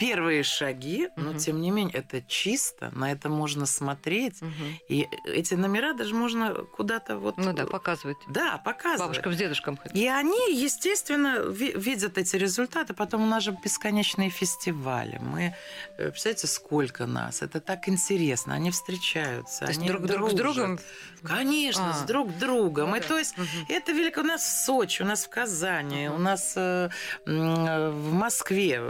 Первые 0.00 0.42
шаги, 0.42 1.08
но 1.16 1.30
Мгм. 1.30 1.38
тем 1.38 1.60
не 1.60 1.70
менее 1.70 1.94
это 1.98 2.22
чисто, 2.22 2.90
на 2.94 3.12
это 3.12 3.28
можно 3.28 3.66
смотреть. 3.66 4.40
Мгм. 4.40 4.52
И 4.88 5.06
эти 5.26 5.54
номера 5.54 5.92
даже 5.92 6.14
можно 6.14 6.54
куда-то 6.54 7.18
вот... 7.18 7.36
Ну 7.36 7.52
да, 7.52 7.66
показывать. 7.66 8.16
Да, 8.28 8.56
показывать. 8.64 9.00
Бабушкам 9.10 9.32
с 9.34 9.36
дедушкам. 9.36 9.78
И 9.94 10.06
они, 10.08 10.54
естественно, 10.54 11.38
ви- 11.40 11.72
видят 11.76 12.16
эти 12.18 12.36
результаты. 12.36 12.94
Потом 12.94 13.22
у 13.22 13.26
нас 13.26 13.42
же 13.44 13.56
бесконечные 13.62 14.30
фестивали. 14.30 15.18
Мы, 15.20 15.54
э, 15.98 16.10
представляете, 16.10 16.46
сколько 16.46 17.06
нас. 17.06 17.42
Это 17.42 17.60
так 17.60 17.88
интересно. 17.88 18.54
Они 18.54 18.70
встречаются, 18.70 19.60
То 19.60 19.66
есть 19.66 19.80
они 19.80 19.88
друг, 19.88 20.06
друг 20.06 20.30
с 20.30 20.34
другом. 20.34 20.78
Конечно, 21.22 21.90
А. 21.90 21.92
с 21.92 22.02
друг 22.04 22.36
другом. 22.38 22.90
Ну 22.90 22.96
И 22.96 23.00
да. 23.00 23.06
то 23.08 23.18
есть 23.18 23.36
Мгм. 23.36 23.46
это 23.68 23.92
велико. 23.92 24.20
У 24.20 24.24
нас 24.24 24.42
в 24.42 24.64
Сочи, 24.64 25.02
у 25.02 25.04
нас 25.04 25.24
в 25.26 25.28
Казани, 25.28 26.08
Мгм. 26.08 26.14
у 26.16 26.18
нас 26.18 26.54
э, 26.56 26.88
э, 27.26 27.90
в 27.90 28.12
Москве 28.14 28.80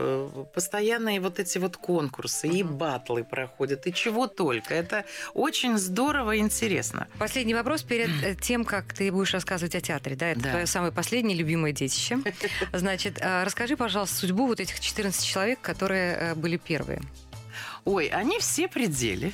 э, 1.00 1.10
постоянные 1.10 1.20
вот 1.20 1.38
эти 1.38 1.58
вот 1.58 1.76
конкурсы 1.76 2.48
и 2.48 2.62
батлы 2.62 3.24
проходят, 3.24 3.86
и 3.86 3.92
чего 3.92 4.26
только. 4.26 4.74
Это 4.74 5.04
очень 5.34 5.78
здорово 5.78 6.32
и 6.32 6.38
интересно. 6.38 7.06
Последний 7.18 7.54
вопрос 7.54 7.82
перед 7.82 8.10
э, 8.22 8.34
тем, 8.40 8.64
как 8.64 8.92
ты 8.92 9.10
будешь 9.12 9.32
рассказывать 9.34 9.74
о 9.74 9.80
театре. 9.80 10.16
Да, 10.16 10.28
это 10.28 10.40
Да. 10.40 10.50
твое 10.50 10.66
самое 10.66 10.92
последнее 10.92 11.36
любимое 11.36 11.72
детище. 11.72 12.18
Значит, 12.72 13.18
а, 13.22 13.44
расскажи, 13.44 13.76
пожалуйста, 13.76 14.16
судьбу 14.16 14.46
вот 14.46 14.60
этих 14.60 14.80
14 14.80 15.24
человек, 15.24 15.60
которые 15.60 16.16
э, 16.16 16.34
были 16.34 16.56
первые. 16.56 17.00
Ой, 17.84 18.08
они 18.08 18.38
все 18.38 18.68
пределе. 18.68 19.32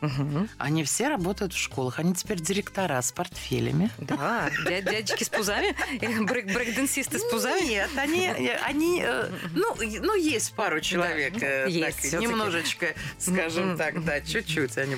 Мгм. 0.00 0.48
Они 0.58 0.84
все 0.84 1.08
работают 1.08 1.52
в 1.52 1.58
школах. 1.58 1.98
Они 1.98 2.14
теперь 2.14 2.40
директора 2.40 3.00
с 3.00 3.12
портфелями. 3.12 3.90
Да, 3.98 4.50
дя- 4.66 4.82
дядечки 4.82 5.24
с 5.24 5.28
пузами, 5.28 5.74
Э, 6.00 6.20
брейк 6.22 6.46
брейк-дэнсисты 6.46 7.18
с 7.18 7.24
пузами. 7.30 7.66
Нет, 7.66 7.90
они, 7.96 8.28
они 8.64 9.02
э, 9.04 9.28
ну, 9.54 9.74
ну, 9.78 10.14
есть 10.14 10.54
пару 10.54 10.80
человек, 10.80 11.42
э, 11.42 11.66
есть 11.68 12.12
немножечко, 12.14 12.94
скажем 13.18 13.76
так, 13.76 14.02
да, 14.04 14.20
чуть-чуть 14.20 14.76
они 14.78 14.96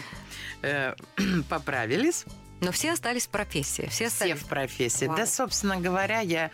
э, 0.63 0.95
поправились. 1.49 2.25
Но 2.63 2.71
все 2.73 2.93
остались 2.93 3.27
в 3.27 3.29
профессии. 3.31 3.83
Все 3.91 3.91
Все 3.91 4.07
остались. 4.07 4.39
в 4.41 4.47
профессии. 4.47 5.07
Вау. 5.07 5.17
Да, 5.17 5.27
собственно 5.27 5.79
говоря, 5.81 6.21
я 6.21 6.51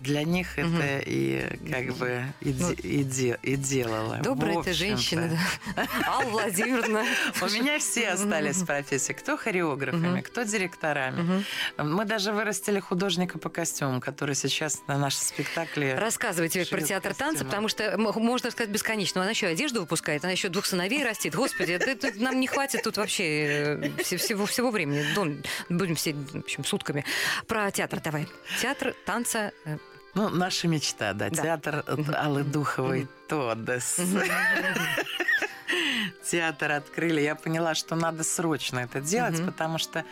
для 0.00 0.24
них 0.24 0.58
Мгм. 0.58 0.76
это 0.80 1.02
и 1.06 1.46
как 1.70 1.94
бы 1.96 2.24
и, 2.40 2.52
Ну, 2.52 2.72
и 2.72 3.04
де- 3.04 3.38
и 3.42 3.54
делала. 3.56 4.16
Добрая 4.18 4.60
ты 4.62 4.72
женщина. 4.72 5.38
Алла 6.06 6.24
Владимировна. 6.30 7.04
У 7.40 7.44
меня 7.46 7.78
все 7.78 8.08
остались 8.10 8.56
в 8.56 8.66
профессии. 8.66 9.12
Кто 9.12 9.36
хореографами, 9.36 10.20
кто 10.20 10.42
директорами. 10.42 11.44
Мы 11.78 12.04
даже 12.04 12.32
вырастили 12.32 12.80
художника 12.80 13.38
по 13.38 13.48
костюмам, 13.48 14.00
который 14.00 14.34
сейчас 14.34 14.80
на 14.88 14.98
наши 14.98 15.18
спектакли... 15.18 15.94
Рассказывайте 15.96 16.64
про 16.66 16.80
театр 16.80 17.14
танца, 17.14 17.44
потому 17.44 17.68
что 17.68 17.96
можно 17.96 18.50
сказать 18.50 18.70
бесконечно. 18.70 19.20
Она 19.22 19.30
еще 19.30 19.46
одежду 19.46 19.80
выпускает, 19.80 20.24
она 20.24 20.32
еще 20.32 20.48
двух 20.48 20.66
сыновей 20.66 21.04
растит. 21.04 21.34
Господи, 21.36 21.78
нам 22.18 22.40
не 22.40 22.48
хватит 22.48 22.82
тут 22.82 22.96
вообще 22.96 23.24
э, 23.76 24.02
все- 24.02 24.16
всего 24.18 24.70
времени. 24.70 25.04
Дон, 25.20 25.42
Будем 25.68 25.96
сидеть, 25.96 26.32
в 26.32 26.38
общем, 26.38 26.64
сутками. 26.64 27.04
Про 27.46 27.70
театр 27.70 28.00
давай. 28.00 28.26
Театр 28.60 28.94
танца. 29.04 29.52
э, 29.66 29.76
Ну, 30.14 30.28
наша 30.30 30.66
мечта, 30.68 31.12
да. 31.12 31.28
Да. 31.30 31.42
Театр 31.42 31.84
э, 31.86 31.96
Аллы 32.14 32.42
Духовой 32.42 33.06
Тодес. 33.28 34.00
Театр 36.24 36.72
открыли. 36.72 37.20
Я 37.20 37.34
поняла, 37.34 37.74
что 37.74 37.94
надо 37.96 38.24
срочно 38.24 38.80
это 38.80 39.00
делать, 39.00 39.44
потому 39.44 39.78
что 39.78 40.04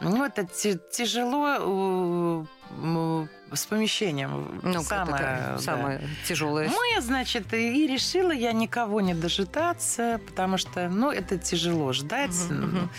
ну, 0.00 0.24
это 0.24 0.44
тяжело 0.44 2.44
э, 2.82 3.26
с 3.52 3.64
помещением. 3.66 4.60
Ну, 4.64 4.82
самое, 4.82 5.22
да. 5.22 5.58
самое 5.58 6.00
тяжелое. 6.26 6.68
Мы, 6.68 7.00
значит, 7.00 7.54
и 7.54 7.86
решила 7.86 8.32
я 8.32 8.52
никого 8.52 9.00
не 9.00 9.14
дожидаться, 9.14 10.20
потому 10.26 10.58
что, 10.58 10.88
ну, 10.88 11.12
это 11.12 11.38
тяжело 11.38 11.92
ждать. 11.92 12.34
Мгм. 12.50 12.90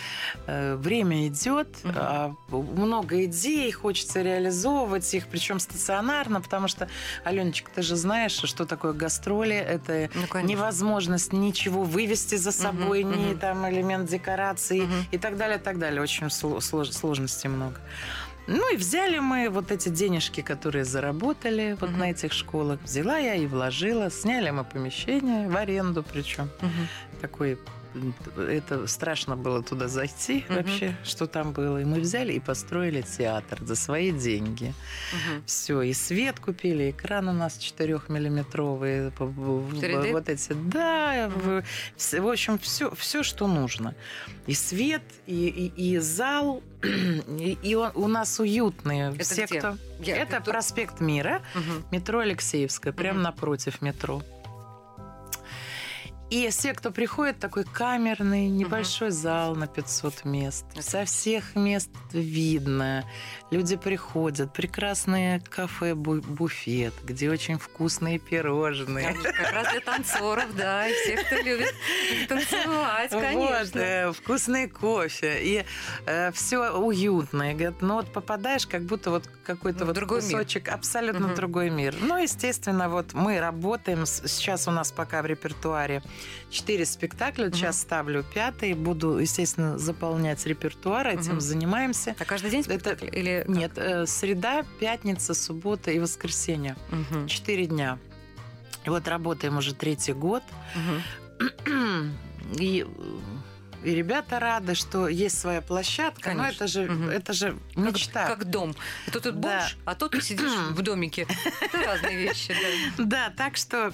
Э, 0.48 0.76
Время 0.78 1.28
идет, 1.28 1.68
Мгм. 1.84 1.94
а, 1.98 2.36
много 2.50 3.26
идей, 3.26 3.70
хочется 3.74 4.22
реализовывать 4.22 5.14
их, 5.14 5.28
причем 5.28 5.60
стационарно, 5.60 6.40
потому 6.40 6.70
что, 6.70 6.88
Аленочка, 7.26 7.70
ты 7.76 7.82
же 7.82 7.98
знаешь, 7.98 8.32
что 8.32 8.66
такое 8.66 8.94
гастроли. 8.94 9.56
Это 9.56 10.10
Ну, 10.16 10.28
конечно. 10.28 10.50
невозможность 10.50 11.34
ничего 11.34 11.84
вывести 11.84 12.36
за 12.36 12.54
собой, 12.54 13.04
Мгм, 13.04 13.30
ни 13.30 13.34
там 13.34 13.70
элемент 13.70 14.10
декорации 14.10 14.82
Мгм. 14.82 15.06
и 15.12 15.18
так 15.18 15.36
далее, 15.36 15.58
так 15.58 15.78
далее. 15.78 16.02
Очень 16.02 16.28
сло- 16.28 16.60
слож- 16.60 16.87
сложностей 16.94 17.50
много. 17.50 17.76
Ну 18.48 18.74
и 18.74 18.78
взяли 18.78 19.20
мы 19.20 19.50
вот 19.50 19.72
эти 19.72 19.90
денежки, 19.90 20.42
которые 20.42 20.86
заработали 20.86 21.76
вот 21.82 21.90
Мгм. 21.90 22.00
на 22.00 22.12
этих 22.12 22.32
школах. 22.32 22.80
Взяла 22.84 23.18
я 23.18 23.36
и 23.36 23.46
вложила. 23.46 24.10
Сняли 24.10 24.52
мы 24.52 24.64
помещение 24.64 25.50
в 25.50 25.56
аренду 25.58 26.02
причем. 26.04 26.50
Мгм. 26.62 26.88
Такой 27.22 27.60
это 28.38 28.88
страшно 28.88 29.36
было 29.36 29.62
туда 29.64 29.88
зайти 29.88 30.46
Мгм. 30.48 30.56
вообще, 30.58 30.96
что 31.04 31.28
там 31.28 31.52
было. 31.54 31.82
И 31.82 31.86
мы 31.86 32.00
взяли 32.00 32.34
и 32.34 32.40
построили 32.40 33.02
театр 33.02 33.60
за 33.64 33.76
свои 33.76 34.12
деньги. 34.12 34.74
Мгм. 35.14 35.44
Все, 35.46 35.82
и 35.82 35.94
свет 35.94 36.40
купили, 36.40 36.92
экран 36.92 37.28
у 37.30 37.34
нас 37.34 37.58
4-миллиметровый. 37.60 39.12
4D? 39.12 40.12
Вот 40.12 40.30
эти, 40.30 40.54
да, 40.54 41.30
в, 41.30 41.64
вс- 41.98 42.20
в 42.22 42.28
общем, 42.28 42.58
все, 42.60 42.94
все, 42.96 43.24
что 43.24 43.48
нужно. 43.48 43.96
И 44.48 44.54
свет, 44.54 45.04
и, 45.26 45.48
и, 45.76 45.94
и 45.94 45.98
зал, 46.00 46.62
и, 46.84 47.58
и 47.64 47.76
он- 47.76 47.92
у 47.96 48.08
нас 48.08 48.40
уютные. 48.40 49.10
Это 49.16 49.24
Все, 49.24 49.46
где? 49.46 49.60
кто... 49.60 49.78
Я- 50.02 50.18
Это 50.18 50.42
проспект 50.42 51.02
Мира, 51.02 51.42
Мгм. 51.56 51.86
метро 51.92 52.20
Алексеевская, 52.20 52.94
прямо 52.94 53.16
Мгм. 53.16 53.24
напротив 53.24 53.82
метро. 53.82 54.22
И 56.30 56.50
все, 56.50 56.74
кто 56.74 56.92
приходит, 56.92 57.40
такой 57.40 57.64
камерный, 57.64 58.50
небольшой 58.50 59.12
зал 59.12 59.56
на 59.56 59.66
500 59.66 60.26
мест. 60.26 60.66
Со 60.78 61.06
всех 61.06 61.56
мест 61.56 61.90
видно. 62.12 63.06
Люди 63.50 63.78
приходят. 63.78 64.52
Прекрасное 64.52 65.40
кафе, 65.50 65.92
бу- 65.94 66.20
буфет, 66.22 66.94
где 67.06 67.30
очень 67.32 67.58
вкусные 67.58 68.20
пирожные. 68.20 69.14
Как 69.24 69.36
как 69.38 69.52
раз 69.54 69.72
для 69.72 69.80
танцоров, 69.80 70.54
да, 70.58 70.86
и 70.90 70.94
всех, 70.96 71.26
кто 71.28 71.36
любит 71.38 71.74
танцевать, 72.28 73.12
Вот, 73.14 73.22
конечно. 73.22 73.80
э, 73.80 74.12
вкусный 74.12 74.68
кофе. 74.68 75.38
И 75.42 75.66
все 76.34 76.72
уютно. 76.72 77.52
И 77.52 77.54
говорят, 77.54 77.82
ну 77.82 77.94
вот 77.96 78.12
попадаешь, 78.12 78.68
как 78.68 78.82
будто 78.84 79.12
вот 79.12 79.28
какой-то 79.46 79.86
В 79.86 79.88
вот 79.88 79.96
другой 79.96 80.22
мир. 80.22 80.32
кусочек, 80.32 80.68
абсолютно 80.68 81.28
Мгм. 81.28 81.36
другой 81.36 81.70
мир. 81.70 81.96
Ну, 82.02 82.18
естественно, 82.22 82.90
вот 82.90 83.14
мы 83.14 83.40
работаем. 83.40 84.06
Сейчас 84.06 84.68
у 84.68 84.72
нас 84.72 84.92
пока 84.92 85.22
в 85.22 85.26
репертуаре 85.26 86.04
четыре 86.50 86.86
спектакля. 86.86 87.52
Сейчас 87.52 87.82
ставлю 87.82 88.24
пятый. 88.34 88.74
Буду, 88.74 89.18
естественно, 89.18 89.78
заполнять 89.78 90.46
репертуар. 90.46 91.08
Этим 91.08 91.40
занимаемся. 91.42 92.16
А 92.20 92.26
каждый 92.26 92.52
день 92.52 92.62
Это- 92.62 92.70
спектакль? 92.70 93.08
Или 93.12 93.44
как? 93.46 93.56
Нет, 93.56 93.72
э, 93.78 94.06
среда, 94.06 94.64
пятница, 94.80 95.34
суббота 95.34 95.92
и 95.92 96.00
воскресенье. 96.00 96.76
Четыре 97.28 97.66
дня. 97.68 98.00
И 98.86 98.90
вот 98.90 99.08
работаем 99.08 99.58
уже 99.58 99.74
третий 99.76 100.14
год. 100.14 100.44
И, 102.60 102.86
и 103.84 103.92
ребята 103.96 104.40
рады, 104.40 104.76
что 104.76 105.08
есть 105.08 105.40
своя 105.40 105.62
площадка. 105.62 106.32
Но 106.34 106.44
Конечно. 106.44 106.64
это 106.64 106.68
же, 106.68 106.82
Мгм. 106.92 107.10
это 107.10 107.34
же 107.34 107.58
Как- 107.76 107.78
мечта. 107.86 108.26
Как 108.28 108.46
дом. 108.46 108.76
Это 109.08 109.20
тут 109.20 109.40
Да. 109.40 109.60
бомж, 109.60 109.78
а 109.86 109.96
тут 109.96 110.12
ты 110.12 110.22
сидишь 110.22 110.52
в 110.72 110.82
домике. 110.82 111.28
Это 111.62 111.84
разные 111.84 112.18
вещи, 112.18 112.56
да. 112.98 113.04
Да, 113.06 113.34
так 113.36 113.58
что 113.58 113.94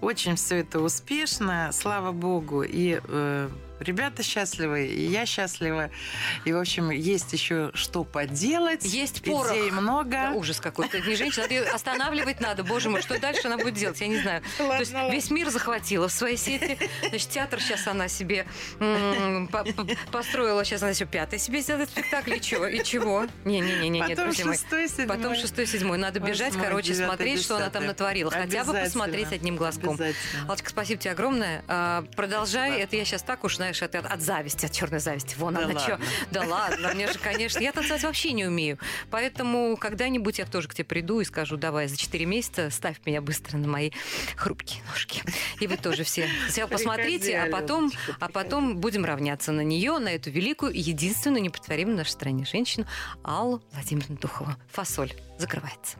очень 0.00 0.36
все 0.36 0.56
это 0.60 0.80
успешно, 0.80 1.70
слава 1.72 2.12
богу. 2.12 2.62
И 2.62 3.00
э, 3.02 3.48
ребята 3.80 4.22
счастливы, 4.22 4.86
и 4.86 5.06
я 5.06 5.26
счастлива. 5.26 5.90
И, 6.44 6.52
в 6.52 6.58
общем, 6.58 6.90
есть 6.90 7.32
еще 7.32 7.70
что 7.74 8.04
поделать. 8.04 8.84
Есть 8.84 9.22
порох. 9.24 9.50
Идей 9.52 9.70
Да, 9.70 9.80
много. 9.80 10.30
ужас 10.34 10.60
какой-то. 10.60 11.00
Не 11.00 11.14
женщина, 11.16 11.42
надо 11.44 11.54
ее 11.54 11.62
останавливать 11.64 12.40
надо. 12.40 12.64
Боже 12.64 12.90
мой, 12.90 13.02
что 13.02 13.18
дальше 13.18 13.42
она 13.46 13.56
будет 13.58 13.74
делать? 13.74 14.00
Я 14.00 14.06
не 14.08 14.18
знаю. 14.18 14.42
То 14.58 14.78
есть 14.78 14.92
весь 15.10 15.30
мир 15.30 15.50
захватила 15.50 16.08
в 16.08 16.12
своей 16.12 16.36
сети. 16.36 16.78
Значит, 17.08 17.28
театр 17.30 17.60
сейчас 17.60 17.86
она 17.86 18.08
себе 18.08 18.46
м, 18.80 19.48
по- 19.48 19.64
по- 19.64 19.86
построила. 20.12 20.64
Сейчас 20.64 20.82
она 20.82 20.90
еще 20.92 21.06
пятый 21.06 21.38
себе 21.38 21.60
сделает 21.60 21.90
спектакль. 21.90 22.34
И 22.34 22.40
чего? 22.40 22.66
И 22.66 22.82
чего? 22.84 23.26
Не-не-не, 23.44 23.88
нет, 23.88 24.08
Потом 24.10 24.24
друзья 24.26 24.46
мои. 24.46 24.56
шестой, 24.56 24.88
седьмой. 24.88 25.16
Потом 25.16 25.34
шестой, 25.34 25.66
седьмой. 25.66 25.98
Надо 25.98 26.20
бежать, 26.20 26.50
Восьмой, 26.50 26.66
короче, 26.66 26.88
девятый, 26.94 27.06
смотреть, 27.06 27.42
что 27.42 27.56
она 27.56 27.70
там 27.70 27.86
натворила. 27.86 28.30
Хотя 28.30 28.64
бы 28.64 28.72
посмотреть 28.72 29.32
одним 29.32 29.56
глазком. 29.56 29.98
Алочка, 30.48 30.70
спасибо 30.70 31.00
тебе 31.00 31.12
огромное. 31.12 31.64
А, 31.68 32.04
Продолжай. 32.16 32.70
Да. 32.72 32.78
Это 32.78 32.96
я 32.96 33.04
сейчас 33.04 33.22
так 33.22 33.44
уж, 33.44 33.58
знаешь, 33.64 33.80
это 33.80 34.00
от 34.00 34.20
зависти, 34.20 34.66
от 34.66 34.72
черной 34.72 35.00
зависти. 35.00 35.36
Вон 35.38 35.54
Да 35.54 35.64
она 35.64 35.78
что. 35.78 35.92
ладно. 35.92 36.06
Да 36.30 36.42
ладно, 36.46 36.94
мне 36.94 37.10
же, 37.10 37.18
конечно. 37.18 37.60
Я 37.60 37.72
танцевать 37.72 38.02
вообще 38.02 38.32
не 38.32 38.44
умею. 38.44 38.78
Поэтому 39.10 39.76
когда-нибудь 39.78 40.38
я 40.38 40.44
тоже 40.44 40.68
к 40.68 40.74
тебе 40.74 40.84
приду 40.84 41.20
и 41.20 41.24
скажу, 41.24 41.56
давай, 41.56 41.88
за 41.88 41.96
4 41.96 42.26
месяца 42.26 42.68
ставь 42.70 42.96
меня 43.06 43.22
быстро 43.22 43.56
на 43.56 43.66
мои 43.66 43.90
хрупкие 44.36 44.82
ножки. 44.84 45.22
И 45.60 45.66
вы 45.66 45.78
тоже 45.78 46.04
все. 46.04 46.28
Сначала 46.48 46.68
посмотрите, 46.68 47.38
а 47.38 47.50
потом, 47.50 47.90
а 48.20 48.28
потом 48.28 48.76
будем 48.76 49.04
равняться 49.04 49.52
на 49.52 49.62
нее, 49.62 49.98
на 49.98 50.10
эту 50.10 50.30
великую 50.30 50.72
единственную 50.74 51.42
неповторимую 51.42 51.96
в 51.96 51.98
нашей 51.98 52.10
стране 52.10 52.44
женщину 52.44 52.86
Аллу 53.22 53.62
Владимировну 53.72 54.16
Духову. 54.18 54.54
Фасоль 54.72 55.12
закрывается. 55.38 55.92